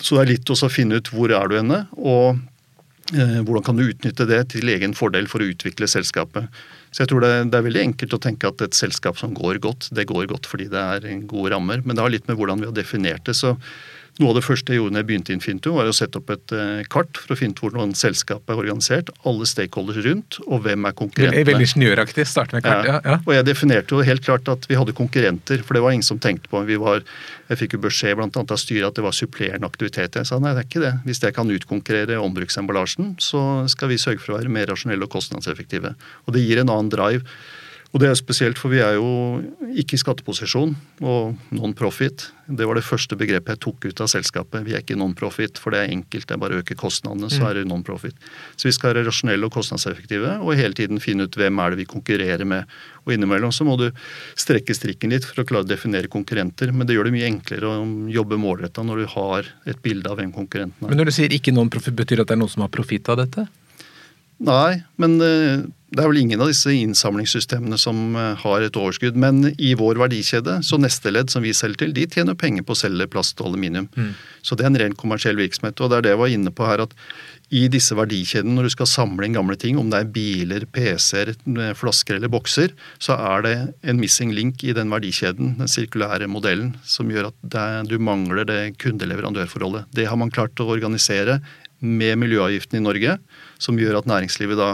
Så 0.00 0.16
det 0.16 0.24
er 0.24 0.36
litt 0.36 0.50
å 0.50 0.68
finne 0.70 0.98
ut 1.00 1.08
hvor 1.10 1.32
er 1.32 1.48
du 1.50 1.58
henne. 1.58 1.88
og 1.96 2.38
hvordan 3.12 3.62
kan 3.62 3.78
du 3.78 3.84
utnytte 3.86 4.26
det 4.26 4.40
til 4.54 4.72
egen 4.72 4.94
fordel 4.96 5.28
for 5.30 5.42
å 5.42 5.50
utvikle 5.52 5.88
selskapet? 5.90 6.48
Så 6.90 7.04
jeg 7.04 7.12
tror 7.12 7.22
det, 7.22 7.32
det, 7.52 7.58
er 7.58 7.66
veldig 7.66 7.84
enkelt 7.90 8.16
å 8.16 8.22
tenke 8.22 8.50
at 8.50 8.62
et 8.64 8.76
selskap 8.78 9.18
som 9.20 9.34
går 9.36 9.60
godt, 9.62 9.90
det 9.94 10.08
går 10.10 10.26
godt 10.30 10.48
fordi 10.50 10.70
det 10.72 10.80
er 10.80 11.06
gode 11.28 11.52
rammer. 11.54 11.84
Men 11.84 11.96
det 11.96 12.02
har 12.02 12.12
litt 12.14 12.26
med 12.30 12.38
hvordan 12.40 12.62
vi 12.62 12.70
har 12.70 12.76
definert 12.76 13.26
det. 13.28 13.36
Så 13.38 13.54
Noe 14.16 14.32
av 14.32 14.38
det 14.38 14.46
første 14.46 14.72
jeg 14.72 14.80
gjorde 14.80 14.94
når 14.94 15.02
jeg 15.02 15.08
begynte 15.10 15.32
i 15.32 15.36
Infinto, 15.36 15.72
var 15.76 15.88
å 15.90 15.94
sette 15.96 16.16
opp 16.20 16.30
et 16.32 16.52
eh, 16.56 16.84
kart 16.92 17.18
for 17.20 17.34
å 17.34 17.36
finne 17.36 17.52
ut 17.52 17.60
hvordan 17.60 17.90
selskapet 17.98 18.52
er 18.54 18.60
organisert, 18.62 19.10
alle 19.28 19.48
stakeholders 19.48 19.98
rundt, 20.06 20.38
og 20.46 20.62
hvem 20.64 20.88
er 20.88 20.94
konkurrentene. 20.96 21.44
Veldig 21.50 21.66
ingeniøraktig. 21.66 22.24
Starte 22.30 22.56
med 22.56 22.64
kart, 22.64 22.88
ja. 22.88 22.96
ja. 23.04 23.18
Og 23.20 23.34
jeg 23.36 23.46
definerte 23.48 23.92
jo 23.92 24.06
helt 24.06 24.24
klart 24.24 24.48
at 24.48 24.64
vi 24.70 24.78
hadde 24.80 24.96
konkurrenter, 24.96 25.60
for 25.66 25.76
det 25.76 25.84
var 25.84 25.92
ingen 25.92 26.06
som 26.06 26.20
tenkte 26.22 26.48
på. 26.52 26.62
Vi 26.64 26.78
var, 26.80 27.04
jeg 27.50 27.60
fikk 27.60 27.76
jo 27.76 27.82
beskjed 27.84 28.24
annet 28.24 28.56
av 28.56 28.62
styret 28.62 28.88
at 28.88 28.96
det 28.96 29.04
var 29.04 29.16
supplerende 29.16 29.68
aktivitet. 29.68 30.16
Jeg 30.16 30.30
sa 30.30 30.40
nei, 30.40 30.54
det 30.56 30.64
er 30.64 30.70
ikke 30.70 30.84
det. 30.86 30.94
Hvis 31.04 31.20
jeg 31.26 31.36
kan 31.36 31.52
utkonkurrere 31.52 32.16
ombruksemballasjen, 32.24 33.14
så 33.20 33.42
skal 33.68 33.92
vi 33.92 34.00
sørge 34.00 34.24
for 34.24 34.32
å 34.32 34.40
være 34.40 34.56
mer 34.56 34.72
rasjonelle 34.72 35.04
og 35.04 35.12
kostnadseffektive. 35.12 35.92
Og 36.24 36.36
det 36.36 36.46
gir 36.46 36.64
en 36.64 36.72
annen 36.72 36.92
drive. 36.94 37.36
Og 37.96 38.02
det 38.02 38.10
er 38.10 38.18
spesielt, 38.18 38.58
for 38.60 38.68
vi 38.68 38.82
er 38.84 38.98
jo 38.98 39.06
ikke 39.80 39.96
i 39.96 40.00
skatteposisjon 40.02 40.74
og 41.00 41.54
non-profit. 41.56 42.26
Det 42.44 42.66
var 42.68 42.76
det 42.76 42.84
første 42.84 43.16
begrepet 43.16 43.54
jeg 43.54 43.62
tok 43.64 43.86
ut 43.88 44.02
av 44.04 44.10
selskapet. 44.12 44.66
Vi 44.66 44.74
er 44.76 44.82
ikke 44.84 44.98
non-profit, 45.00 45.56
for 45.56 45.72
det 45.72 45.80
er 45.80 45.94
enkelt. 45.94 46.26
Det 46.28 46.36
er 46.36 46.42
bare 46.42 46.58
å 46.58 46.60
øke 46.60 46.76
kostnadene, 46.76 47.30
så 47.32 47.40
mm. 47.40 47.46
er 47.48 47.56
det 47.56 47.64
non-profit. 47.70 48.28
Så 48.60 48.68
vi 48.68 48.74
skal 48.76 48.92
være 48.92 49.06
rasjonelle 49.08 49.48
og 49.48 49.56
kostnadseffektive 49.56 50.36
og 50.44 50.60
hele 50.60 50.76
tiden 50.76 51.00
finne 51.00 51.24
ut 51.24 51.40
hvem 51.40 51.64
er 51.64 51.72
det 51.72 51.80
vi 51.80 51.88
konkurrerer 51.88 52.44
med. 52.44 52.68
Og 53.08 53.16
innimellom 53.16 53.56
så 53.56 53.64
må 53.64 53.78
du 53.80 53.88
strekke 54.36 54.76
strikken 54.76 55.16
litt 55.16 55.24
for 55.24 55.40
å 55.40 55.48
klare 55.48 55.64
å 55.64 55.72
definere 55.72 56.12
konkurrenter, 56.12 56.76
men 56.76 56.84
det 56.84 56.98
gjør 56.98 57.08
det 57.08 57.16
mye 57.16 57.32
enklere 57.32 57.70
å 57.72 57.84
jobbe 58.12 58.36
målretta 58.44 58.84
når 58.84 59.06
du 59.06 59.12
har 59.16 59.54
et 59.64 59.80
bilde 59.80 60.12
av 60.12 60.20
hvem 60.20 60.36
konkurrenten 60.36 60.84
er. 60.84 60.92
Men 60.92 61.00
når 61.00 61.08
du 61.08 61.16
sier 61.16 61.32
ikke 61.32 61.56
non-profit, 61.56 61.96
betyr 61.96 62.20
det 62.20 62.28
at 62.28 62.34
det 62.34 62.36
er 62.36 62.44
noen 62.44 62.52
som 62.52 62.66
har 62.68 62.76
profitt 62.76 63.08
av 63.08 63.24
dette? 63.24 63.48
Nei, 64.44 64.82
men 65.00 65.16
eh, 65.24 65.64
det 65.96 66.02
er 66.02 66.10
vel 66.10 66.18
ingen 66.20 66.42
av 66.42 66.50
disse 66.50 66.72
innsamlingssystemene 66.74 67.78
som 67.80 68.16
eh, 68.18 68.34
har 68.42 68.64
et 68.64 68.76
overskudd. 68.76 69.16
Men 69.16 69.52
i 69.56 69.72
vår 69.78 70.00
verdikjede, 70.02 70.58
så 70.66 70.78
neste 70.80 71.12
ledd 71.12 71.32
som 71.32 71.44
vi 71.46 71.54
selger 71.56 71.86
til, 71.86 71.94
de 71.96 72.04
tjener 72.10 72.36
penger 72.38 72.66
på 72.66 72.74
å 72.74 72.80
selge 72.82 73.08
plast 73.12 73.40
og 73.40 73.52
aluminium. 73.52 73.86
Mm. 73.96 74.12
Så 74.44 74.58
det 74.58 74.66
er 74.66 74.72
en 74.72 74.80
ren 74.82 74.98
kommersiell 74.98 75.38
virksomhet. 75.40 75.80
Og 75.80 75.92
det 75.92 76.00
er 76.00 76.06
det 76.06 76.12
jeg 76.12 76.22
var 76.24 76.34
inne 76.34 76.52
på 76.52 76.68
her, 76.68 76.84
at 76.84 76.92
i 77.54 77.62
disse 77.70 77.94
verdikjedene, 77.94 78.56
når 78.58 78.66
du 78.66 78.74
skal 78.74 78.90
samle 78.90 79.28
inn 79.28 79.36
gamle 79.38 79.54
ting, 79.62 79.78
om 79.78 79.92
det 79.92 80.00
er 80.02 80.10
biler, 80.16 80.66
PC-er, 80.74 81.30
eh, 81.32 81.74
flasker 81.78 82.18
eller 82.18 82.32
bokser, 82.34 82.74
så 82.98 83.16
er 83.16 83.46
det 83.46 83.54
en 83.86 84.02
missing 84.02 84.34
link 84.34 84.66
i 84.66 84.74
den 84.76 84.90
verdikjeden, 84.92 85.54
den 85.60 85.70
sirkulære 85.70 86.26
modellen, 86.28 86.74
som 86.84 87.12
gjør 87.12 87.30
at 87.30 87.38
det, 87.54 87.68
du 87.92 87.96
mangler 88.02 88.44
det 88.48 88.74
kunde-leverandørforholdet. 88.82 89.86
Det 89.94 90.10
har 90.10 90.18
man 90.18 90.34
klart 90.34 90.58
å 90.60 90.68
organisere 90.74 91.40
med 91.78 92.18
miljøavgiften 92.18 92.80
i 92.80 92.84
Norge, 92.84 93.18
som 93.62 93.78
gjør 93.80 94.00
at 94.00 94.10
næringslivet 94.10 94.60
da 94.60 94.70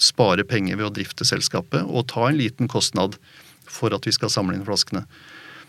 sparer 0.00 0.46
penger 0.48 0.78
ved 0.78 0.88
å 0.88 0.94
drifte 0.94 1.26
selskapet 1.28 1.84
og 1.84 2.08
ta 2.12 2.28
en 2.28 2.38
liten 2.40 2.70
kostnad 2.70 3.18
for 3.70 3.94
at 3.94 4.06
vi 4.08 4.14
skal 4.16 4.32
samle 4.32 4.56
inn 4.56 4.66
flaskene. 4.66 5.04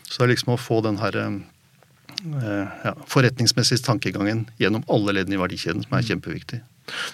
Så 0.08 0.20
det 0.20 0.26
er 0.26 0.34
liksom 0.34 0.56
å 0.56 0.60
få 0.60 0.80
den 0.86 1.00
her 1.02 1.18
eh, 1.20 1.38
ja, 2.86 2.96
forretningsmessige 3.12 3.84
tankegangen 3.86 4.46
gjennom 4.62 4.86
alle 4.92 5.20
leddene 5.20 5.38
i 5.38 5.42
verdikjeden 5.42 5.86
som 5.86 5.98
er 5.98 6.08
kjempeviktig. 6.08 6.62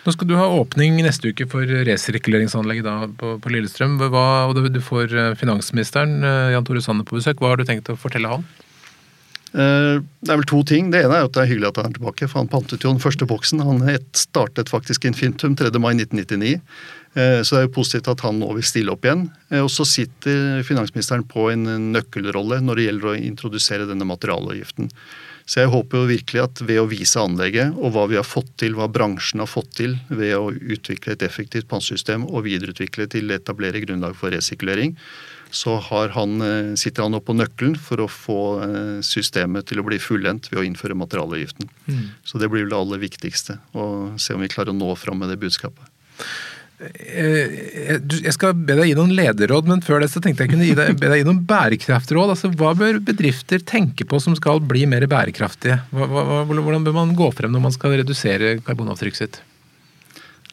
Nå 0.06 0.14
skal 0.16 0.30
du 0.30 0.38
ha 0.40 0.48
åpning 0.58 0.96
neste 1.04 1.34
uke 1.34 1.46
for 1.52 1.68
resirkuleringsanlegget 1.90 3.18
på, 3.20 3.34
på, 3.44 3.52
Lillestrøm. 3.54 3.98
Hva, 4.00 4.48
og 4.48 4.62
du 4.74 4.80
får 4.82 5.14
eh, 5.14 5.34
finansministeren 5.38 6.22
eh, 6.24 6.54
Jan 6.56 6.66
Tore 6.68 6.82
Sanner 6.84 7.08
på 7.08 7.20
besøk. 7.20 7.42
Hva 7.42 7.54
har 7.54 7.62
du 7.62 7.68
tenkt 7.68 7.92
å 7.94 8.00
fortelle 8.00 8.32
han? 8.32 8.48
Eh, 9.54 10.04
det 10.04 10.34
er 10.34 10.40
vel 10.42 10.50
to 10.50 10.62
ting. 10.68 10.92
Det 10.92 11.04
ene 11.06 11.22
er 11.22 11.28
at 11.28 11.36
det 11.36 11.44
er 11.44 11.52
hyggelig 11.52 11.72
at 11.72 11.82
han 11.82 11.92
er 11.92 11.98
tilbake, 11.98 12.28
for 12.28 12.42
han 12.42 12.52
pantet 12.52 12.84
jo 12.84 12.92
den 12.92 13.04
første 13.04 13.28
boksen. 13.30 13.64
Han 13.64 13.84
startet 14.18 14.72
faktisk 14.74 15.08
Infintum 15.08 15.56
3. 15.60 15.72
mai 15.80 15.94
1999. 15.96 16.58
Eh, 17.18 17.40
så 17.42 17.56
det 17.56 17.62
er 17.62 17.70
jo 17.70 17.78
positivt 17.80 18.12
at 18.12 18.26
han 18.26 18.42
nå 18.42 18.50
vil 18.58 18.68
stille 18.68 18.94
opp 18.94 19.08
igjen. 19.08 19.28
Eh, 19.52 19.64
og 19.64 19.72
så 19.74 19.88
sitter 19.88 20.62
finansministeren 20.68 21.26
på 21.28 21.50
en 21.54 21.66
nøkkelrolle 21.96 22.60
når 22.66 22.78
det 22.78 22.90
gjelder 22.90 23.14
å 23.14 23.18
introdusere 23.32 23.90
denne 23.90 24.08
materialavgiften. 24.10 24.92
Så 25.48 25.62
jeg 25.62 25.72
håper 25.72 26.02
jo 26.02 26.10
virkelig 26.10 26.42
at 26.44 26.62
ved 26.68 26.82
å 26.82 26.90
vise 26.92 27.22
anlegget 27.24 27.78
og 27.80 27.94
hva 27.96 28.04
vi 28.12 28.18
har 28.20 28.28
fått 28.28 28.50
til, 28.60 28.76
hva 28.76 28.90
bransjen 28.92 29.40
har 29.40 29.48
fått 29.48 29.78
til 29.80 29.96
ved 30.10 30.34
å 30.36 30.52
utvikle 30.52 31.16
et 31.16 31.24
effektivt 31.24 31.70
pantesystem 31.72 32.26
og 32.28 32.44
videreutvikle 32.50 33.08
til 33.14 33.32
å 33.32 33.38
etablere 33.38 33.80
grunnlag 33.86 34.18
for 34.20 34.36
resirkulering, 34.36 34.98
så 35.50 35.78
han, 35.80 36.42
eh, 36.42 36.76
sitter 36.76 37.04
han 37.04 37.16
opp 37.18 37.28
på 37.30 37.36
nøkkelen 37.38 37.78
for 37.80 38.04
å 38.04 38.10
få 38.12 38.40
eh, 38.66 38.98
systemet 39.06 39.70
til 39.70 39.80
å 39.80 39.86
bli 39.88 40.00
fullendt 40.02 40.52
ved 40.52 40.62
å 40.62 40.66
innføre 40.68 40.98
materialavgiften. 40.98 41.70
Mm. 41.88 42.04
Så 42.28 42.42
det 42.42 42.50
blir 42.52 42.66
vel 42.66 42.74
det 42.74 42.82
aller 42.82 43.02
viktigste. 43.02 43.60
Å 43.74 44.18
se 44.20 44.36
om 44.36 44.44
vi 44.44 44.52
klarer 44.52 44.76
å 44.76 44.78
nå 44.78 44.92
fram 45.00 45.24
med 45.24 45.32
det 45.32 45.40
budskapet. 45.42 45.88
Eh, 46.78 47.98
jeg 48.22 48.34
skal 48.36 48.54
be 48.54 48.76
deg 48.78 48.92
gi 48.92 48.96
noen 48.98 49.16
lederråd, 49.18 49.70
men 49.70 49.82
før 49.82 50.04
det 50.04 50.12
så 50.14 50.22
tenkte 50.22 50.46
jeg 50.46 50.54
kunne 50.54 50.68
deg, 50.78 51.00
be 51.00 51.10
deg 51.10 51.24
gi 51.24 51.28
noen 51.28 51.42
bærekraftråd. 51.50 52.36
Altså, 52.36 52.52
hva 52.54 52.76
bør 52.78 53.00
bedrifter 53.08 53.64
tenke 53.66 54.06
på 54.06 54.20
som 54.22 54.36
skal 54.38 54.62
bli 54.62 54.86
mer 54.90 55.08
bærekraftige? 55.10 55.80
Hvordan 55.96 56.86
bør 56.86 56.98
man 57.00 57.16
gå 57.18 57.32
frem 57.34 57.56
når 57.56 57.70
man 57.70 57.76
skal 57.76 57.98
redusere 57.98 58.58
karbonavtrykket 58.68 59.24
sitt? 59.24 59.40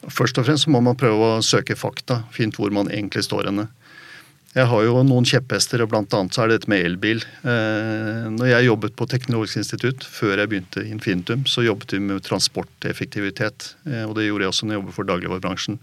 Først 0.05 0.37
og 0.37 0.45
fremst 0.47 0.69
må 0.69 0.81
man 0.85 0.97
prøve 0.97 1.35
å 1.37 1.43
søke 1.45 1.77
fakta, 1.77 2.23
fint 2.33 2.57
hvor 2.57 2.73
man 2.73 2.89
egentlig 2.93 3.25
står 3.25 3.49
henne. 3.49 3.69
Jeg 4.55 4.69
har 4.71 4.85
jo 4.85 5.01
noen 5.03 5.25
kjepphester, 5.27 5.81
og 5.83 5.89
blant 5.91 6.13
annet 6.15 6.31
så 6.31 6.45
er 6.45 6.47
det 6.47 6.61
dette 6.61 6.69
med 6.71 6.85
elbil. 6.87 7.19
Eh, 7.43 8.27
når 8.31 8.53
jeg 8.53 8.67
jobbet 8.69 8.93
på 8.95 9.07
Teknologisk 9.11 9.59
institutt, 9.59 10.05
før 10.07 10.39
jeg 10.39 10.47
begynte 10.51 10.83
i 10.85 10.93
Infinitum, 10.95 11.43
så 11.43 11.65
jobbet 11.65 11.91
vi 11.91 11.99
med 11.99 12.23
transporteffektivitet. 12.23 13.73
Eh, 13.83 14.05
og 14.07 14.15
det 14.15 14.29
gjorde 14.29 14.45
jeg 14.45 14.53
også 14.53 14.69
når 14.69 14.77
jeg 14.77 14.79
jobbet 14.79 14.95
for 14.95 15.09
dagligvarebransjen. 15.09 15.79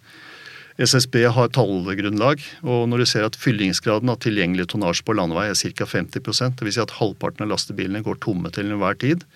SSB 0.81 1.19
har 1.37 1.53
tallgrunnlag, 1.53 2.41
og 2.65 2.87
når 2.89 3.03
du 3.03 3.09
ser 3.11 3.29
at 3.29 3.37
fyllingsgraden 3.37 4.09
av 4.09 4.23
tilgjengelig 4.25 4.71
tonnasje 4.73 5.05
på 5.05 5.19
landevei 5.19 5.51
er 5.51 5.77
ca. 5.77 5.91
50% 5.93 6.57
dvs. 6.63 6.73
Si 6.79 6.81
at 6.81 6.97
halvparten 6.97 7.45
av 7.45 7.53
lastebilene 7.53 8.01
går 8.07 8.23
tomme 8.25 8.49
til 8.57 8.73
enhver 8.73 8.97
tid, 9.05 9.29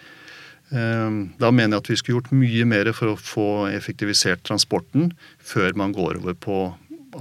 eh, 0.73 1.21
da 1.37 1.53
mener 1.53 1.77
jeg 1.77 1.85
at 1.85 1.93
vi 1.93 2.01
skulle 2.01 2.23
gjort 2.23 2.33
mye 2.41 2.65
mer 2.73 2.89
for 2.97 3.13
å 3.13 3.21
få 3.21 3.51
effektivisert 3.77 4.49
transporten 4.49 5.11
før 5.45 5.77
man 5.77 5.93
går 5.93 6.23
over 6.25 6.41
på 6.41 6.63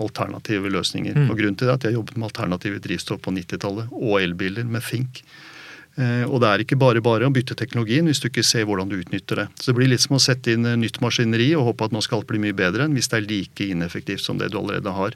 alternative 0.01 0.71
løsninger. 0.73 1.17
Mm. 1.17 1.27
Og 1.29 1.39
Grunnen 1.39 1.57
til 1.59 1.69
det 1.69 1.73
er 1.73 1.79
at 1.79 1.87
jeg 1.87 1.97
jobbet 1.97 2.17
med 2.17 2.29
alternative 2.29 2.81
drivstoff 2.83 3.21
på 3.25 3.33
90-tallet, 3.35 3.91
og 3.95 4.21
elbiler 4.21 4.67
med 4.67 4.83
Fink. 4.85 5.23
Eh, 5.95 6.25
og 6.27 6.41
det 6.43 6.49
er 6.49 6.63
ikke 6.63 6.77
bare 6.79 6.99
bare 7.03 7.27
å 7.27 7.31
bytte 7.31 7.55
teknologien 7.55 8.07
hvis 8.09 8.19
du 8.19 8.27
ikke 8.27 8.43
ser 8.43 8.65
hvordan 8.67 8.89
du 8.91 8.97
utnytter 8.99 9.43
det. 9.43 9.45
Så 9.55 9.71
det 9.71 9.77
blir 9.77 9.91
litt 9.91 10.03
som 10.03 10.17
å 10.17 10.23
sette 10.23 10.55
inn 10.55 10.67
nytt 10.81 10.99
maskineri 11.03 11.53
og 11.55 11.69
håpe 11.69 11.87
at 11.87 11.95
nå 11.95 12.01
skal 12.03 12.19
alt 12.19 12.31
bli 12.31 12.41
mye 12.43 12.57
bedre 12.57 12.87
enn 12.87 12.97
hvis 12.97 13.07
det 13.11 13.21
er 13.21 13.29
like 13.29 13.69
ineffektivt 13.71 14.25
som 14.25 14.41
det 14.41 14.51
du 14.51 14.59
allerede 14.59 14.91
har. 14.95 15.15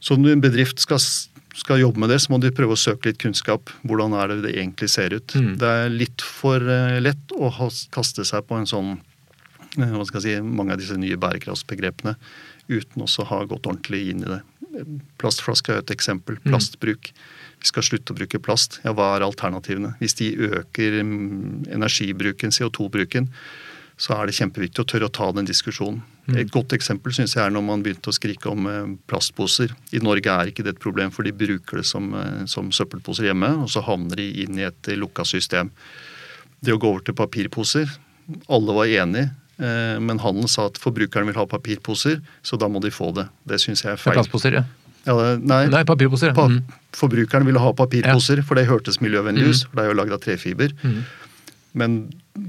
Så 0.00 0.16
når 0.16 0.38
en 0.38 0.44
bedrift 0.46 0.80
skal, 0.80 1.02
skal 1.60 1.82
jobbe 1.82 2.00
med 2.00 2.08
det, 2.14 2.22
så 2.24 2.32
må 2.32 2.40
de 2.40 2.52
prøve 2.56 2.72
å 2.72 2.80
søke 2.80 3.10
litt 3.10 3.20
kunnskap. 3.20 3.68
Hvordan 3.84 4.16
er 4.16 4.32
det 4.32 4.38
det 4.46 4.54
egentlig 4.56 4.88
ser 4.88 5.12
ut? 5.12 5.36
Mm. 5.36 5.52
Det 5.60 5.74
er 5.82 5.92
litt 5.92 6.24
for 6.24 6.64
eh, 6.64 6.96
lett 7.04 7.36
å 7.36 7.52
kaste 7.92 8.24
seg 8.24 8.48
på 8.48 8.56
en 8.56 8.70
sånn 8.70 8.94
eh, 8.96 9.92
hva 9.92 10.06
skal 10.08 10.24
jeg 10.24 10.40
si, 10.40 10.46
mange 10.48 10.72
av 10.72 10.80
disse 10.80 10.96
nye 10.96 11.20
bærekraftsbegrepene 11.20 12.16
uten 12.70 13.04
også 13.04 13.24
å 13.24 13.30
ha 13.32 13.44
gått 13.50 13.68
ordentlig 13.68 14.06
inn 14.12 14.24
i 14.24 14.30
det. 14.30 14.40
Plastflaske 15.20 15.74
er 15.74 15.82
et 15.82 15.92
eksempel. 15.94 16.38
Plastbruk. 16.46 17.10
Vi 17.60 17.68
skal 17.68 17.84
slutte 17.84 18.14
å 18.14 18.18
bruke 18.18 18.40
plast. 18.40 18.78
Ja, 18.86 18.94
hva 18.96 19.12
er 19.16 19.26
alternativene? 19.26 19.96
Hvis 20.00 20.16
de 20.20 20.30
øker 20.48 21.00
mm, 21.04 21.66
energibruken, 21.74 22.54
CO2-bruken, 22.54 23.28
så 24.00 24.14
er 24.16 24.28
det 24.28 24.36
kjempeviktig 24.38 24.80
å 24.80 24.88
tørre 24.88 25.10
å 25.10 25.12
ta 25.12 25.26
den 25.36 25.48
diskusjonen. 25.48 26.00
Mm. 26.24 26.38
Et 26.40 26.52
godt 26.52 26.72
eksempel 26.72 27.12
synes 27.12 27.34
jeg 27.36 27.42
er 27.44 27.52
når 27.52 27.64
man 27.66 27.82
begynte 27.84 28.08
å 28.08 28.16
skrike 28.16 28.48
om 28.48 28.68
eh, 28.70 28.94
plastposer. 29.10 29.74
I 29.92 30.00
Norge 30.00 30.32
er 30.32 30.48
ikke 30.48 30.64
det 30.64 30.76
et 30.76 30.80
problem, 30.80 31.12
for 31.12 31.26
de 31.26 31.34
bruker 31.36 31.82
det 31.82 31.86
som, 31.88 32.08
eh, 32.16 32.46
som 32.48 32.70
søppelposer 32.72 33.28
hjemme, 33.28 33.52
og 33.60 33.68
så 33.72 33.84
havner 33.84 34.22
de 34.22 34.30
inn 34.46 34.56
i 34.56 34.64
et 34.64 34.92
lukka 34.96 35.26
system. 35.28 35.68
Det 36.64 36.72
å 36.72 36.80
gå 36.80 36.88
over 36.88 37.04
til 37.04 37.16
papirposer 37.16 37.88
Alle 38.52 38.74
var 38.76 38.86
enige. 38.86 39.32
Eh, 39.60 39.96
men 40.00 40.20
handelen 40.22 40.48
sa 40.48 40.68
at 40.70 40.78
forbrukeren 40.80 41.28
vil 41.28 41.36
ha 41.36 41.46
papirposer, 41.48 42.20
så 42.42 42.58
da 42.60 42.68
må 42.72 42.80
de 42.80 42.92
få 42.94 43.10
det. 43.16 43.26
Det 43.48 43.60
syns 43.60 43.84
jeg 43.84 43.92
er 43.92 44.00
feil. 44.00 44.16
Plastposer, 44.16 44.60
ja. 44.60 44.64
Ja, 45.06 45.14
nei, 45.40 45.64
nei, 45.72 45.80
papirposer. 45.88 46.34
Pa 46.36 46.46
mm. 46.50 46.60
Forbrukeren 46.96 47.46
ville 47.48 47.60
ha 47.62 47.72
papirposer, 47.76 48.42
ja. 48.42 48.46
for 48.46 48.58
det 48.58 48.66
hørtes 48.68 49.00
miljøvennlig 49.04 49.46
ut. 49.48 49.60
Mm. 49.60 49.68
For 49.68 49.78
det 49.78 49.84
er 49.84 49.92
jo 49.92 49.98
lagd 50.00 50.16
av 50.16 50.22
trefiber. 50.24 50.74
Mm. 50.84 50.98
Men 51.80 51.96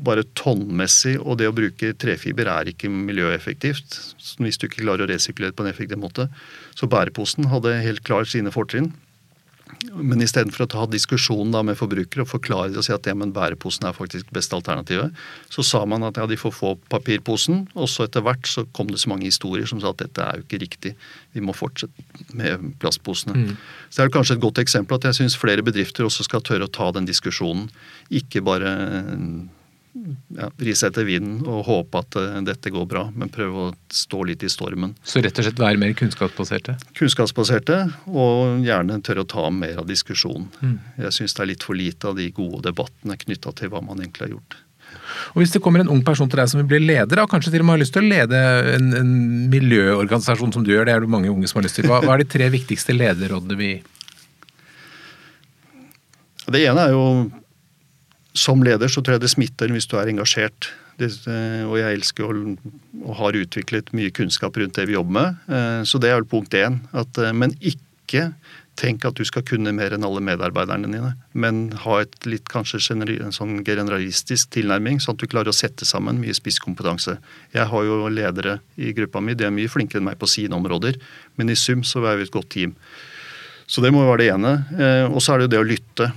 bare 0.02 0.26
tonnmessig 0.40 1.18
og 1.20 1.38
det 1.42 1.50
å 1.50 1.56
bruke 1.56 1.92
trefiber 2.00 2.50
er 2.52 2.72
ikke 2.72 2.90
miljøeffektivt. 2.92 4.00
Hvis 4.42 4.60
du 4.60 4.68
ikke 4.68 4.84
klarer 4.84 5.06
å 5.06 5.12
resirkulere 5.12 5.56
på 5.56 5.66
en 5.66 5.72
effektiv 5.72 6.00
måte. 6.02 6.28
Så 6.78 6.90
bæreposen 6.92 7.52
hadde 7.52 7.76
helt 7.86 8.04
klart 8.08 8.32
sine 8.32 8.54
fortrinn. 8.54 8.92
Men 9.96 10.22
istedenfor 10.24 10.66
å 10.66 10.70
ta 10.70 10.86
diskusjonen 10.90 11.54
da 11.56 11.62
med 11.66 11.78
forbrukere 11.80 12.26
og 12.26 12.30
forklare 12.32 12.78
og 12.78 12.86
si 12.86 12.94
at 12.94 13.08
ja, 13.10 13.16
men 13.18 13.34
bæreposen 13.36 13.88
er 13.88 13.96
faktisk 13.98 14.30
det 14.30 14.36
beste 14.38 14.58
alternativet, 14.58 15.16
så 15.52 15.66
sa 15.66 15.84
man 15.90 16.06
at 16.08 16.20
ja, 16.20 16.28
de 16.30 16.38
får 16.40 16.54
få 16.56 16.74
papirposen. 16.92 17.64
Og 17.76 17.90
så 17.92 18.06
etter 18.08 18.26
hvert 18.26 18.50
så 18.50 18.66
kom 18.78 18.92
det 18.92 19.02
så 19.02 19.12
mange 19.12 19.28
historier 19.28 19.70
som 19.70 19.82
sa 19.82 19.94
at 19.94 20.04
dette 20.04 20.26
er 20.26 20.40
jo 20.40 20.46
ikke 20.48 20.62
riktig. 20.66 20.94
Vi 21.36 21.44
må 21.46 21.56
fortsette 21.58 22.28
med 22.38 22.74
plastposene. 22.82 23.38
Mm. 23.38 23.56
Så 23.90 24.02
det 24.02 24.10
er 24.10 24.14
kanskje 24.18 24.38
et 24.38 24.46
godt 24.46 24.62
eksempel 24.64 25.00
at 25.00 25.10
jeg 25.10 25.22
syns 25.22 25.40
flere 25.40 25.66
bedrifter 25.66 26.08
også 26.08 26.28
skal 26.28 26.46
tørre 26.46 26.70
å 26.70 26.76
ta 26.80 26.92
den 26.96 27.10
diskusjonen. 27.10 27.70
Ikke 28.22 28.44
bare 28.46 28.76
ja, 30.38 30.48
ri 30.64 30.74
seg 30.78 30.92
etter 30.92 31.06
vinden 31.08 31.42
og 31.50 31.66
håpe 31.68 32.02
at 32.02 32.18
uh, 32.20 32.40
dette 32.48 32.72
går 32.74 32.88
bra, 32.90 33.04
men 33.16 33.32
prøve 33.34 33.68
å 33.68 33.74
stå 33.92 34.24
litt 34.30 34.46
i 34.48 34.50
stormen. 34.52 34.96
Så 35.04 35.24
rett 35.24 35.38
og 35.38 35.48
slett 35.48 35.62
være 35.62 35.82
mer 35.82 35.94
kunnskapsbaserte? 36.00 36.78
Kunnskapsbaserte, 36.98 37.80
og 38.08 38.66
gjerne 38.66 39.02
tørre 39.06 39.26
å 39.26 39.32
ta 39.36 39.48
mer 39.54 39.84
av 39.84 39.90
diskusjonen. 39.90 40.50
Mm. 40.62 40.76
Jeg 41.08 41.18
syns 41.20 41.38
det 41.38 41.46
er 41.46 41.52
litt 41.54 41.68
for 41.68 41.78
lite 41.78 42.12
av 42.12 42.20
de 42.20 42.30
gode 42.36 42.64
debattene 42.70 43.20
knytta 43.20 43.56
til 43.60 43.74
hva 43.74 43.84
man 43.84 44.00
egentlig 44.04 44.30
har 44.30 44.36
gjort. 44.38 44.60
Og 45.32 45.42
Hvis 45.42 45.54
det 45.54 45.62
kommer 45.64 45.84
en 45.84 45.92
ung 45.92 46.02
person 46.04 46.30
til 46.30 46.42
deg 46.42 46.50
som 46.52 46.60
vil 46.62 46.70
bli 46.72 46.82
leder, 46.84 47.22
og 47.24 47.32
kanskje 47.32 47.54
til 47.54 47.64
og 47.64 47.68
med 47.68 47.78
har 47.78 47.84
lyst 47.84 47.96
til 47.96 48.04
å 48.04 48.12
lede 48.12 48.42
en, 48.76 48.90
en 48.98 49.14
miljøorganisasjon 49.52 50.56
som 50.56 50.66
du 50.66 50.74
gjør, 50.74 50.88
det 50.88 50.96
er 50.96 51.06
det 51.06 51.12
mange 51.12 51.32
unge 51.32 51.48
som 51.52 51.62
har 51.62 51.68
lyst 51.68 51.80
til, 51.80 51.88
hva, 51.92 52.02
hva 52.04 52.18
er 52.18 52.24
de 52.24 52.32
tre 52.32 52.50
viktigste 52.52 52.96
lederrådene 52.96 53.60
vi 53.60 53.72
Det 56.52 56.66
ene 56.68 56.88
er 56.88 56.96
jo 56.96 57.06
som 58.34 58.64
leder 58.64 58.92
så 58.92 59.02
tror 59.04 59.18
jeg 59.18 59.26
det 59.26 59.34
smitter 59.34 59.74
hvis 59.74 59.90
du 59.92 59.98
er 60.00 60.12
engasjert. 60.12 60.72
Det, 61.00 61.10
eh, 61.28 61.64
og 61.66 61.78
jeg 61.80 61.98
elsker 61.98 62.28
og, 62.28 62.56
og, 63.02 63.14
har 63.20 63.38
utviklet 63.40 63.92
mye 63.98 64.14
kunnskap 64.14 64.58
rundt 64.60 64.78
det 64.78 64.88
vi 64.90 64.98
jobber 64.98 65.18
med. 65.18 65.44
Eh, 65.52 65.82
så 65.88 66.00
det 66.02 66.12
er 66.12 66.20
vel 66.20 66.30
punkt 66.32 66.56
én. 66.58 66.82
At, 66.96 67.18
eh, 67.20 67.34
men 67.36 67.56
ikke 67.60 68.32
tenk 68.80 69.04
at 69.06 69.18
du 69.20 69.26
skal 69.28 69.44
kunne 69.46 69.74
mer 69.76 69.94
enn 69.94 70.06
alle 70.08 70.24
medarbeiderne 70.24 70.90
dine. 70.90 71.12
Men 71.34 71.64
ha 71.84 72.00
et 72.02 72.16
litt 72.26 72.48
kanskje 72.52 72.80
en 72.96 73.36
sånn 73.36 73.60
generalistisk 73.68 74.54
tilnærming, 74.56 75.02
sånn 75.04 75.18
at 75.18 75.22
du 75.22 75.30
klarer 75.32 75.52
å 75.52 75.56
sette 75.56 75.86
sammen 75.86 76.22
mye 76.22 76.36
spisskompetanse. 76.36 77.18
Jeg 77.54 77.68
har 77.68 77.88
jo 77.88 78.08
ledere 78.10 78.60
i 78.80 78.94
gruppa 78.96 79.22
mi, 79.22 79.36
de 79.36 79.48
er 79.48 79.56
mye 79.56 79.72
flinkere 79.72 80.02
enn 80.02 80.08
meg 80.08 80.20
på 80.22 80.30
sine 80.30 80.56
områder. 80.58 80.98
Men 81.38 81.52
i 81.52 81.60
sum 81.60 81.84
så 81.88 82.04
er 82.08 82.20
vi 82.20 82.30
et 82.30 82.34
godt 82.34 82.52
team. 82.56 82.76
Så 83.68 83.84
det 83.84 83.92
må 83.94 84.04
jo 84.04 84.12
være 84.12 84.24
det 84.24 84.34
ene. 84.34 84.54
Og 85.12 85.22
så 85.24 85.34
er 85.34 85.40
det 85.40 85.48
jo 85.48 85.54
det 85.54 85.62
å 85.62 85.68
lytte. 85.68 86.12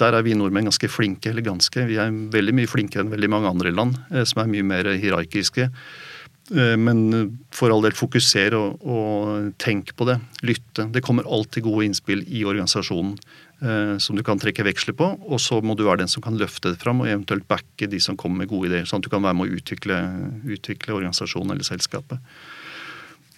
Der 0.00 0.16
er 0.16 0.26
vi 0.26 0.34
nordmenn 0.36 0.68
ganske 0.68 0.90
flinke, 0.92 1.30
eller 1.30 1.44
ganske. 1.46 1.86
Vi 1.88 1.96
er 2.00 2.12
veldig 2.12 2.54
mye 2.58 2.68
flinkere 2.68 3.04
enn 3.04 3.14
veldig 3.14 3.32
mange 3.32 3.48
andre 3.54 3.72
land, 3.72 3.96
eh, 4.12 4.26
som 4.28 4.42
er 4.42 4.52
mye 4.52 4.66
mer 4.66 4.92
hierarkiske. 4.92 5.70
Eh, 6.54 6.76
men 6.78 7.38
for 7.54 7.72
all 7.74 7.82
del, 7.82 7.96
fokuser 7.96 8.54
og, 8.58 8.84
og 8.84 9.50
tenk 9.62 9.94
på 9.98 10.06
det. 10.08 10.18
Lytte. 10.46 10.86
Det 10.94 11.02
kommer 11.04 11.26
alltid 11.26 11.66
gode 11.66 11.88
innspill 11.88 12.22
i 12.28 12.44
organisasjonen 12.46 13.16
eh, 13.16 13.96
som 14.02 14.18
du 14.18 14.22
kan 14.26 14.40
trekke 14.42 14.66
veksler 14.68 14.96
på. 14.98 15.10
Og 15.26 15.42
så 15.42 15.58
må 15.64 15.74
du 15.74 15.86
være 15.86 16.04
den 16.04 16.12
som 16.12 16.24
kan 16.24 16.38
løfte 16.38 16.74
det 16.74 16.82
fram 16.82 17.02
og 17.02 17.10
eventuelt 17.10 17.48
backe 17.50 17.90
de 17.90 18.02
som 18.02 18.18
kommer 18.20 18.44
med 18.44 18.52
gode 18.52 18.70
ideer. 18.70 18.86
Sånn 18.86 19.02
at 19.02 19.08
du 19.08 19.12
kan 19.12 19.24
være 19.26 19.38
med 19.40 19.48
å 19.48 19.58
utvikle, 19.58 19.98
utvikle 20.58 21.00
organisasjonen 21.00 21.56
eller 21.56 21.66
selskapet. 21.66 22.22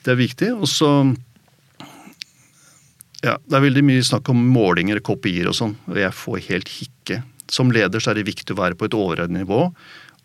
Det 0.04 0.12
er 0.12 0.20
viktig. 0.20 0.52
Og 0.58 0.68
så 0.70 0.90
ja, 3.24 3.38
Det 3.44 3.56
er 3.56 3.64
veldig 3.64 3.84
mye 3.86 4.04
snakk 4.06 4.28
om 4.30 4.44
målinger, 4.52 5.00
kopier 5.04 5.50
og 5.50 5.56
sånn, 5.58 5.74
og 5.88 5.98
jeg 5.98 6.14
får 6.14 6.44
helt 6.50 6.68
hikke. 6.70 7.22
Som 7.50 7.72
leder 7.74 8.02
så 8.02 8.12
er 8.12 8.20
det 8.20 8.28
viktig 8.28 8.54
å 8.54 8.60
være 8.60 8.78
på 8.78 8.88
et 8.88 8.96
overordnet 8.96 9.42
nivå 9.42 9.68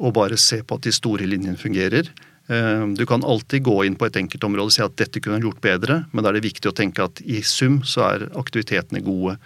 og 0.04 0.16
bare 0.16 0.40
se 0.42 0.64
på 0.66 0.78
at 0.78 0.88
de 0.88 0.92
store 0.94 1.28
linjene 1.30 1.60
fungerer. 1.60 2.10
Eh, 2.52 2.88
du 2.98 3.06
kan 3.08 3.24
alltid 3.24 3.64
gå 3.64 3.78
inn 3.88 3.96
på 3.96 4.10
et 4.10 4.18
enkeltområde 4.20 4.72
og 4.72 4.76
si 4.76 4.84
at 4.84 4.98
dette 5.00 5.22
kunne 5.24 5.42
gjort 5.44 5.62
bedre, 5.64 6.04
men 6.12 6.26
da 6.26 6.32
er 6.32 6.40
det 6.40 6.50
viktig 6.50 6.72
å 6.72 6.76
tenke 6.76 7.06
at 7.06 7.22
i 7.24 7.44
sum 7.46 7.82
så 7.88 8.08
er 8.10 8.28
aktivitetene 8.40 9.04
gode. 9.06 9.38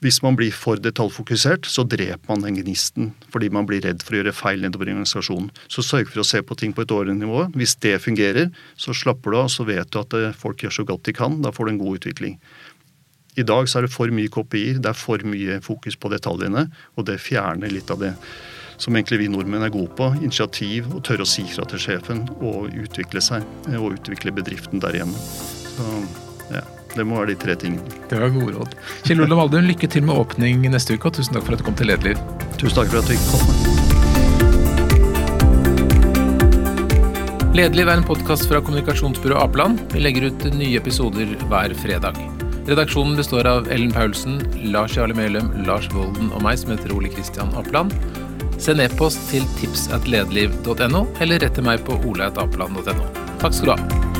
Hvis 0.00 0.22
man 0.24 0.36
blir 0.36 0.52
for 0.56 0.80
detaljfokusert, 0.80 1.66
så 1.68 1.82
dreper 1.84 2.24
man 2.30 2.46
den 2.46 2.56
gnisten 2.62 3.10
fordi 3.32 3.50
man 3.52 3.66
blir 3.68 3.82
redd 3.84 4.00
for 4.04 4.16
å 4.16 4.22
gjøre 4.22 4.32
feil 4.32 4.62
nedover 4.64 4.88
i 4.88 4.94
organisasjonen. 4.94 5.50
Så 5.68 5.84
sørg 5.84 6.08
for 6.08 6.22
å 6.22 6.28
se 6.28 6.40
på 6.40 6.56
ting 6.56 6.72
på 6.76 6.86
et 6.86 6.94
årlig 6.94 7.18
nivå. 7.18 7.44
Hvis 7.52 7.76
det 7.84 7.98
fungerer, 8.00 8.48
så 8.80 8.96
slapper 8.96 9.34
du 9.34 9.40
av, 9.42 9.50
så 9.52 9.66
vet 9.68 9.92
du 9.92 10.00
at 10.00 10.16
eh, 10.16 10.32
folk 10.36 10.64
gjør 10.64 10.78
så 10.78 10.86
godt 10.88 11.04
de 11.10 11.16
kan. 11.18 11.36
Da 11.44 11.52
får 11.52 11.68
du 11.68 11.72
en 11.74 11.82
god 11.82 12.00
utvikling. 12.00 12.38
I 13.40 13.44
dag 13.46 13.68
så 13.68 13.78
er 13.80 13.86
det 13.86 13.94
for 13.94 14.12
mye 14.12 14.28
kopier, 14.32 14.78
det 14.82 14.90
er 14.90 14.96
for 14.98 15.22
mye 15.24 15.60
fokus 15.64 15.96
på 15.96 16.10
detaljene, 16.12 16.66
og 16.98 17.06
det 17.08 17.20
fjerner 17.24 17.72
litt 17.72 17.90
av 17.92 18.02
det 18.02 18.12
som 18.80 18.96
egentlig 18.96 19.18
vi 19.22 19.28
nordmenn 19.32 19.64
er 19.64 19.72
gode 19.72 19.92
på. 19.96 20.06
Initiativ 20.20 20.88
og 20.94 21.02
tørre 21.06 21.24
å 21.24 21.28
si 21.28 21.44
fra 21.48 21.64
til 21.68 21.80
sjefen 21.80 22.24
og 22.40 22.72
utvikle 22.72 23.20
seg 23.24 23.44
og 23.76 23.96
utvikle 23.98 24.34
bedriften 24.36 24.80
der 24.82 24.96
igjen. 24.98 25.14
Så 25.70 25.84
ja, 26.50 26.64
det 26.96 27.04
må 27.06 27.20
være 27.20 27.32
de 27.34 27.38
tre 27.44 27.56
tingene. 27.60 27.84
Det 28.10 28.20
var 28.20 28.32
gode 28.34 28.56
råd. 28.56 28.70
Kjell 29.06 29.24
Olav 29.26 29.44
Aldun, 29.46 29.68
lykke 29.68 29.88
til 29.92 30.04
med 30.08 30.16
åpning 30.16 30.56
neste 30.72 30.96
uke, 30.96 31.06
og 31.08 31.16
tusen 31.20 31.36
takk 31.36 31.46
for 31.46 31.56
at 31.56 31.60
du 31.62 31.68
kom 31.68 31.78
til 31.80 31.88
Lederliv. 31.92 32.18
Tusen 32.56 32.76
takk 32.80 32.88
for 32.92 32.98
at 33.00 33.06
du 33.08 33.12
fikk 33.14 33.24
komme. 33.30 33.54
Lederliv 37.56 37.88
er 37.88 37.98
en 37.98 38.06
podkast 38.06 38.48
fra 38.48 38.62
kommunikasjonsbyrået 38.64 39.42
Apeland. 39.42 39.80
Vi 39.92 40.04
legger 40.04 40.30
ut 40.30 40.40
nye 40.54 40.76
episoder 40.80 41.36
hver 41.50 41.74
fredag. 41.82 42.16
Redaksjonen 42.70 43.16
består 43.16 43.46
av 43.46 43.70
Ellen 43.72 43.90
Paulsen, 43.90 44.36
Lars 44.62 44.96
Jarle 44.96 45.14
Melum, 45.14 45.48
Lars 45.66 45.88
Volden 45.90 46.28
og 46.30 46.44
meg, 46.46 46.60
som 46.60 46.70
heter 46.70 46.94
Ole 46.94 47.10
Kristian 47.10 47.50
Apland. 47.58 47.96
Send 48.62 48.84
e-post 48.84 49.26
til 49.32 49.42
tipsatledeliv.no, 49.58 51.02
eller 51.18 51.42
rett 51.42 51.58
til 51.58 51.66
meg 51.66 51.82
på 51.88 51.98
oleatapeland.no. 52.06 53.10
Takk 53.42 53.58
skal 53.58 53.72
du 53.72 53.74
ha. 53.74 54.19